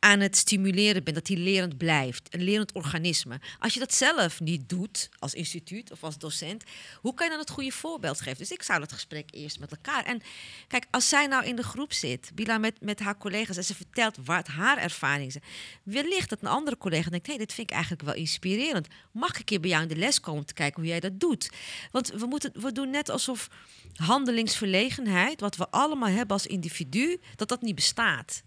aan 0.00 0.20
het 0.20 0.36
stimuleren 0.36 1.04
bent, 1.04 1.16
dat 1.16 1.26
die 1.26 1.36
lerend 1.36 1.76
blijft, 1.76 2.34
een 2.34 2.42
lerend 2.42 2.72
organisme. 2.72 3.40
Als 3.58 3.74
je 3.74 3.80
dat 3.80 3.94
zelf 3.94 4.40
niet 4.40 4.68
doet, 4.68 5.08
als 5.18 5.34
instituut 5.34 5.90
of 5.92 6.04
als 6.04 6.18
docent, 6.18 6.64
hoe 7.00 7.14
kan 7.14 7.26
je 7.26 7.30
dan 7.32 7.40
het 7.40 7.50
goede 7.50 7.70
voorbeeld 7.70 8.20
geven? 8.20 8.38
Dus 8.38 8.50
ik 8.50 8.62
zou 8.62 8.80
dat 8.80 8.92
gesprek 8.92 9.28
eerst 9.30 9.60
met 9.60 9.70
elkaar. 9.70 10.04
En 10.04 10.20
kijk, 10.68 10.86
als 10.90 11.08
zij 11.08 11.26
nou 11.26 11.44
in 11.44 11.56
de 11.56 11.62
groep 11.62 11.92
zit, 11.92 12.30
Bila 12.34 12.58
met, 12.58 12.80
met 12.80 13.00
haar 13.00 13.18
collega's, 13.18 13.56
en 13.56 13.64
ze 13.64 13.74
vertelt 13.74 14.16
wat 14.24 14.46
haar 14.46 14.78
ervaringen 14.78 15.32
zijn, 15.32 15.44
wellicht 15.82 16.28
dat 16.28 16.42
een 16.42 16.48
andere 16.48 16.78
collega 16.78 17.10
denkt: 17.10 17.26
hé, 17.26 17.32
hey, 17.32 17.44
dit 17.44 17.54
vind 17.54 17.70
ik 17.70 17.74
eigenlijk 17.74 18.04
wel 18.04 18.14
inspirerend. 18.14 18.86
Mag 19.12 19.30
ik 19.30 19.38
een 19.38 19.44
keer 19.44 19.60
bij 19.60 19.70
jou 19.70 19.82
in 19.82 19.88
de 19.88 19.96
les 19.96 20.20
komen 20.20 20.46
te 20.46 20.54
kijken 20.54 20.80
hoe 20.80 20.90
jij 20.90 21.00
dat 21.00 21.20
doet? 21.20 21.50
Want 21.90 22.08
we, 22.08 22.26
moeten, 22.26 22.52
we 22.54 22.72
doen 22.72 22.90
net 22.90 23.08
alsof 23.08 23.48
handelingsverlegenheid, 23.94 25.40
wat 25.40 25.56
we 25.56 25.70
allemaal 25.70 26.08
hebben 26.08 26.36
als 26.36 26.46
individu, 26.46 27.20
dat 27.36 27.48
dat 27.48 27.62
niet 27.62 27.74
bestaat. 27.74 28.42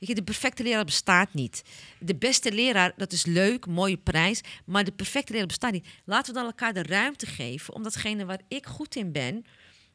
Weet 0.00 0.08
je, 0.08 0.14
de 0.14 0.22
perfecte 0.22 0.62
leraar 0.62 0.84
bestaat 0.84 1.34
niet. 1.34 1.62
De 1.98 2.14
beste 2.14 2.52
leraar, 2.52 2.92
dat 2.96 3.12
is 3.12 3.26
leuk, 3.26 3.66
mooie 3.66 3.96
prijs, 3.96 4.40
maar 4.64 4.84
de 4.84 4.92
perfecte 4.92 5.32
leraar 5.32 5.46
bestaat 5.46 5.72
niet. 5.72 5.86
Laten 6.04 6.32
we 6.32 6.38
dan 6.38 6.48
elkaar 6.48 6.72
de 6.72 6.82
ruimte 6.82 7.26
geven 7.26 7.74
om 7.74 7.82
datgene 7.82 8.24
waar 8.24 8.40
ik 8.48 8.66
goed 8.66 8.96
in 8.96 9.12
ben, 9.12 9.44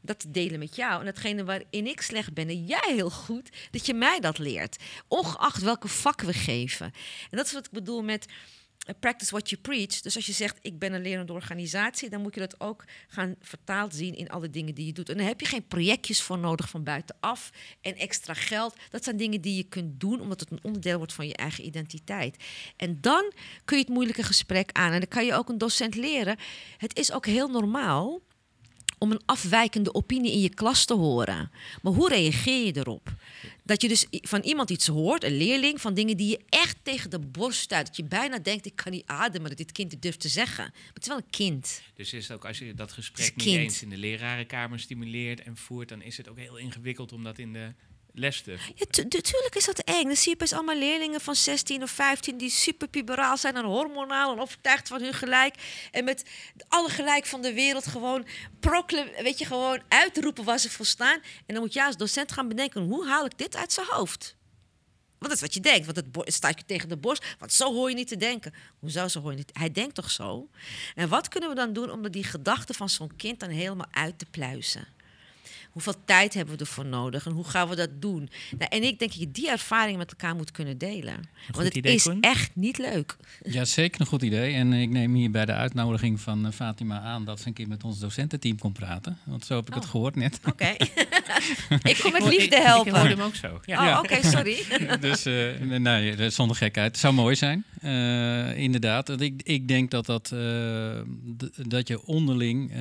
dat 0.01 0.19
te 0.19 0.31
delen 0.31 0.59
met 0.59 0.75
jou. 0.75 0.99
En 0.99 1.05
datgene 1.05 1.43
waarin 1.43 1.87
ik 1.87 2.01
slecht 2.01 2.33
ben 2.33 2.47
en 2.47 2.65
jij 2.65 2.93
heel 2.93 3.09
goed, 3.09 3.49
dat 3.71 3.85
je 3.85 3.93
mij 3.93 4.19
dat 4.19 4.37
leert. 4.37 4.77
Ongeacht 5.07 5.61
welke 5.61 5.87
vak 5.87 6.21
we 6.21 6.33
geven. 6.33 6.85
En 7.29 7.37
dat 7.37 7.45
is 7.45 7.53
wat 7.53 7.65
ik 7.65 7.71
bedoel 7.71 8.03
met 8.03 8.25
practice 8.99 9.31
what 9.31 9.49
you 9.49 9.61
preach. 9.61 10.01
Dus 10.01 10.15
als 10.15 10.25
je 10.25 10.31
zegt, 10.31 10.57
ik 10.61 10.79
ben 10.79 10.93
een 10.93 11.01
lerende 11.01 11.33
organisatie, 11.33 12.09
dan 12.09 12.21
moet 12.21 12.33
je 12.33 12.39
dat 12.39 12.59
ook 12.59 12.83
gaan 13.07 13.35
vertaald 13.41 13.95
zien 13.95 14.15
in 14.15 14.29
alle 14.29 14.49
dingen 14.49 14.75
die 14.75 14.85
je 14.85 14.93
doet. 14.93 15.09
En 15.09 15.17
dan 15.17 15.25
heb 15.25 15.39
je 15.39 15.45
geen 15.45 15.67
projectjes 15.67 16.21
voor 16.21 16.37
nodig 16.37 16.69
van 16.69 16.83
buitenaf 16.83 17.51
en 17.81 17.95
extra 17.95 18.33
geld. 18.33 18.75
Dat 18.89 19.03
zijn 19.03 19.17
dingen 19.17 19.41
die 19.41 19.55
je 19.55 19.63
kunt 19.63 19.99
doen, 19.99 20.21
omdat 20.21 20.39
het 20.39 20.51
een 20.51 20.63
onderdeel 20.63 20.97
wordt 20.97 21.13
van 21.13 21.27
je 21.27 21.35
eigen 21.35 21.65
identiteit. 21.65 22.43
En 22.75 22.97
dan 23.01 23.33
kun 23.65 23.77
je 23.77 23.83
het 23.83 23.93
moeilijke 23.93 24.23
gesprek 24.23 24.69
aan. 24.71 24.91
En 24.91 24.99
dan 24.99 25.09
kan 25.09 25.25
je 25.25 25.33
ook 25.33 25.49
een 25.49 25.57
docent 25.57 25.95
leren. 25.95 26.37
Het 26.77 26.97
is 26.97 27.11
ook 27.11 27.25
heel 27.25 27.47
normaal 27.47 28.21
om 28.97 29.11
een 29.11 29.21
afwijkende 29.25 29.93
opinie 29.93 30.31
in 30.31 30.39
je 30.39 30.53
klas 30.53 30.85
te 30.85 30.93
horen. 30.93 31.51
Maar 31.81 31.93
hoe 31.93 32.09
reageer 32.09 32.65
je 32.65 32.77
erop? 32.77 33.13
Dat 33.63 33.81
je 33.81 33.87
dus 33.87 34.05
van 34.09 34.41
iemand 34.41 34.69
iets 34.69 34.87
hoort, 34.87 35.23
een 35.23 35.37
leerling, 35.37 35.81
van 35.81 35.93
dingen 35.93 36.17
die 36.17 36.29
je 36.29 36.39
echt 36.49 36.77
tegen 36.83 37.09
de 37.09 37.19
borst 37.19 37.59
stuit. 37.59 37.85
Dat 37.85 37.95
je 37.95 38.03
bijna 38.03 38.39
denkt, 38.39 38.65
ik 38.65 38.75
kan 38.75 38.91
niet 38.91 39.05
ademen 39.05 39.49
dat 39.49 39.57
dit 39.57 39.71
kind 39.71 39.91
het 39.91 40.01
durft 40.01 40.19
te 40.19 40.27
zeggen. 40.27 40.63
Maar 40.63 40.91
het 40.93 41.01
is 41.01 41.07
wel 41.07 41.17
een 41.17 41.29
kind. 41.29 41.81
Dus 41.95 42.13
is 42.13 42.27
het 42.27 42.37
ook 42.37 42.45
als 42.45 42.57
je 42.57 42.73
dat 42.73 42.91
gesprek 42.91 43.35
niet 43.35 43.47
eens 43.47 43.81
in 43.81 43.89
de 43.89 43.97
lerarenkamer 43.97 44.79
stimuleert 44.79 45.43
en 45.43 45.57
voert, 45.57 45.89
dan 45.89 46.01
is 46.01 46.17
het 46.17 46.29
ook 46.29 46.37
heel 46.37 46.57
ingewikkeld 46.57 47.11
om 47.13 47.23
dat 47.23 47.37
in 47.37 47.53
de 47.53 47.73
les 48.15 48.41
te 48.41 48.51
Ja, 48.51 48.85
natuurlijk 49.03 49.55
is 49.55 49.65
dat 49.65 49.79
eng. 49.79 50.05
Dan 50.05 50.15
zie 50.15 50.31
je 50.31 50.37
best 50.37 50.53
allemaal 50.53 50.77
leerlingen 50.77 51.21
van 51.21 51.35
16 51.35 51.83
of 51.83 51.91
15 51.91 52.37
die 52.37 52.49
super 52.49 52.87
puberaal 52.87 53.37
zijn 53.37 53.55
en 53.55 53.65
hormonaal 53.65 54.33
en 54.33 54.39
overtuigd 54.39 54.87
van 54.87 55.01
hun 55.01 55.13
gelijk. 55.13 55.55
En 55.91 56.03
met 56.03 56.23
alle 56.67 56.89
gelijk 56.89 57.25
van 57.25 57.41
de 57.41 57.53
wereld 57.53 57.87
gewoon 57.87 58.25
proclam, 58.59 59.07
weet 59.21 59.39
je, 59.39 59.45
gewoon 59.45 59.81
uitroepen 59.87 60.43
waar 60.43 60.59
ze 60.59 60.69
voor 60.69 60.85
staan. 60.85 61.19
En 61.45 61.53
dan 61.53 61.59
moet 61.59 61.73
je 61.73 61.85
als 61.85 61.97
docent 61.97 62.31
gaan 62.31 62.47
bedenken, 62.47 62.81
hoe 62.81 63.07
haal 63.07 63.25
ik 63.25 63.37
dit 63.37 63.55
uit 63.55 63.73
zijn 63.73 63.87
hoofd? 63.89 64.35
Want 65.17 65.31
dat 65.31 65.31
is 65.31 65.41
wat 65.41 65.53
je 65.53 65.71
denkt, 65.71 65.85
want 65.85 66.25
het 66.25 66.33
staat 66.33 66.59
je 66.59 66.65
tegen 66.65 66.89
de 66.89 66.97
borst. 66.97 67.25
Want 67.39 67.53
zo 67.53 67.73
hoor 67.73 67.89
je 67.89 67.95
niet 67.95 68.07
te 68.07 68.17
denken. 68.17 68.53
Hoezo 68.79 69.07
zo 69.07 69.21
hoor 69.21 69.31
je 69.31 69.37
niet? 69.37 69.49
Hij 69.53 69.71
denkt 69.71 69.95
toch 69.95 70.11
zo? 70.11 70.49
En 70.95 71.09
wat 71.09 71.27
kunnen 71.27 71.49
we 71.49 71.55
dan 71.55 71.73
doen 71.73 71.91
om 71.91 72.11
die 72.11 72.23
gedachten 72.23 72.75
van 72.75 72.89
zo'n 72.89 73.15
kind 73.15 73.39
dan 73.39 73.49
helemaal 73.49 73.87
uit 73.91 74.19
te 74.19 74.25
pluizen? 74.25 74.94
Hoeveel 75.75 75.95
tijd 76.05 76.33
hebben 76.33 76.53
we 76.53 76.59
ervoor 76.59 76.85
nodig 76.85 77.25
en 77.25 77.31
hoe 77.31 77.43
gaan 77.43 77.69
we 77.69 77.75
dat 77.75 77.89
doen? 77.99 78.29
Nou, 78.57 78.69
en 78.69 78.83
ik 78.83 78.99
denk 78.99 79.11
dat 79.11 79.19
je 79.19 79.31
die 79.31 79.49
ervaring 79.49 79.97
met 79.97 80.11
elkaar 80.11 80.35
moet 80.35 80.51
kunnen 80.51 80.77
delen. 80.77 81.29
Want 81.51 81.73
het 81.73 81.85
is 81.85 82.09
echt 82.21 82.51
niet 82.53 82.77
leuk. 82.77 83.15
Ja, 83.43 83.65
zeker 83.65 84.01
een 84.01 84.07
goed 84.07 84.21
idee. 84.21 84.53
En 84.53 84.73
ik 84.73 84.89
neem 84.89 85.13
hier 85.13 85.31
bij 85.31 85.45
de 85.45 85.53
uitnodiging 85.53 86.21
van 86.21 86.45
eh, 86.45 86.51
Fatima 86.51 86.99
aan 86.99 87.25
dat 87.25 87.39
ze 87.39 87.47
een 87.47 87.53
keer 87.53 87.67
met 87.67 87.83
ons 87.83 87.99
docententeam 87.99 88.59
kon 88.59 88.71
praten. 88.71 89.17
Want 89.23 89.45
zo 89.45 89.55
heb 89.55 89.67
ik 89.67 89.73
het 89.73 89.83
oh. 89.83 89.89
gehoord 89.89 90.15
net. 90.15 90.39
Oké. 90.45 90.75
ik 91.91 91.97
kom 92.01 92.11
met 92.11 92.25
liefde 92.25 92.61
helpen. 92.61 92.91
Ik 92.91 92.97
hoorde 92.97 93.15
hem 93.15 93.21
ook 93.21 93.35
zo. 93.35 93.59
Ja. 93.65 93.91
Oh, 93.91 93.99
oké, 93.99 94.23
sorry. 94.23 94.65
dus 94.99 95.25
uh, 95.27 95.59
nee, 95.59 96.29
zonder 96.29 96.55
gekheid. 96.55 96.91
Het 96.91 96.99
zou 96.99 97.13
mooi 97.13 97.35
zijn. 97.35 97.65
Uh, 97.83 98.57
inderdaad. 98.57 99.21
Ik, 99.21 99.41
ik 99.43 99.67
denk 99.67 99.91
dat, 99.91 100.05
dat, 100.05 100.33
dat 101.67 101.87
je 101.87 102.05
onderling... 102.05 102.71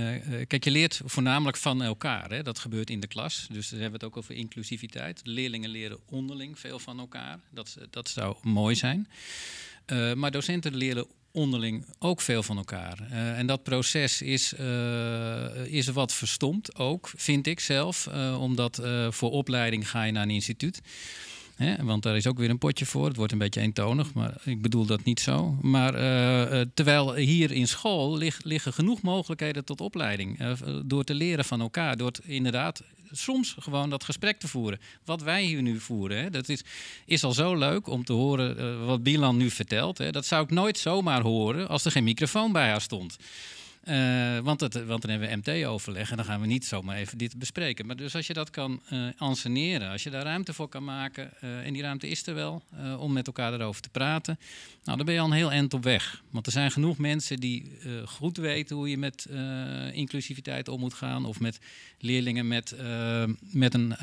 kijk, 0.47 0.65
je 0.65 0.71
leert 0.71 1.01
voornamelijk 1.05 1.57
van 1.57 1.83
elkaar. 1.83 2.31
Hè? 2.31 2.43
Dat 2.43 2.59
gebeurt 2.59 2.84
in 2.91 3.01
de 3.01 3.07
klas. 3.07 3.47
Dus 3.51 3.71
we 3.71 3.77
hebben 3.77 3.93
het 3.93 4.05
ook 4.05 4.17
over 4.17 4.35
inclusiviteit. 4.35 5.21
leerlingen 5.25 5.71
leren 5.71 5.99
onderling 6.11 6.59
veel 6.59 6.79
van 6.79 6.99
elkaar. 6.99 7.41
Dat, 7.51 7.77
dat 7.91 8.09
zou 8.09 8.37
mooi 8.43 8.75
zijn. 8.75 9.09
Uh, 9.87 10.13
maar 10.13 10.31
docenten 10.31 10.75
leren 10.77 11.07
onderling 11.33 11.87
ook 11.99 12.21
veel 12.21 12.43
van 12.43 12.57
elkaar. 12.57 12.99
Uh, 13.11 13.39
en 13.39 13.47
dat 13.47 13.63
proces 13.63 14.23
is, 14.23 14.53
is 15.65 15.87
wat 15.87 16.13
verstomd 16.13 16.77
ook, 16.77 17.13
vind 17.17 17.47
ik 17.47 17.61
zelf. 17.61 18.09
omdat 18.39 18.83
voor 19.09 19.31
opleiding 19.31 19.91
ga 19.91 20.03
je 20.03 20.13
naar 20.13 20.23
een 20.23 20.31
instituut. 20.31 20.81
Hè, 21.57 21.85
want 21.85 22.03
daar 22.03 22.17
is 22.17 22.27
ook 22.27 22.39
weer 22.39 22.51
een 22.51 22.59
potje 22.59 22.87
voor. 22.87 23.07
Het 23.07 23.17
wordt 23.17 23.33
een 23.33 23.39
beetje 23.39 23.61
eentonig, 23.61 24.15
maar 24.15 24.35
ik 24.45 24.63
bedoel 24.63 24.87
dat 24.87 25.05
niet 25.05 25.21
zo. 25.21 25.57
Maar 25.61 25.95
uh, 25.95 26.61
terwijl 26.75 27.15
hier 27.15 27.53
in 27.53 27.69
school 27.69 28.19
liggen 28.43 28.73
genoeg 28.73 29.03
mogelijkheden 29.03 29.65
tot 29.65 29.81
opleiding. 29.81 30.41
Uh, 30.41 30.53
door 30.85 31.05
te 31.05 31.15
leren 31.15 31.45
van 31.45 31.61
elkaar. 31.61 31.97
Door 31.97 32.13
inderdaad 32.23 32.83
soms 33.11 33.57
gewoon 33.59 33.91
dat 33.91 34.05
gesprek 34.05 34.39
te 34.39 34.49
voeren. 34.49 34.81
Wat 35.05 35.23
wij 35.23 35.43
hier 35.43 35.63
nu 35.63 35.81
voeren, 35.81 36.19
hè, 36.19 36.31
dat 36.31 36.49
is, 36.49 36.63
is 37.07 37.25
al 37.25 37.33
zo 37.33 37.57
leuk 37.57 37.89
om 37.89 38.05
te 38.05 38.13
horen 38.13 38.87
wat 38.87 39.03
Bilan 39.03 39.37
nu 39.37 39.51
vertelt. 39.51 39.99
Hè. 39.99 40.11
Dat 40.11 40.27
zou 40.27 40.45
ik 40.45 40.51
nooit 40.51 40.79
zomaar 40.79 41.23
horen 41.23 41.69
als 41.69 41.85
er 41.85 41.91
geen 41.91 42.05
microfoon 42.05 42.53
bij 42.53 42.69
haar 42.69 42.81
stond. 42.81 43.17
Uh, 43.89 44.39
want, 44.39 44.61
het, 44.61 44.87
want 44.87 45.03
dan 45.03 45.11
hebben 45.11 45.29
we 45.29 45.37
MT-overleg 45.37 46.11
en 46.11 46.17
dan 46.17 46.25
gaan 46.25 46.41
we 46.41 46.47
niet 46.47 46.67
zomaar 46.67 46.97
even 46.97 47.19
dit 47.19 47.39
bespreken. 47.39 47.87
Maar 47.87 47.97
dus 47.97 48.15
als 48.15 48.27
je 48.27 48.33
dat 48.33 48.51
kan 48.51 48.81
uh, 48.93 49.09
anseneren, 49.17 49.91
als 49.91 50.03
je 50.03 50.11
daar 50.11 50.23
ruimte 50.23 50.53
voor 50.53 50.69
kan 50.69 50.85
maken, 50.85 51.31
uh, 51.45 51.67
en 51.67 51.73
die 51.73 51.83
ruimte 51.83 52.09
is 52.09 52.27
er 52.27 52.35
wel, 52.35 52.63
om 52.99 53.13
met 53.13 53.27
elkaar 53.27 53.55
erover 53.55 53.83
te 53.83 53.89
praten, 53.89 54.39
nou, 54.85 54.97
dan 54.97 55.07
ben 55.07 55.15
je 55.15 55.21
al 55.21 55.27
een 55.27 55.33
heel 55.33 55.51
eind 55.51 55.75
op 55.75 55.83
weg. 55.83 56.23
Want 56.31 56.47
er 56.47 56.53
zijn 56.53 56.71
genoeg 56.71 56.99
mensen 56.99 57.41
die 57.41 57.79
goed 58.05 58.37
weten 58.37 58.77
hoe 58.77 58.91
je 58.91 58.99
met 58.99 59.29
inclusiviteit 59.93 60.69
om 60.69 60.81
moet 60.81 60.95
gaan, 60.95 61.25
of 61.25 61.41
met 61.41 61.59
leerlingen 61.99 62.49
met, 62.49 62.77
met 63.41 63.75
een 63.75 63.97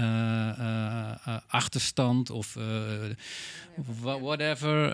achterstand 1.48 2.30
of 2.30 2.58
whatever. 4.02 4.94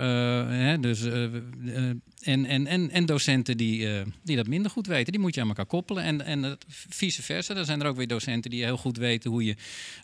Hè, 0.52 0.80
dus, 0.80 1.02
en, 1.02 2.02
en, 2.45 2.67
en, 2.67 2.89
en 2.89 3.06
docenten 3.06 3.58
die, 3.58 4.04
die 4.23 4.36
dat 4.36 4.47
minder 4.47 4.71
goed 4.71 4.76
goed 4.77 4.87
weten. 4.87 5.11
Die 5.11 5.21
moet 5.21 5.35
je 5.35 5.41
aan 5.41 5.47
elkaar 5.47 5.65
koppelen. 5.65 6.03
En, 6.03 6.21
en 6.21 6.57
vice 6.89 7.23
versa. 7.23 7.55
Er 7.55 7.65
zijn 7.65 7.81
er 7.81 7.87
ook 7.87 7.95
weer 7.95 8.07
docenten 8.07 8.51
die 8.51 8.63
heel 8.63 8.77
goed 8.77 8.97
weten 8.97 9.31
hoe 9.31 9.45
je 9.45 9.55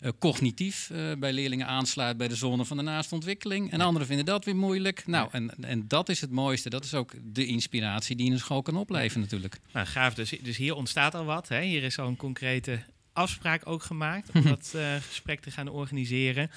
uh, 0.02 0.10
cognitief 0.18 0.90
uh, 0.92 1.12
bij 1.18 1.32
leerlingen 1.32 1.66
aansluit 1.66 2.16
bij 2.16 2.28
de 2.28 2.36
zone 2.36 2.64
van 2.64 2.76
de 2.76 2.82
naaste 2.82 3.14
ontwikkeling. 3.14 3.72
En 3.72 3.80
anderen 3.80 4.06
vinden 4.06 4.26
dat 4.26 4.44
weer 4.44 4.56
moeilijk. 4.56 5.06
Nou, 5.06 5.28
en, 5.32 5.54
en 5.60 5.88
dat 5.88 6.08
is 6.08 6.20
het 6.20 6.30
mooiste. 6.30 6.70
Dat 6.70 6.84
is 6.84 6.94
ook 6.94 7.12
de 7.22 7.46
inspiratie 7.46 8.16
die 8.16 8.26
in 8.26 8.32
een 8.32 8.38
school 8.38 8.62
kan 8.62 8.76
opleveren 8.76 9.22
natuurlijk. 9.22 9.58
Nou, 9.72 9.86
gaaf. 9.86 10.14
Dus, 10.14 10.30
dus 10.42 10.56
hier 10.56 10.74
ontstaat 10.74 11.14
al 11.14 11.24
wat. 11.24 11.48
Hè? 11.48 11.62
Hier 11.62 11.82
is 11.82 11.98
al 11.98 12.08
een 12.08 12.16
concrete 12.16 12.82
afspraak 13.12 13.66
ook 13.66 13.82
gemaakt 13.82 14.30
om 14.34 14.42
dat 14.54 14.72
uh, 14.76 14.94
gesprek 14.94 15.40
te 15.40 15.50
gaan 15.50 15.68
organiseren. 15.68 16.50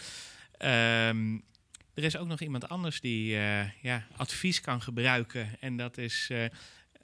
Um, 0.59 1.43
er 1.97 2.03
is 2.03 2.17
ook 2.17 2.27
nog 2.27 2.39
iemand 2.39 2.69
anders 2.69 3.01
die 3.01 3.35
uh, 3.35 3.81
ja, 3.81 4.07
advies 4.15 4.61
kan 4.61 4.81
gebruiken. 4.81 5.49
En 5.59 5.77
dat 5.77 5.97
is 5.97 6.27
uh, 6.31 6.45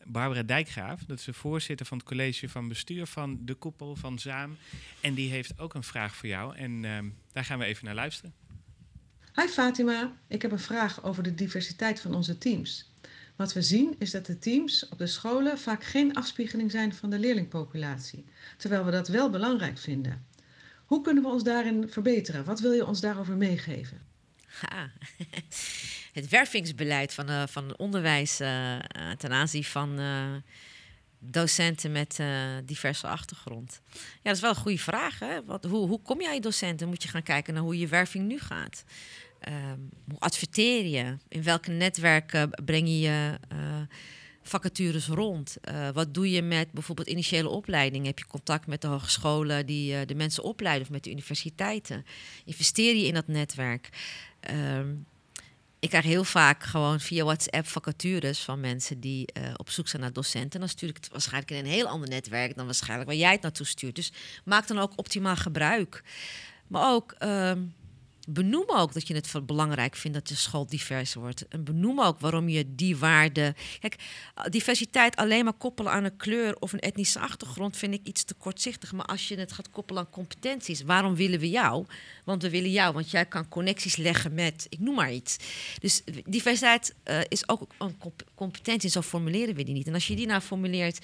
Barbara 0.06 0.44
Dijkgraaf. 0.44 1.04
Dat 1.04 1.20
is 1.20 1.26
de 1.26 1.34
voorzitter 1.34 1.86
van 1.86 1.98
het 1.98 2.08
college 2.08 2.50
van 2.50 2.68
bestuur 2.68 3.06
van 3.06 3.38
de 3.42 3.54
koepel 3.54 3.96
van 3.96 4.20
Zaam. 4.20 4.58
En 5.02 5.14
die 5.14 5.30
heeft 5.30 5.60
ook 5.60 5.74
een 5.74 5.84
vraag 5.84 6.16
voor 6.16 6.30
jou. 6.30 6.56
En 6.56 6.84
uh, 6.84 6.98
daar 7.32 7.46
gaan 7.46 7.60
we 7.60 7.66
even 7.66 7.86
naar 7.86 7.96
luisteren. 7.96 8.34
Hi 9.36 9.48
Fatima, 9.48 10.12
ik 10.28 10.42
heb 10.42 10.52
een 10.52 10.60
vraag 10.60 11.04
over 11.04 11.24
de 11.24 11.34
diversiteit 11.34 12.00
van 12.00 12.14
onze 12.14 12.38
teams. 12.38 12.92
Wat 13.36 13.54
we 13.54 13.62
zien 13.62 13.96
is 14.00 14.12
dat 14.12 14.26
de 14.26 14.40
teams 14.40 14.90
op 14.90 14.98
de 14.98 15.08
scholen 15.08 15.60
vaak 15.60 15.84
geen 15.84 16.16
afspiegeling 16.16 16.72
zijn 16.72 16.94
van 16.94 17.10
de 17.10 17.20
leerlingpopulatie, 17.20 18.26
terwijl 18.58 18.86
we 18.86 18.92
dat 18.92 19.08
wel 19.08 19.30
belangrijk 19.30 19.78
vinden. 19.78 20.26
Hoe 20.86 21.02
kunnen 21.02 21.24
we 21.24 21.30
ons 21.30 21.44
daarin 21.44 21.90
verbeteren? 21.90 22.46
Wat 22.46 22.60
wil 22.60 22.72
je 22.72 22.86
ons 22.86 23.02
daarover 23.02 23.36
meegeven? 23.36 24.02
Ha. 24.70 24.92
Het 26.14 26.30
wervingsbeleid 26.30 27.14
van, 27.14 27.30
uh, 27.30 27.44
van 27.48 27.78
onderwijs 27.78 28.42
uh, 28.42 28.80
ten 29.18 29.32
aanzien 29.32 29.64
van 29.64 30.00
docenten 31.20 31.92
met 31.92 32.20
diverse 32.66 33.08
achtergrond? 33.08 33.82
Ja, 33.94 34.00
dat 34.22 34.36
is 34.36 34.42
wel 34.42 34.50
een 34.50 34.56
goede 34.56 34.78
vraag. 34.78 35.20
Hè? 35.20 35.44
Wat, 35.46 35.64
hoe, 35.64 35.88
hoe 35.88 36.02
kom 36.02 36.22
jij 36.22 36.40
docenten? 36.40 36.88
Moet 36.88 37.04
je 37.04 37.10
gaan 37.10 37.24
kijken 37.24 37.54
naar 37.54 37.64
hoe 37.64 37.80
je 37.80 37.88
werving 37.88 38.28
nu 38.28 38.40
gaat. 38.40 38.84
Um, 39.48 39.90
hoe 40.10 40.20
adverteer 40.20 40.86
je? 40.86 41.18
In 41.28 41.44
welke 41.44 41.72
netwerken 41.72 42.50
breng 42.66 42.88
je 42.88 43.00
je 43.00 43.40
vacatures 44.42 45.08
rond? 45.08 45.58
Wat 45.94 46.14
doe 46.14 46.32
je 46.32 46.42
met 46.42 46.72
bijvoorbeeld 46.72 47.08
initiële 47.08 47.50
opleiding? 47.50 48.06
Heb 48.06 48.20
je 48.20 48.28
contact 48.28 48.68
met 48.68 48.82
de 48.82 48.88
hogescholen 48.88 49.66
die 49.66 50.06
de 50.06 50.16
mensen 50.16 50.44
opleiden 50.44 50.84
of 50.84 50.90
met 50.90 51.04
de 51.04 51.12
universiteiten? 51.12 52.06
Investeer 52.46 52.96
je 52.96 53.06
in 53.06 53.14
dat 53.14 53.28
netwerk? 53.28 53.90
Um, 54.52 55.06
ik 55.84 55.90
krijg 55.90 56.06
heel 56.06 56.24
vaak 56.24 56.64
gewoon 56.64 57.00
via 57.00 57.24
WhatsApp 57.24 57.68
vacatures 57.68 58.40
van 58.40 58.60
mensen 58.60 59.00
die 59.00 59.26
eh, 59.26 59.44
op 59.56 59.70
zoek 59.70 59.88
zijn 59.88 60.02
naar 60.02 60.14
docenten. 60.14 60.52
En 60.52 60.60
dan 60.60 60.70
stuur 60.70 60.90
ik 60.90 60.96
het 60.96 61.10
waarschijnlijk 61.10 61.52
in 61.52 61.58
een 61.58 61.72
heel 61.72 61.88
ander 61.88 62.10
netwerk 62.10 62.56
dan 62.56 62.66
waarschijnlijk 62.66 63.10
waar 63.10 63.20
jij 63.20 63.32
het 63.32 63.42
naartoe 63.42 63.66
stuurt. 63.66 63.96
Dus 63.96 64.12
maak 64.46 64.68
dan 64.68 64.80
ook 64.80 64.92
optimaal 64.96 65.36
gebruik. 65.36 66.04
Maar 66.68 66.92
ook 66.92 67.12
ehm, 67.12 67.60
benoem 68.28 68.66
ook 68.68 68.94
dat 68.94 69.08
je 69.08 69.14
het 69.14 69.46
belangrijk 69.46 69.96
vindt 69.96 70.18
dat 70.18 70.28
de 70.28 70.36
school 70.36 70.66
divers 70.66 71.14
wordt. 71.14 71.48
En 71.48 71.64
benoem 71.64 72.02
ook 72.02 72.20
waarom 72.20 72.50
je 72.50 72.76
die 72.76 72.98
waarde. 72.98 73.56
Kijk, 73.80 73.96
diversiteit 74.50 75.16
alleen 75.16 75.44
maar 75.44 75.54
koppelen 75.54 75.92
aan 75.92 76.04
een 76.04 76.18
kleur 76.18 76.56
of 76.60 76.74
een 76.74 76.80
etnische 76.80 77.20
achtergrond 77.20 77.78
vind 77.78 77.94
ik 77.94 78.02
iets 78.04 78.24
te 78.24 78.34
kortzichtig. 78.34 78.92
Maar 78.92 79.06
als 79.06 79.28
je 79.28 79.36
het 79.36 79.52
gaat 79.52 79.70
koppelen 79.70 80.04
aan 80.04 80.10
competenties, 80.10 80.82
waarom 80.82 81.16
willen 81.16 81.40
we 81.40 81.50
jou? 81.50 81.86
Want 82.24 82.42
we 82.42 82.50
willen 82.50 82.72
jou, 82.72 82.94
want 82.94 83.12
jij 83.12 83.26
kan 83.26 83.50
connecties 83.50 83.96
leggen 83.96 84.34
met, 84.34 84.66
ik 84.70 84.80
noem 84.80 84.96
maar 84.96 85.14
iets. 85.14 85.38
Dus 85.80 86.02
diversiteit 86.26 86.94
uh, 87.06 87.20
is 87.28 87.50
ook 87.50 87.68
een 87.78 87.96
competentie, 88.36 88.90
zo 88.90 89.02
formuleren 89.02 89.56
we 89.56 89.64
die 89.64 89.74
niet. 89.74 89.88
En 89.88 89.94
als 89.94 90.08
je 90.08 90.16
die 90.16 90.28
nou 90.28 90.42
formuleert 90.42 91.00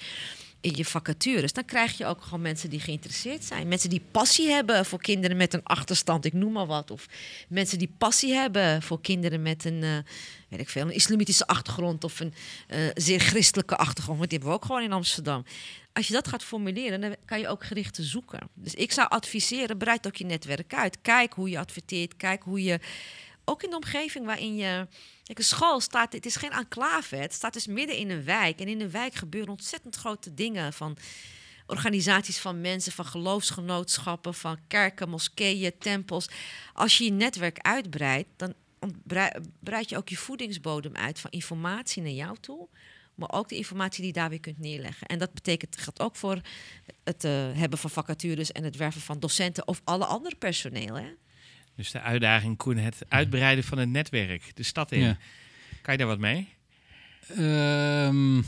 in 0.60 0.72
je 0.76 0.84
vacatures, 0.84 1.52
dan 1.52 1.64
krijg 1.64 1.98
je 1.98 2.06
ook 2.06 2.22
gewoon 2.22 2.40
mensen 2.40 2.70
die 2.70 2.80
geïnteresseerd 2.80 3.44
zijn. 3.44 3.68
Mensen 3.68 3.90
die 3.90 4.02
passie 4.10 4.48
hebben 4.48 4.86
voor 4.86 5.00
kinderen 5.00 5.36
met 5.36 5.54
een 5.54 5.64
achterstand, 5.64 6.24
ik 6.24 6.32
noem 6.32 6.52
maar 6.52 6.66
wat. 6.66 6.90
Of 6.90 7.06
mensen 7.48 7.78
die 7.78 7.92
passie 7.98 8.32
hebben 8.32 8.82
voor 8.82 9.00
kinderen 9.00 9.42
met 9.42 9.64
een, 9.64 9.82
uh, 9.82 9.96
weet 10.48 10.60
ik 10.60 10.68
veel, 10.68 10.82
een 10.82 10.94
islamitische 10.94 11.46
achtergrond 11.46 12.04
of 12.04 12.20
een 12.20 12.34
uh, 12.68 12.78
zeer 12.94 13.20
christelijke 13.20 13.76
achtergrond. 13.76 14.18
Want 14.18 14.30
die 14.30 14.38
hebben 14.38 14.56
we 14.56 14.62
ook 14.62 14.70
gewoon 14.70 14.82
in 14.82 14.92
Amsterdam. 14.92 15.44
Als 15.92 16.06
je 16.06 16.12
dat 16.12 16.28
gaat 16.28 16.44
formuleren, 16.44 17.00
dan 17.00 17.16
kan 17.24 17.40
je 17.40 17.48
ook 17.48 17.64
gerichten 17.64 18.04
zoeken. 18.04 18.48
Dus 18.54 18.74
ik 18.74 18.92
zou 18.92 19.08
adviseren, 19.08 19.78
breid 19.78 20.06
ook 20.06 20.16
je 20.16 20.24
netwerk 20.24 20.74
uit. 20.74 20.98
Kijk 21.02 21.32
hoe 21.32 21.50
je 21.50 21.58
adverteert, 21.58 22.16
kijk 22.16 22.42
hoe 22.42 22.62
je 22.62 22.80
ook 23.50 23.62
in 23.62 23.70
de 23.70 23.76
omgeving 23.76 24.26
waarin 24.26 24.56
je. 24.56 24.86
Kijk, 25.22 25.38
een 25.38 25.44
school 25.44 25.80
staat, 25.80 26.12
het 26.12 26.26
is 26.26 26.36
geen 26.36 26.50
enclave, 26.50 27.16
het 27.16 27.32
staat 27.32 27.52
dus 27.52 27.66
midden 27.66 27.96
in 27.96 28.10
een 28.10 28.24
wijk. 28.24 28.60
En 28.60 28.68
in 28.68 28.80
een 28.80 28.90
wijk 28.90 29.14
gebeuren 29.14 29.50
ontzettend 29.50 29.96
grote 29.96 30.34
dingen 30.34 30.72
van 30.72 30.96
organisaties 31.66 32.38
van 32.38 32.60
mensen, 32.60 32.92
van 32.92 33.04
geloofsgenootschappen, 33.04 34.34
van 34.34 34.58
kerken, 34.66 35.08
moskeeën, 35.08 35.78
tempels. 35.78 36.28
Als 36.72 36.98
je 36.98 37.04
je 37.04 37.10
netwerk 37.10 37.58
uitbreidt, 37.58 38.28
dan 38.36 38.54
breid 39.60 39.88
je 39.88 39.96
ook 39.96 40.08
je 40.08 40.16
voedingsbodem 40.16 40.96
uit 40.96 41.20
van 41.20 41.30
informatie 41.30 42.02
naar 42.02 42.12
jou 42.12 42.36
toe. 42.40 42.68
Maar 43.14 43.32
ook 43.32 43.48
de 43.48 43.56
informatie 43.56 43.98
die 43.98 44.06
je 44.06 44.20
daar 44.20 44.28
weer 44.28 44.40
kunt 44.40 44.58
neerleggen. 44.58 45.06
En 45.06 45.18
dat 45.18 45.32
betekent, 45.32 45.76
geldt 45.76 46.00
ook 46.00 46.16
voor 46.16 46.40
het 47.04 47.24
uh, 47.24 47.30
hebben 47.52 47.78
van 47.78 47.90
vacatures 47.90 48.52
en 48.52 48.64
het 48.64 48.76
werven 48.76 49.00
van 49.00 49.20
docenten 49.20 49.68
of 49.68 49.80
alle 49.84 50.04
andere 50.04 50.36
personeel. 50.36 50.94
Hè? 50.94 51.12
Dus 51.76 51.90
de 51.90 52.00
uitdaging, 52.00 52.56
Koen, 52.56 52.76
het 52.76 53.02
uitbreiden 53.08 53.64
van 53.64 53.78
het 53.78 53.88
netwerk, 53.88 54.50
de 54.54 54.62
stad 54.62 54.92
in. 54.92 55.16
Kan 55.82 55.92
je 55.92 55.98
daar 55.98 56.08
wat 56.08 56.18
mee? 56.18 56.48
Um, 57.38 58.44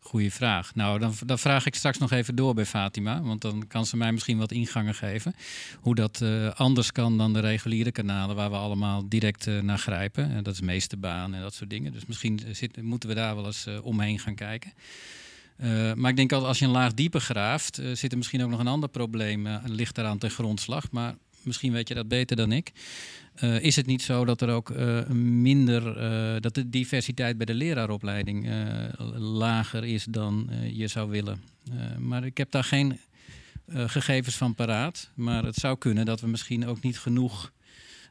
goeie 0.00 0.32
vraag. 0.32 0.74
Nou, 0.74 0.98
dan, 0.98 1.14
dan 1.26 1.38
vraag 1.38 1.66
ik 1.66 1.74
straks 1.74 1.98
nog 1.98 2.10
even 2.10 2.34
door 2.34 2.54
bij 2.54 2.66
Fatima. 2.66 3.22
Want 3.22 3.40
dan 3.40 3.66
kan 3.66 3.86
ze 3.86 3.96
mij 3.96 4.12
misschien 4.12 4.38
wat 4.38 4.52
ingangen 4.52 4.94
geven. 4.94 5.34
Hoe 5.80 5.94
dat 5.94 6.20
uh, 6.22 6.50
anders 6.50 6.92
kan 6.92 7.18
dan 7.18 7.32
de 7.32 7.40
reguliere 7.40 7.92
kanalen 7.92 8.36
waar 8.36 8.50
we 8.50 8.56
allemaal 8.56 9.08
direct 9.08 9.46
uh, 9.46 9.60
naar 9.60 9.78
grijpen. 9.78 10.30
En 10.30 10.42
dat 10.42 10.54
is 10.54 10.60
meesterbaan 10.60 11.34
en 11.34 11.40
dat 11.40 11.54
soort 11.54 11.70
dingen. 11.70 11.92
Dus 11.92 12.06
misschien 12.06 12.40
zit, 12.52 12.82
moeten 12.82 13.08
we 13.08 13.14
daar 13.14 13.34
wel 13.34 13.46
eens 13.46 13.66
uh, 13.66 13.84
omheen 13.84 14.18
gaan 14.18 14.34
kijken. 14.34 14.72
Uh, 15.60 15.92
maar 15.92 16.10
ik 16.10 16.16
denk 16.16 16.30
dat 16.30 16.44
als 16.44 16.58
je 16.58 16.64
een 16.64 16.70
laag 16.70 16.94
dieper 16.94 17.20
graaft, 17.20 17.80
uh, 17.80 17.94
zit 17.94 18.12
er 18.12 18.18
misschien 18.18 18.42
ook 18.42 18.50
nog 18.50 18.60
een 18.60 18.66
ander 18.66 18.88
probleem. 18.88 19.46
Uh, 19.46 19.56
ligt 19.64 19.94
daaraan 19.94 20.18
ten 20.18 20.30
grondslag. 20.30 20.90
Maar 20.90 21.14
misschien 21.46 21.72
weet 21.72 21.88
je 21.88 21.94
dat 21.94 22.08
beter 22.08 22.36
dan 22.36 22.52
ik. 22.52 22.72
Uh, 23.42 23.60
is 23.60 23.76
het 23.76 23.86
niet 23.86 24.02
zo 24.02 24.24
dat 24.24 24.40
er 24.40 24.48
ook 24.48 24.70
uh, 24.70 25.06
minder, 25.08 26.02
uh, 26.02 26.40
dat 26.40 26.54
de 26.54 26.70
diversiteit 26.70 27.36
bij 27.36 27.46
de 27.46 27.54
leraaropleiding 27.54 28.50
lager 29.16 29.84
is 29.84 30.04
dan 30.04 30.50
je 30.72 30.86
zou 30.86 31.10
willen? 31.10 31.42
maar 31.98 32.24
ik 32.24 32.36
heb 32.36 32.50
daar 32.50 32.64
geen 32.64 33.00
gegevens 33.68 34.36
van 34.36 34.54
paraat. 34.54 35.10
Maar 35.14 35.44
het 35.44 35.54
zou 35.54 35.78
kunnen 35.78 36.04
dat 36.04 36.20
we 36.20 36.26
misschien 36.26 36.66
ook 36.66 36.82
niet 36.82 36.98
genoeg 36.98 37.52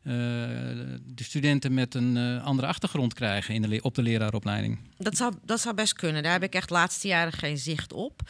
de 0.03 1.23
studenten 1.23 1.73
met 1.73 1.95
een 1.95 2.41
andere 2.41 2.67
achtergrond 2.67 3.13
krijgen 3.13 3.53
in 3.53 3.61
de 3.61 3.81
op 3.81 3.95
de 3.95 4.01
leraaropleiding. 4.01 4.79
Dat 4.97 5.17
zou, 5.17 5.33
dat 5.45 5.61
zou 5.61 5.75
best 5.75 5.93
kunnen. 5.93 6.23
Daar 6.23 6.31
heb 6.31 6.43
ik 6.43 6.55
echt 6.55 6.69
laatste 6.69 7.07
jaren 7.07 7.33
geen 7.33 7.57
zicht 7.57 7.93
op. 7.93 8.21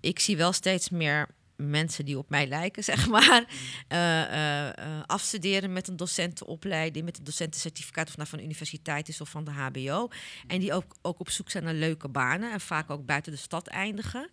Ik 0.00 0.18
zie 0.18 0.36
wel 0.36 0.52
steeds 0.52 0.90
meer 0.90 1.28
mensen 1.56 2.04
die 2.04 2.18
op 2.18 2.30
mij 2.30 2.46
lijken, 2.46 2.84
zeg 2.94 3.08
maar, 3.08 3.44
uh, 3.92 4.20
uh, 4.20 5.02
afstuderen 5.06 5.72
met 5.72 5.88
een 5.88 5.96
docentenopleiding, 5.96 7.04
met 7.04 7.18
een 7.18 7.24
docentencertificaat 7.24 8.08
of 8.08 8.16
nou 8.16 8.28
van 8.28 8.38
de 8.38 8.44
universiteit 8.44 9.08
is 9.08 9.20
of 9.20 9.28
van 9.28 9.44
de 9.44 9.50
HBO. 9.50 10.08
En 10.46 10.60
die 10.60 10.72
ook, 10.72 10.94
ook 11.02 11.20
op 11.20 11.30
zoek 11.30 11.50
zijn 11.50 11.64
naar 11.64 11.74
leuke 11.74 12.08
banen 12.08 12.52
en 12.52 12.60
vaak 12.60 12.90
ook 12.90 13.06
buiten 13.06 13.32
de 13.32 13.38
stad 13.38 13.66
eindigen. 13.66 14.30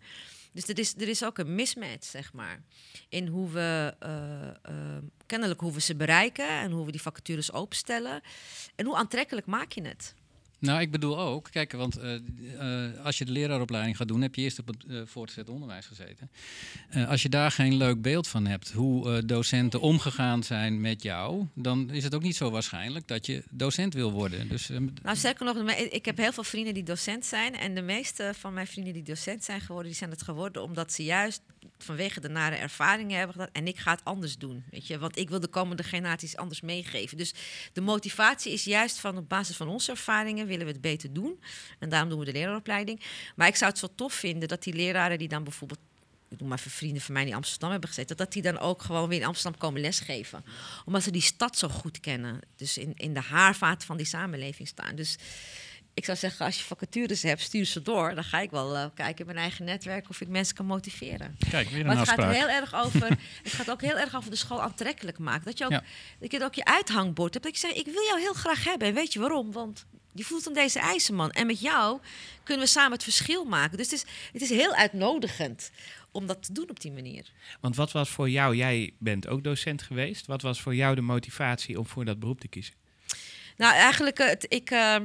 Dus 0.54 0.68
er 0.68 0.80
is, 0.80 0.96
er 0.96 1.08
is 1.08 1.24
ook 1.24 1.38
een 1.38 1.56
mismatch, 1.56 2.06
zeg 2.06 2.34
maar, 2.34 2.62
in 3.10 3.28
hoe 3.28 3.50
we 3.50 3.96
kennelijk 5.26 5.60
hoe 5.60 5.74
we 5.74 5.82
ze 5.82 5.96
bereiken 5.96 6.50
en 6.50 6.72
hoe 6.72 6.86
we 6.86 6.92
die 6.92 7.02
vacatures 7.02 7.52
openstellen. 7.52 8.22
En 8.76 8.86
hoe 8.86 8.96
aantrekkelijk 8.96 9.48
maak 9.48 9.72
je 9.72 9.82
het? 9.82 10.16
Nou, 10.62 10.82
ik 10.82 10.92
bedoel 10.92 11.20
ook, 11.20 11.48
kijk, 11.52 11.72
want 11.72 12.00
uh, 12.00 12.14
uh, 12.14 13.06
als 13.06 13.18
je 13.18 13.26
de 13.26 13.32
leraaropleiding 13.32 13.98
gaat 13.98 14.08
doen, 14.08 14.22
heb 14.22 14.36
je 14.36 14.42
eerst 14.42 14.60
op 14.60 14.68
het 14.68 14.84
uh, 14.88 15.02
voortgezet 15.06 15.50
onderwijs 15.50 15.86
gezeten. 15.86 16.32
als 17.08 17.22
je 17.22 17.30
daar 17.30 17.52
geen 17.52 17.76
leuk 17.76 18.02
beeld 18.02 18.28
van 18.28 18.46
hebt, 18.46 18.72
hoe 18.72 19.26
docenten 19.26 19.82
omgegaan 19.82 20.44
zijn 20.44 20.82
met 20.82 21.04
jou, 21.04 21.46
dan 21.54 21.90
is 21.90 22.04
het 22.04 22.16
ook 22.16 22.22
niet 22.22 22.36
zo 22.36 22.52
waarschijnlijk 22.52 23.08
dat 23.08 23.26
je 23.26 23.44
docent 23.50 23.94
wil 23.94 24.12
worden. 24.12 24.50
Dus, 24.50 24.70
nou, 25.04 25.16
zeker 25.16 25.46
nog, 25.46 25.58
ik 25.76 26.06
heb 26.06 26.18
heel 26.18 26.32
veel 26.32 26.44
vrienden 26.44 26.74
die 26.74 26.84
docent 26.84 27.26
zijn. 27.26 27.56
En 27.56 27.76
de 27.76 27.82
meeste 27.82 28.34
van 28.38 28.54
mijn 28.54 28.68
vrienden 28.68 28.94
die 28.94 29.04
docent 29.04 29.44
zijn 29.44 29.62
geworden, 29.62 29.88
die 29.88 30.00
zijn 30.00 30.10
het 30.10 30.22
geworden 30.22 30.64
omdat 30.64 30.94
ze 30.94 31.04
juist 31.04 31.42
vanwege 31.78 32.20
de 32.20 32.30
nare 32.30 32.56
ervaringen 32.56 33.18
hebben 33.18 33.36
gedaan. 33.36 33.54
En 33.54 33.68
ik 33.68 33.78
ga 33.78 33.92
het 33.92 34.04
anders 34.04 34.38
doen. 34.38 34.64
Weet 34.72 34.88
je, 34.88 35.00
want 35.00 35.18
ik 35.18 35.30
wil 35.30 35.40
de 35.40 35.48
komende 35.48 35.84
generaties 35.84 36.38
anders 36.38 36.62
meegeven. 36.62 37.18
Dus 37.18 37.34
de 37.74 37.82
motivatie 37.82 38.52
is 38.54 38.64
juist 38.64 39.00
van 39.00 39.18
op 39.18 39.30
basis 39.30 39.56
van 39.56 39.68
onze 39.68 39.92
ervaringen 39.92 40.48
willen 40.52 40.66
we 40.66 40.72
het 40.72 40.82
beter 40.82 41.14
doen. 41.14 41.40
En 41.80 41.90
daarom 41.90 42.10
doen 42.10 42.20
we 42.20 42.26
de 42.26 42.32
leraaropleiding. 42.32 43.02
Maar 43.36 43.48
ik 43.48 43.56
zou 43.56 43.72
het 43.72 43.80
zo 43.80 43.88
tof 43.96 44.14
vinden 44.14 44.48
dat 44.48 44.64
die 44.64 44.74
leraren 44.74 45.18
die 45.18 45.28
dan 45.28 45.44
bijvoorbeeld 45.44 45.80
ik 46.32 46.40
noem 46.40 46.50
maar 46.50 46.58
even 46.58 46.72
vrienden 46.72 47.02
van 47.02 47.14
mij 47.14 47.24
die 47.24 47.32
in 47.32 47.38
Amsterdam 47.38 47.72
hebben 47.72 47.90
gezeten, 47.90 48.18
dat 48.18 48.34
die 48.34 48.42
dan 48.42 48.60
ook 48.60 48.82
gewoon 48.82 49.10
weer 49.10 49.20
in 49.20 49.26
Amsterdam 49.26 49.60
komen 49.60 49.82
lesgeven. 49.82 50.44
Omdat 50.86 51.04
ze 51.04 51.12
die 51.12 51.22
stad 51.22 51.58
zo 51.58 51.68
goed 51.68 52.00
kennen. 52.00 52.40
Dus 52.56 52.78
in, 52.78 52.94
in 52.96 53.14
de 53.14 53.20
haarvaat 53.20 53.84
van 53.84 53.98
die 53.98 54.06
samenleving 54.06 54.68
staan. 54.68 54.96
Dus 54.96 55.18
ik 55.94 56.06
zou 56.06 56.18
zeggen, 56.18 56.46
als 56.46 56.58
je 56.58 56.64
vacatures 56.64 57.22
hebt, 57.22 57.42
stuur 57.42 57.66
ze 57.66 57.82
door. 57.82 58.16
Dan 58.16 58.24
ga 58.24 58.40
ik 58.40 58.52
wel 58.52 58.76
uh, 58.76 58.86
kijken 58.96 59.20
in 59.20 59.26
mijn 59.26 59.38
eigen 59.38 59.66
netwerk 59.66 60.10
of 60.10 60.22
ik 60.22 60.28
mensen 60.28 60.56
kan 60.56 60.66
motiveren. 60.66 61.38
Kijk, 61.50 61.70
weer 61.70 61.80
een 61.80 61.86
maar 61.86 61.98
het 61.98 62.08
afspraak. 62.08 62.34
gaat 62.34 62.36
heel 62.36 62.50
erg 62.50 62.74
over. 62.74 63.08
het 63.44 63.54
gaat 63.54 63.72
ook 63.72 63.82
heel 63.82 63.98
erg 63.98 64.16
over 64.16 64.30
de 64.30 64.36
school 64.36 64.62
aantrekkelijk 64.62 65.18
maken. 65.18 65.46
Dat 65.46 65.58
je 65.58 65.66
ook, 65.66 65.72
ja. 65.72 65.84
dat 66.20 66.32
je 66.32 66.44
ook 66.44 66.54
je 66.54 66.66
uithangbord 66.66 67.34
hebt. 67.34 67.46
Dat 67.46 67.60
je 67.60 67.68
zegt, 67.68 67.78
ik 67.78 67.86
wil 67.86 68.04
jou 68.04 68.20
heel 68.20 68.34
graag 68.34 68.64
hebben. 68.64 68.88
En 68.88 68.94
weet 68.94 69.14
je 69.14 69.20
waarom? 69.20 69.52
Want 69.52 69.86
die 70.12 70.26
voelt 70.26 70.48
aan 70.48 70.54
deze 70.54 70.80
ijzerman. 70.80 71.32
En 71.32 71.48
met 71.48 71.60
jou 71.60 72.00
kunnen 72.44 72.66
we 72.66 72.72
samen 72.72 72.92
het 72.92 73.04
verschil 73.04 73.46
maken. 73.46 73.78
Dus 73.78 73.92
het 73.92 73.96
is, 73.96 74.06
het 74.32 74.42
is 74.42 74.50
heel 74.50 74.74
uitnodigend 74.74 75.72
om 76.12 76.28
dat 76.28 76.44
te 76.44 76.54
doen 76.54 76.70
op 76.70 76.80
die 76.80 76.92
manier. 76.92 77.32
Want 77.60 77.76
wat 77.76 77.92
was 77.92 78.10
voor 78.10 78.30
jou, 78.30 78.56
jij 78.56 78.94
bent 78.98 79.28
ook 79.28 79.44
docent 79.44 79.82
geweest. 79.82 80.26
Wat 80.26 80.42
was 80.42 80.62
voor 80.62 80.76
jou 80.76 80.96
de 80.96 81.02
motivatie 81.02 81.80
om 81.80 81.86
voor 81.86 82.06
dat 82.06 82.20
beroep 82.20 82.40
te 82.40 82.48
kiezen? 82.48 82.74
Nou, 83.58 83.74
eigenlijk, 83.74 84.18
het, 84.18 84.46
ik, 84.50 84.72
uh, 84.72 84.96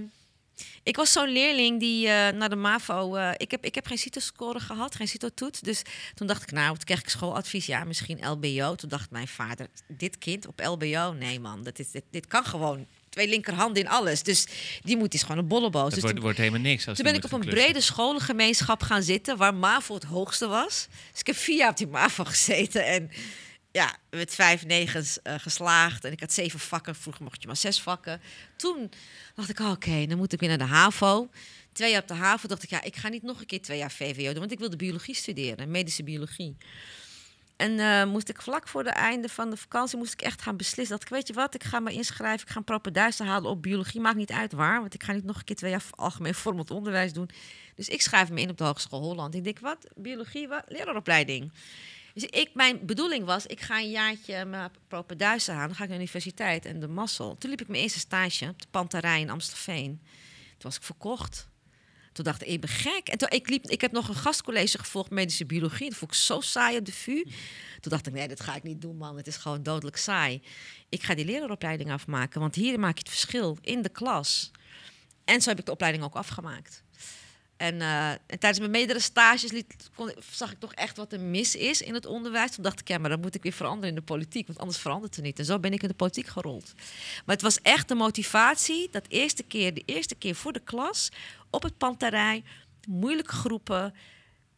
ik 0.83 0.97
was 0.97 1.13
zo'n 1.13 1.29
leerling 1.29 1.81
die 1.81 2.07
uh, 2.07 2.11
naar 2.29 2.49
de 2.49 2.57
MAVO... 2.57 3.17
Uh, 3.17 3.31
ik, 3.37 3.51
heb, 3.51 3.65
ik 3.65 3.75
heb 3.75 3.87
geen 3.87 3.99
CITO-score 3.99 4.61
gehad, 4.61 4.95
geen 4.95 5.09
CITO-toets. 5.09 5.61
Dus 5.61 5.83
toen 6.15 6.27
dacht 6.27 6.43
ik, 6.43 6.51
nou, 6.51 6.75
toen 6.75 6.85
kreeg 6.85 7.01
ik 7.01 7.09
schooladvies. 7.09 7.67
Ja, 7.67 7.85
misschien 7.85 8.29
LBO. 8.29 8.75
Toen 8.75 8.89
dacht 8.89 9.11
mijn 9.11 9.29
vader, 9.29 9.67
dit 9.89 10.19
kind 10.19 10.47
op 10.47 10.61
LBO? 10.61 11.13
Nee 11.13 11.41
man, 11.41 11.63
dat 11.63 11.79
is, 11.79 11.91
dit, 11.91 12.05
dit 12.11 12.27
kan 12.27 12.45
gewoon 12.45 12.87
twee 13.17 13.29
linkerhanden 13.29 13.83
in 13.83 13.89
alles. 13.89 14.23
Dus 14.23 14.47
die 14.83 14.97
moet 14.97 15.15
is 15.15 15.23
gewoon 15.23 15.39
een 15.39 15.49
bolleboos. 15.49 15.83
Dat 15.83 15.91
dus 15.91 16.01
wordt, 16.01 16.15
toen, 16.15 16.25
wordt 16.25 16.39
helemaal 16.39 16.61
niks. 16.61 16.89
Als 16.89 16.97
toen 16.97 17.07
ben 17.07 17.15
ik 17.15 17.25
op 17.25 17.33
een 17.33 17.41
brede 17.41 17.81
scholengemeenschap 17.81 18.83
gaan 18.83 19.03
zitten... 19.03 19.37
waar 19.37 19.55
MAVO 19.55 19.95
het 19.95 20.05
hoogste 20.05 20.47
was. 20.47 20.87
Dus 21.11 21.21
ik 21.21 21.27
heb 21.27 21.37
vier 21.37 21.57
jaar 21.57 21.71
op 21.71 21.77
die 21.77 21.87
MAVO 21.87 22.25
gezeten 22.25 22.87
en 22.87 23.11
ja, 23.73 23.97
met 24.11 24.35
vijf 24.35 24.65
negens 24.67 25.19
uh, 25.23 25.35
geslaagd. 25.39 26.05
En 26.05 26.13
ik 26.13 26.21
had 26.21 26.33
zeven 26.33 26.61
vakken. 26.61 26.95
Vroeger 26.95 27.23
mocht 27.23 27.41
je 27.41 27.47
maar 27.47 27.57
zes 27.57 27.81
vakken. 27.81 28.21
Toen 28.57 28.91
dacht 29.35 29.49
ik, 29.49 29.61
oké, 29.61 29.71
okay, 29.71 30.07
dan 30.07 30.19
moet 30.19 30.33
ik 30.33 30.41
weer 30.41 30.49
naar 30.49 30.59
de 30.59 30.75
HAVO. 30.75 31.29
Twee 31.73 31.91
jaar 31.91 32.03
op 32.03 32.09
de 32.09 32.15
HAVO 32.15 32.49
dacht 32.49 32.63
ik, 32.63 32.71
ja, 32.71 32.83
ik 32.83 32.97
ga 32.97 33.09
niet 33.09 33.23
nog 33.23 33.41
een 33.41 33.47
keer 33.47 33.63
twee 33.63 33.79
jaar 33.79 33.93
VWO 33.93 34.31
doen. 34.31 34.39
Want 34.39 34.53
ik 34.53 34.59
wilde 34.59 34.77
biologie 34.77 35.15
studeren, 35.15 35.71
medische 35.71 36.03
biologie. 36.05 36.57
En 37.57 37.73
uh, 37.73 38.05
moest 38.05 38.29
ik 38.29 38.43
vlak 38.43 38.69
voor 38.69 38.85
het 38.85 38.95
einde 38.95 39.29
van 39.29 39.51
de 39.51 39.57
vakantie 39.57 39.99
moest 39.99 40.13
ik 40.13 40.23
echt 40.23 40.43
gaan 40.43 40.57
beslissen. 40.57 40.97
Dat 40.97 41.03
ik, 41.03 41.09
weet 41.09 41.27
je 41.27 41.33
wat, 41.33 41.55
ik 41.55 41.65
ga 41.65 41.81
me 41.81 41.93
inschrijven. 41.93 42.47
Ik 42.47 42.53
ga 42.53 42.79
een 43.19 43.27
halen 43.27 43.51
op 43.51 43.63
biologie. 43.63 44.01
Maakt 44.01 44.17
niet 44.17 44.33
uit 44.33 44.53
waar, 44.53 44.81
want 44.81 44.95
ik 44.95 45.03
ga 45.03 45.13
niet 45.13 45.25
nog 45.25 45.37
een 45.37 45.45
keer 45.45 45.57
twee 45.57 45.71
jaar 45.71 45.85
algemeen 45.91 46.35
vormend 46.45 46.71
onderwijs 46.71 47.13
doen. 47.13 47.31
Dus 47.75 47.89
ik 47.89 48.03
schrijf 48.03 48.31
me 48.31 48.41
in 48.41 48.51
op 48.51 48.59
de 48.59 48.65
Hogeschool 48.65 49.01
Holland. 49.01 49.35
Ik 49.35 49.45
denk, 49.45 49.59
wat? 49.59 49.87
Biologie, 49.95 50.49
wat? 50.49 50.63
Leraaropleiding. 50.67 51.53
Dus 52.15 52.25
ik, 52.25 52.51
mijn 52.55 52.87
bedoeling 52.87 53.25
was, 53.25 53.47
ik 53.47 53.61
ga 53.61 53.79
een 53.79 53.91
jaartje 53.91 54.45
mijn 54.45 54.71
propenduizen 54.89 55.55
aan. 55.55 55.67
Dan 55.67 55.77
ga 55.77 55.83
ik 55.83 55.89
naar 55.89 55.99
de 55.99 56.05
universiteit 56.05 56.65
en 56.65 56.81
de 56.81 56.89
Massel. 56.89 57.37
Toen 57.39 57.51
liep 57.51 57.61
ik 57.61 57.69
mijn 57.69 57.83
eerste 57.83 57.99
stage 57.99 58.49
op 58.49 58.63
de 58.63 58.69
Panterij 58.71 59.21
in 59.21 59.31
Amstelveen. 59.31 60.01
Toen 60.49 60.71
was 60.71 60.77
ik 60.77 60.83
verkocht. 60.83 61.49
Toen 62.17 62.25
dacht 62.25 62.43
ik, 62.43 62.49
ik 62.49 62.61
ben 62.61 62.71
gek. 62.71 63.09
En 63.09 63.19
toen, 63.19 63.29
ik, 63.31 63.49
liep, 63.49 63.71
ik 63.71 63.81
heb 63.81 63.93
nog 63.93 64.09
een 64.09 64.15
gastcollege 64.15 64.79
gevolgd, 64.79 65.11
medische 65.11 65.47
biologie. 65.47 65.89
Dat 65.89 65.99
vond 65.99 66.11
ik 66.11 66.19
zo 66.19 66.41
saai 66.41 66.79
op 66.79 66.85
de 66.85 66.93
VU. 66.93 67.23
Toen 67.81 67.91
dacht 67.91 68.07
ik, 68.07 68.13
nee, 68.13 68.29
dat 68.29 68.41
ga 68.41 68.55
ik 68.55 68.63
niet 68.63 68.81
doen, 68.81 68.97
man. 68.97 69.17
Het 69.17 69.27
is 69.27 69.37
gewoon 69.37 69.63
dodelijk 69.63 69.97
saai. 69.97 70.43
Ik 70.89 71.03
ga 71.03 71.15
die 71.15 71.25
leraropleiding 71.25 71.93
afmaken, 71.93 72.41
want 72.41 72.55
hier 72.55 72.81
maak 72.81 72.95
je 72.95 72.99
het 72.99 73.09
verschil 73.09 73.59
in 73.61 73.83
de 73.83 73.89
klas. 73.89 74.51
En 75.25 75.41
zo 75.41 75.49
heb 75.49 75.59
ik 75.59 75.65
de 75.65 75.73
opleiding 75.73 76.05
ook 76.05 76.15
afgemaakt. 76.15 76.85
En, 77.57 77.75
uh, 77.75 78.11
en, 78.11 78.21
tijdens 78.27 78.59
mijn 78.59 78.71
meerdere 78.71 79.01
stages 79.01 79.53
liet, 79.53 79.91
kon, 79.95 80.13
zag 80.31 80.53
ik 80.53 80.59
toch 80.59 80.73
echt 80.73 80.97
wat 80.97 81.13
er 81.13 81.21
mis 81.21 81.55
is 81.55 81.83
in 81.83 81.95
het 81.95 82.07
onderwijs. 82.07 82.51
Toen 82.51 82.65
dacht 82.65 82.81
ik, 82.81 82.89
ja, 82.89 82.99
maar 82.99 83.11
dan 83.11 83.21
moet 83.21 83.35
ik 83.35 83.43
weer 83.43 83.53
veranderen 83.53 83.89
in 83.89 83.95
de 83.95 84.03
politiek, 84.03 84.47
want 84.47 84.59
anders 84.59 84.79
verandert 84.79 85.17
het 85.17 85.25
niet. 85.25 85.39
En 85.39 85.45
zo 85.45 85.59
ben 85.59 85.73
ik 85.73 85.83
in 85.83 85.89
de 85.89 85.95
politiek 85.95 86.27
gerold. 86.27 86.73
Maar 87.25 87.35
het 87.35 87.43
was 87.43 87.61
echt 87.61 87.89
de 87.89 87.95
motivatie, 87.95 88.89
dat 88.91 89.05
eerste 89.09 89.43
keer, 89.43 89.75
de 89.75 89.83
eerste 89.85 90.15
keer 90.15 90.35
voor 90.35 90.53
de 90.53 90.61
klas, 90.61 91.09
op 91.51 91.63
het 91.63 91.79
panterij, 91.79 92.45
moeilijke 92.89 93.33
groepen. 93.33 93.95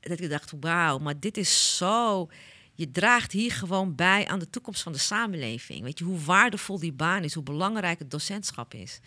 Dat 0.00 0.20
ik 0.20 0.30
dacht, 0.30 0.52
wauw, 0.60 0.98
maar 0.98 1.20
dit 1.20 1.36
is 1.36 1.76
zo... 1.76 2.28
Je 2.74 2.90
draagt 2.90 3.32
hier 3.32 3.52
gewoon 3.52 3.94
bij 3.94 4.28
aan 4.28 4.38
de 4.38 4.50
toekomst 4.50 4.82
van 4.82 4.92
de 4.92 4.98
samenleving. 4.98 5.82
Weet 5.82 5.98
je, 5.98 6.04
hoe 6.04 6.20
waardevol 6.20 6.78
die 6.78 6.92
baan 6.92 7.24
is, 7.24 7.34
hoe 7.34 7.42
belangrijk 7.42 7.98
het 7.98 8.10
docentschap 8.10 8.74
is. 8.74 9.00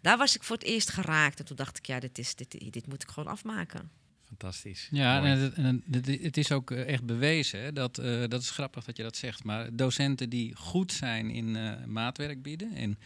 Daar 0.00 0.16
was 0.16 0.36
ik 0.36 0.42
voor 0.42 0.56
het 0.56 0.64
eerst 0.64 0.90
geraakt. 0.90 1.38
En 1.38 1.44
toen 1.44 1.56
dacht 1.56 1.78
ik, 1.78 1.86
ja, 1.86 2.00
dit, 2.00 2.18
is, 2.18 2.34
dit, 2.34 2.72
dit 2.72 2.86
moet 2.86 3.02
ik 3.02 3.08
gewoon 3.08 3.32
afmaken. 3.32 3.90
Fantastisch. 4.28 4.88
Ja, 4.90 5.24
en 5.24 5.38
het, 5.38 5.54
en 5.54 5.84
het, 6.22 6.36
is 6.36 6.52
ook 6.52 6.70
eh, 6.70 6.88
echt 6.88 7.04
bewezen. 7.04 7.60
Hè, 7.60 7.72
dat, 7.72 7.98
uh, 7.98 8.24
dat 8.28 8.42
is 8.42 8.50
grappig 8.50 8.84
dat 8.84 8.96
je 8.96 9.02
dat 9.02 9.16
zegt. 9.16 9.44
Maar 9.44 9.76
docenten 9.76 10.28
die 10.28 10.54
goed 10.54 10.92
zijn 10.92 11.30
in 11.30 11.48
uh, 11.48 11.72
maatwerk 11.86 12.42
bieden 12.42 12.74
en 12.74 12.98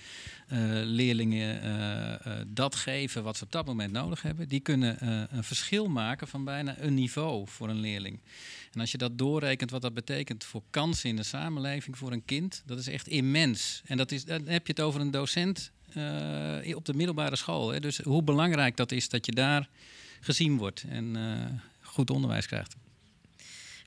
leerlingen 0.84 1.60
dat 2.54 2.74
geven 2.74 3.22
wat 3.22 3.36
ze 3.36 3.44
op 3.44 3.52
dat 3.52 3.66
moment 3.66 3.92
nodig 3.92 4.22
hebben, 4.22 4.48
die 4.48 4.60
kunnen 4.60 5.06
een 5.36 5.44
verschil 5.44 5.88
maken 5.88 6.28
van 6.28 6.44
bijna 6.44 6.78
een 6.78 6.94
niveau 6.94 7.48
voor 7.48 7.68
een 7.68 7.80
leerling. 7.80 8.20
En 8.72 8.80
als 8.80 8.90
je 8.90 8.98
dat 8.98 9.18
doorrekent, 9.18 9.70
wat 9.70 9.82
dat 9.82 9.94
betekent 9.94 10.44
voor 10.44 10.62
kansen 10.70 11.08
in 11.08 11.16
de 11.16 11.22
samenleving 11.22 11.98
voor 11.98 12.12
een 12.12 12.24
kind, 12.24 12.62
dat 12.66 12.78
is 12.78 12.86
echt 12.86 13.08
immens. 13.08 13.82
En 13.84 13.96
dat 13.96 14.12
is, 14.12 14.24
dan 14.24 14.46
heb 14.46 14.66
je 14.66 14.72
het 14.72 14.82
over 14.82 15.00
een 15.00 15.10
docent 15.10 15.70
op 16.74 16.84
de 16.84 16.94
middelbare 16.94 17.36
school. 17.36 17.68
Hè. 17.72 17.80
Dus 17.80 17.98
hoe 17.98 18.22
belangrijk 18.22 18.76
dat 18.76 18.92
is 18.92 19.08
dat 19.08 19.26
je 19.26 19.32
daar 19.32 19.68
gezien 20.22 20.56
wordt 20.56 20.84
en 20.88 21.16
uh, 21.16 21.60
goed 21.80 22.10
onderwijs 22.10 22.46
krijgt. 22.46 22.76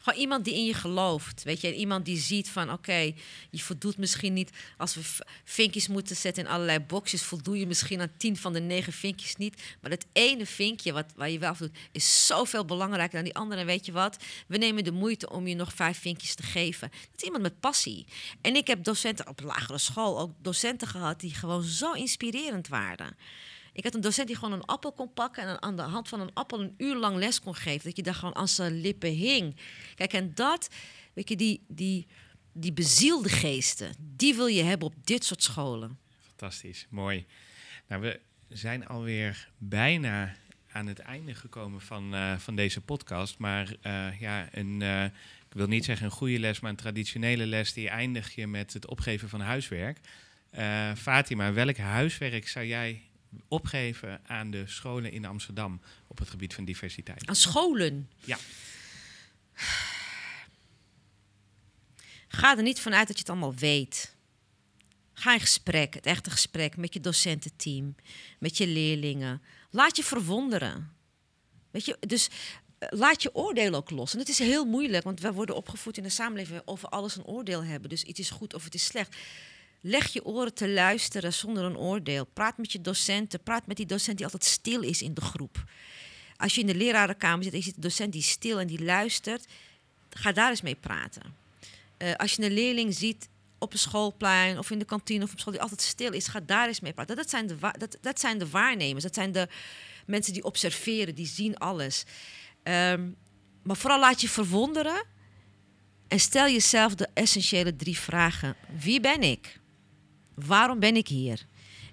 Gewoon 0.06 0.20
iemand 0.20 0.46
die 0.46 0.54
in 0.54 0.66
je 0.66 0.74
gelooft. 0.74 1.44
Weet 1.44 1.62
je, 1.62 1.76
iemand 1.76 2.06
die 2.06 2.18
ziet 2.18 2.50
van 2.50 2.72
oké, 2.72 3.14
je 3.50 3.60
voldoet 3.60 3.98
misschien 3.98 4.34
niet. 4.34 4.50
Als 4.78 4.96
we 4.96 5.02
vinkjes 5.44 5.88
moeten 5.88 6.16
zetten 6.16 6.44
in 6.44 6.50
allerlei 6.50 6.80
boxjes, 6.80 7.24
voldoe 7.24 7.60
je 7.60 7.68
misschien 7.68 8.02
aan 8.02 8.12
tien 8.18 8.38
van 8.38 8.54
de 8.54 8.60
negen 8.60 8.94
vinkjes 8.94 9.36
niet. 9.36 9.62
Maar 9.82 9.90
dat 9.90 10.06
ene 10.14 10.46
vinkje 10.46 10.94
wat, 10.94 11.14
waar 11.16 11.30
je 11.30 11.40
wel 11.40 11.56
doet, 11.58 11.78
is 11.92 12.26
zoveel 12.26 12.66
belangrijker 12.66 13.16
dan 13.16 13.24
die 13.24 13.36
andere. 13.36 13.62
En 13.62 13.68
weet 13.68 13.86
je 13.86 13.92
wat? 13.92 14.18
We 14.48 14.58
nemen 14.58 14.84
de 14.84 14.92
moeite 14.92 15.30
om 15.30 15.48
je 15.48 15.56
nog 15.56 15.74
vijf 15.74 16.00
vinkjes 16.00 16.36
te 16.36 16.44
geven. 16.44 16.90
Dat 16.90 17.18
is 17.18 17.24
iemand 17.24 17.44
met 17.44 17.60
passie. 17.60 18.06
En 18.42 18.56
ik 18.56 18.68
heb 18.68 18.84
docenten 18.84 19.28
op 19.28 19.42
lagere 19.42 19.78
school 19.78 20.20
ook 20.20 20.32
docenten 20.42 20.88
gehad 20.88 21.20
die 21.20 21.34
gewoon 21.34 21.64
zo 21.64 21.92
inspirerend 21.92 22.68
waren. 22.68 23.16
Ik 23.76 23.84
had 23.84 23.96
een 23.96 24.02
docent 24.02 24.28
die 24.28 24.36
gewoon 24.36 24.54
een 24.54 24.66
appel 24.66 24.92
kon 24.92 25.14
pakken 25.14 25.44
en 25.44 25.62
aan 25.62 25.76
de 25.76 25.82
hand 25.82 26.08
van 26.08 26.20
een 26.20 26.34
appel 26.34 26.62
een 26.62 26.74
uur 26.78 26.96
lang 26.96 27.18
les 27.18 27.40
kon 27.40 27.56
geven. 27.56 27.84
Dat 27.84 27.96
je 27.96 28.04
daar 28.04 28.16
gewoon 28.16 28.36
aan 28.36 28.48
zijn 28.48 28.82
lippen 28.82 29.10
hing. 29.10 29.56
Kijk, 29.96 30.14
en 30.14 30.32
dat, 30.36 30.70
weet 31.14 31.30
je, 31.30 31.36
die, 31.36 31.62
die, 31.68 32.08
die 32.52 32.74
bezielde 32.74 33.30
geesten, 33.30 33.94
die 34.00 34.36
wil 34.36 34.46
je 34.46 34.64
hebben 34.64 34.88
op 34.88 34.94
dit 35.04 35.24
soort 35.24 35.44
scholen. 35.44 36.00
Fantastisch, 36.28 36.88
mooi. 36.90 37.26
Nou, 37.88 38.02
we 38.02 38.20
zijn 38.50 38.88
alweer 38.88 39.50
bijna 39.58 40.36
aan 40.72 40.88
het 40.88 41.00
einde 41.00 41.36
gekomen 41.36 41.82
van, 41.82 42.16
uh, 42.16 42.38
van 42.38 42.56
deze 42.56 42.82
podcast. 42.82 43.38
Maar 43.38 43.76
uh, 43.84 44.20
ja, 44.20 44.48
een, 44.52 44.82
uh, 44.82 45.04
ik 45.04 45.54
wil 45.54 45.68
niet 45.68 45.86
zeggen 45.86 46.06
een 46.06 46.12
goede 46.12 46.40
les, 46.40 46.60
maar 46.60 46.72
een 46.72 46.78
traditionele 46.78 47.46
les, 47.46 47.74
die 47.74 47.90
eindig 47.90 48.36
je 48.36 48.48
met 48.48 48.74
het 48.74 48.88
opgeven 48.88 49.30
van 49.30 49.42
huiswerk. 49.42 50.00
Fatima, 50.96 51.54
welk 51.54 51.78
huiswerk 51.78 52.48
zou 52.48 52.66
jij 52.66 53.02
opgeven 53.48 54.22
aan 54.26 54.52
de 54.52 54.68
scholen 54.68 55.12
in 55.12 55.26
Amsterdam 55.26 55.82
op 56.08 56.18
het 56.18 56.30
gebied 56.30 56.54
van 56.54 56.66
diversiteit? 56.66 57.28
Aan 57.28 57.36
scholen? 57.36 58.10
Ja. 58.18 58.38
Ga 62.28 62.58
er 62.58 62.64
niet 62.64 62.80
vanuit 62.80 63.08
dat 63.08 63.16
je 63.16 63.22
het 63.22 63.32
allemaal 63.32 63.56
weet. 63.56 64.16
Ga 65.14 65.34
in 65.34 65.40
gesprek, 65.40 65.94
het 65.94 66.06
echte 66.06 66.32
gesprek 66.32 66.78
met 66.78 66.94
je 66.94 67.00
docententeam, 67.00 67.96
met 68.40 68.58
je 68.58 68.68
leerlingen. 68.68 69.42
Laat 69.70 69.96
je 69.96 70.04
verwonderen. 70.04 70.92
Weet 71.72 71.86
je, 71.86 71.98
dus 72.00 72.30
eh, 72.78 72.88
laat 72.92 73.22
je 73.22 73.36
oordeel 73.36 73.74
ook 73.74 73.90
los. 73.90 74.14
En 74.14 74.20
het 74.20 74.30
is 74.30 74.40
heel 74.40 74.66
moeilijk, 74.66 75.04
want 75.04 75.20
we 75.20 75.34
worden 75.34 75.56
opgevoed 75.56 75.98
in 75.98 76.04
de 76.04 76.10
samenleving 76.10 76.62
over 76.66 76.90
alles 76.90 77.16
een 77.16 77.26
oordeel 77.26 77.64
hebben. 77.64 77.90
Dus 77.90 78.04
iets 78.04 78.20
is 78.20 78.30
goed 78.30 78.54
of 78.54 78.64
het 78.64 78.74
is 78.74 78.86
slecht. 78.86 79.16
Leg 79.82 80.14
je 80.14 80.26
oren 80.26 80.54
te 80.54 80.70
luisteren 80.70 81.34
zonder 81.34 81.64
een 81.64 81.78
oordeel. 81.78 82.26
Praat 82.26 82.58
met 82.58 82.72
je 82.72 82.82
docenten. 82.82 83.44
Praat 83.44 83.68
met 83.68 83.78
die 83.78 83.86
docent 83.86 84.18
die 84.18 84.26
altijd 84.26 84.44
stil 84.44 84.82
is 84.82 85.02
in 85.02 85.14
de 85.14 85.22
groep. 85.22 85.64
Als 86.38 86.56
je 86.56 86.62
in 86.62 86.68
de 86.68 86.76
lerarenkamer 86.76 87.44
zit 87.44 87.54
en 87.54 87.60
je 87.60 87.66
ziet 87.66 87.76
een 87.76 87.82
docent 87.82 88.12
die 88.12 88.22
stil 88.22 88.60
en 88.60 88.68
die 88.68 88.84
luistert, 88.84 89.46
ga 90.10 90.32
daar 90.32 90.50
eens 90.50 90.62
mee 90.62 90.76
praten. 90.76 91.36
Uh, 91.98 92.14
als 92.14 92.34
je 92.34 92.44
een 92.44 92.52
leerling 92.52 92.94
ziet 92.94 93.30
op 93.58 93.74
een 93.74 93.80
schoolplein 93.80 94.58
of 94.58 94.72
in 94.72 94.80
de 94.80 94.86
kantine 94.86 95.24
of 95.24 95.32
op 95.32 95.40
school 95.40 95.54
die 95.54 95.62
altijd 95.62 95.82
stil 95.82 96.12
is, 96.12 96.28
ga 96.28 96.40
daar 96.40 96.68
eens 96.68 96.80
mee 96.80 96.94
praten. 96.94 97.16
Dat 97.16 97.30
zijn 97.30 97.48
de, 97.48 97.58
dat, 97.78 97.98
dat 98.02 98.20
zijn 98.20 98.38
de 98.38 98.50
waarnemers. 98.50 99.04
Dat 99.04 99.14
zijn 99.14 99.32
de 99.32 99.48
mensen 100.06 100.34
die 100.34 100.44
observeren, 100.44 101.16
die 101.16 101.28
zien 101.28 101.58
alles. 101.58 102.04
Um, 102.64 103.16
maar 103.64 103.78
vooral 103.78 104.00
laat 104.00 104.22
je 104.22 104.30
verwonderen 104.30 105.04
en 106.08 106.20
stel 106.20 106.48
jezelf 106.48 106.96
de 106.96 107.08
essentiële 107.14 107.76
drie 107.76 108.00
vragen. 108.00 108.56
Wie 108.80 109.00
ben 109.00 109.22
ik? 109.22 109.60
Waarom 110.36 110.80
ben 110.80 110.96
ik 110.96 111.08
hier? 111.08 111.46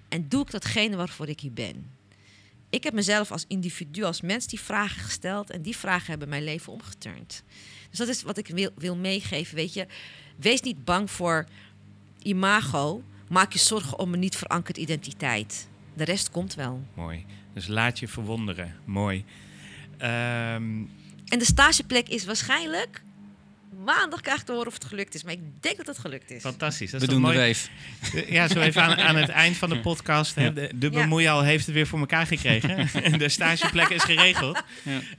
En 0.09 0.29
doe 0.29 0.41
ik 0.41 0.51
datgene 0.51 0.95
waarvoor 0.95 1.27
ik 1.27 1.39
hier 1.39 1.53
ben? 1.53 1.91
Ik 2.69 2.83
heb 2.83 2.93
mezelf 2.93 3.31
als 3.31 3.45
individu, 3.47 4.03
als 4.03 4.21
mens, 4.21 4.47
die 4.47 4.59
vragen 4.59 5.01
gesteld 5.01 5.49
en 5.49 5.61
die 5.61 5.77
vragen 5.77 6.09
hebben 6.09 6.29
mijn 6.29 6.43
leven 6.43 6.73
omgeturnd. 6.73 7.43
Dus 7.89 7.97
dat 7.99 8.07
is 8.07 8.23
wat 8.23 8.37
ik 8.37 8.47
wil, 8.47 8.69
wil 8.75 8.95
meegeven. 8.95 9.55
Weet 9.55 9.73
je, 9.73 9.87
wees 10.35 10.61
niet 10.61 10.85
bang 10.85 11.11
voor 11.11 11.45
imago. 12.21 13.03
Maak 13.29 13.53
je 13.53 13.59
zorgen 13.59 13.99
om 13.99 14.13
een 14.13 14.19
niet 14.19 14.35
verankerd 14.35 14.77
identiteit. 14.77 15.67
De 15.93 16.03
rest 16.03 16.31
komt 16.31 16.55
wel. 16.55 16.83
Mooi. 16.93 17.25
Dus 17.53 17.67
laat 17.67 17.99
je 17.99 18.07
verwonderen. 18.07 18.75
Mooi. 18.85 19.25
Um... 19.93 20.89
En 21.27 21.39
de 21.39 21.45
stageplek 21.45 22.09
is 22.09 22.25
waarschijnlijk 22.25 23.03
maandag 23.85 24.21
krijg 24.21 24.39
ik 24.39 24.45
te 24.45 24.51
horen 24.51 24.67
of 24.67 24.73
het 24.73 24.85
gelukt 24.85 25.15
is. 25.15 25.23
Maar 25.23 25.33
ik 25.33 25.61
denk 25.61 25.77
dat 25.77 25.87
het 25.87 25.97
gelukt 25.97 26.31
is. 26.31 26.41
Fantastisch. 26.41 26.91
Dat 26.91 27.01
is 27.01 27.07
We 27.07 27.13
doen 27.13 27.21
mooi. 27.21 27.35
de 27.35 27.41
weef. 27.41 27.69
Ja, 28.29 28.47
zo 28.47 28.59
even 28.59 28.81
aan, 28.83 28.95
aan 28.95 29.15
het 29.15 29.29
eind 29.29 29.57
van 29.57 29.69
de 29.69 29.79
podcast. 29.79 30.35
Hè, 30.35 30.53
de, 30.53 30.71
de 30.75 30.89
bemoeial 30.89 31.41
heeft 31.43 31.65
het 31.65 31.75
weer 31.75 31.87
voor 31.87 31.99
elkaar 31.99 32.27
gekregen. 32.27 32.89
de 33.17 33.29
stageplek 33.29 33.89
is 33.89 34.03
geregeld. 34.03 34.63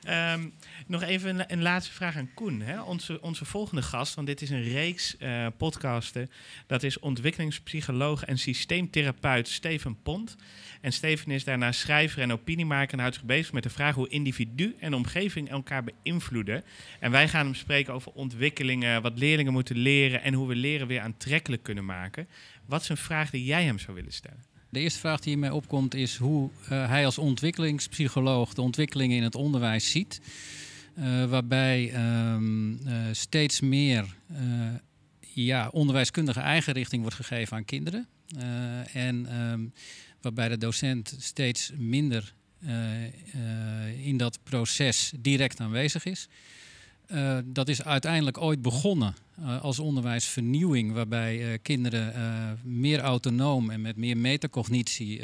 Ja. 0.02 0.32
Um, 0.32 0.54
nog 0.86 1.02
even 1.02 1.38
een, 1.38 1.52
een, 1.52 1.62
laatste 1.62 1.92
vraag 1.92 2.16
aan 2.16 2.30
Koen. 2.34 2.60
Hè? 2.60 2.80
Onze, 2.80 3.20
onze 3.20 3.44
volgende 3.44 3.82
gast, 3.82 4.14
want 4.14 4.26
dit 4.26 4.42
is 4.42 4.50
een 4.50 4.62
reeks 4.62 5.16
uh, 5.18 5.46
podcasten. 5.56 6.30
Dat 6.66 6.82
is 6.82 6.98
ontwikkelingspsycholoog 6.98 8.24
en 8.24 8.38
systeemtherapeut 8.38 9.48
Steven 9.48 9.96
Pont. 10.02 10.36
En 10.80 10.92
Steven 10.92 11.30
is 11.30 11.44
daarna 11.44 11.72
schrijver 11.72 12.22
en 12.22 12.32
opiniemaker 12.32 12.92
en 12.92 12.98
houdt 12.98 13.14
zich 13.14 13.24
bezig 13.24 13.52
met 13.52 13.62
de 13.62 13.70
vraag 13.70 13.94
hoe 13.94 14.08
individu 14.08 14.76
en 14.78 14.94
omgeving 14.94 15.50
elkaar 15.50 15.84
beïnvloeden. 15.84 16.64
En 17.00 17.10
wij 17.10 17.28
gaan 17.28 17.44
hem 17.44 17.54
spreken 17.54 17.94
over 17.94 18.12
ontwikkelingen, 18.12 19.02
wat 19.02 19.18
leerlingen 19.18 19.52
moeten 19.52 19.76
leren 19.76 20.22
en 20.22 20.34
hoe 20.34 20.48
we 20.48 20.54
leren 20.54 20.86
weer 20.86 21.00
aantrekkelijk 21.00 21.62
kunnen 21.62 21.84
maken. 21.84 22.28
Wat 22.66 22.82
is 22.82 22.88
een 22.88 22.96
vraag 22.96 23.30
die 23.30 23.44
jij 23.44 23.64
hem 23.64 23.78
zou 23.78 23.96
willen 23.96 24.12
stellen? 24.12 24.44
De 24.74 24.80
eerste 24.80 24.98
vraag 24.98 25.20
die 25.20 25.36
mij 25.36 25.50
opkomt 25.50 25.94
is 25.94 26.16
hoe 26.16 26.50
uh, 26.62 26.88
hij 26.88 27.04
als 27.04 27.18
ontwikkelingspsycholoog 27.18 28.54
de 28.54 28.62
ontwikkelingen 28.62 29.16
in 29.16 29.22
het 29.22 29.34
onderwijs 29.34 29.90
ziet. 29.90 30.20
Uh, 30.98 31.24
waarbij 31.24 31.94
um, 32.34 32.72
uh, 32.72 32.94
steeds 33.12 33.60
meer 33.60 34.16
ja, 35.20 35.68
onderwijskundige 35.68 36.40
eigen 36.40 36.72
richting 36.72 37.00
wordt 37.00 37.16
gegeven 37.16 37.56
aan 37.56 37.64
kinderen. 37.64 38.06
en 38.92 39.40
um, 39.40 39.72
waarbij 40.20 40.48
de 40.48 40.58
docent 40.58 41.16
steeds 41.18 41.72
minder 41.76 42.34
in 44.02 44.16
dat 44.16 44.38
proces 44.42 45.12
direct 45.18 45.60
aanwezig 45.60 46.04
is. 46.04 46.28
Dat 47.44 47.68
is 47.68 47.82
uiteindelijk 47.82 48.38
ooit 48.38 48.62
begonnen 48.62 49.14
als 49.60 49.78
onderwijsvernieuwing, 49.78 50.92
waarbij 50.92 51.58
kinderen 51.62 52.12
meer 52.62 53.00
autonoom 53.00 53.70
en 53.70 53.80
met 53.80 53.96
meer 53.96 54.16
metacognitie 54.16 55.22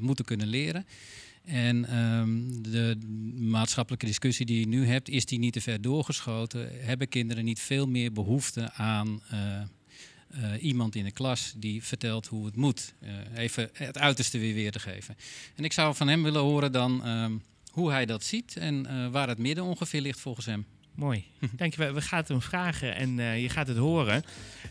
moeten 0.00 0.24
kunnen 0.24 0.46
leren. 0.46 0.86
En 1.46 1.84
ehm, 1.84 2.62
de 2.72 2.96
maatschappelijke 3.34 4.06
discussie 4.06 4.46
die 4.46 4.60
je 4.60 4.68
nu 4.68 4.86
hebt, 4.86 5.08
is 5.08 5.26
die 5.26 5.38
niet 5.38 5.52
te 5.52 5.60
ver 5.60 5.80
doorgeschoten? 5.80 6.84
Hebben 6.84 7.08
kinderen 7.08 7.44
niet 7.44 7.60
veel 7.60 7.86
meer 7.86 8.12
behoefte 8.12 8.72
aan 8.72 9.22
eh, 9.30 9.60
eh, 9.60 10.62
iemand 10.62 10.94
in 10.94 11.04
de 11.04 11.10
klas 11.10 11.54
die 11.56 11.82
vertelt 11.82 12.26
hoe 12.26 12.46
het 12.46 12.56
moet? 12.56 12.94
Eh, 13.00 13.14
even 13.36 13.70
het 13.72 13.98
uiterste 13.98 14.38
weer 14.38 14.54
weer 14.54 14.72
te 14.72 14.78
geven. 14.78 15.16
En 15.54 15.64
ik 15.64 15.72
zou 15.72 15.94
van 15.94 16.08
hem 16.08 16.22
willen 16.22 16.42
horen 16.42 16.72
dan 16.72 17.04
ehm, 17.04 17.36
hoe 17.70 17.90
hij 17.90 18.06
dat 18.06 18.24
ziet 18.24 18.56
en 18.56 19.10
waar 19.10 19.28
het 19.28 19.38
midden 19.38 19.64
ongeveer 19.64 20.00
ligt 20.00 20.20
volgens 20.20 20.46
hem. 20.46 20.66
Mooi. 20.96 21.24
Dankjewel. 21.56 21.94
We 21.94 22.00
gaan 22.00 22.18
het 22.18 22.28
hem 22.28 22.42
vragen 22.42 22.94
en 22.94 23.18
eh, 23.18 23.42
je 23.42 23.48
gaat 23.48 23.68
het 23.68 23.76
horen. 23.76 24.22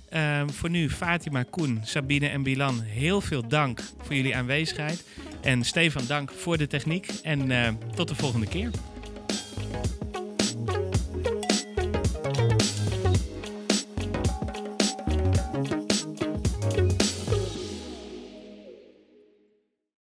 Ehm, 0.10 0.50
voor 0.50 0.70
nu, 0.70 0.90
Fatima, 0.90 1.44
Koen, 1.44 1.80
Sabine 1.84 2.28
en 2.28 2.44
Bilan, 2.44 2.82
heel 2.82 3.22
veel 3.22 3.48
dank 3.48 3.82
voor 4.02 4.16
jullie 4.16 4.36
aanwezigheid. 4.36 5.06
En 5.42 5.64
Stefan, 5.64 6.06
dank 6.08 6.32
voor 6.32 6.58
de 6.58 6.68
techniek. 6.68 7.08
En 7.24 7.52
eh, 7.52 7.74
tot 7.96 8.08
de 8.08 8.16
volgende 8.16 8.48
keer. 8.48 8.70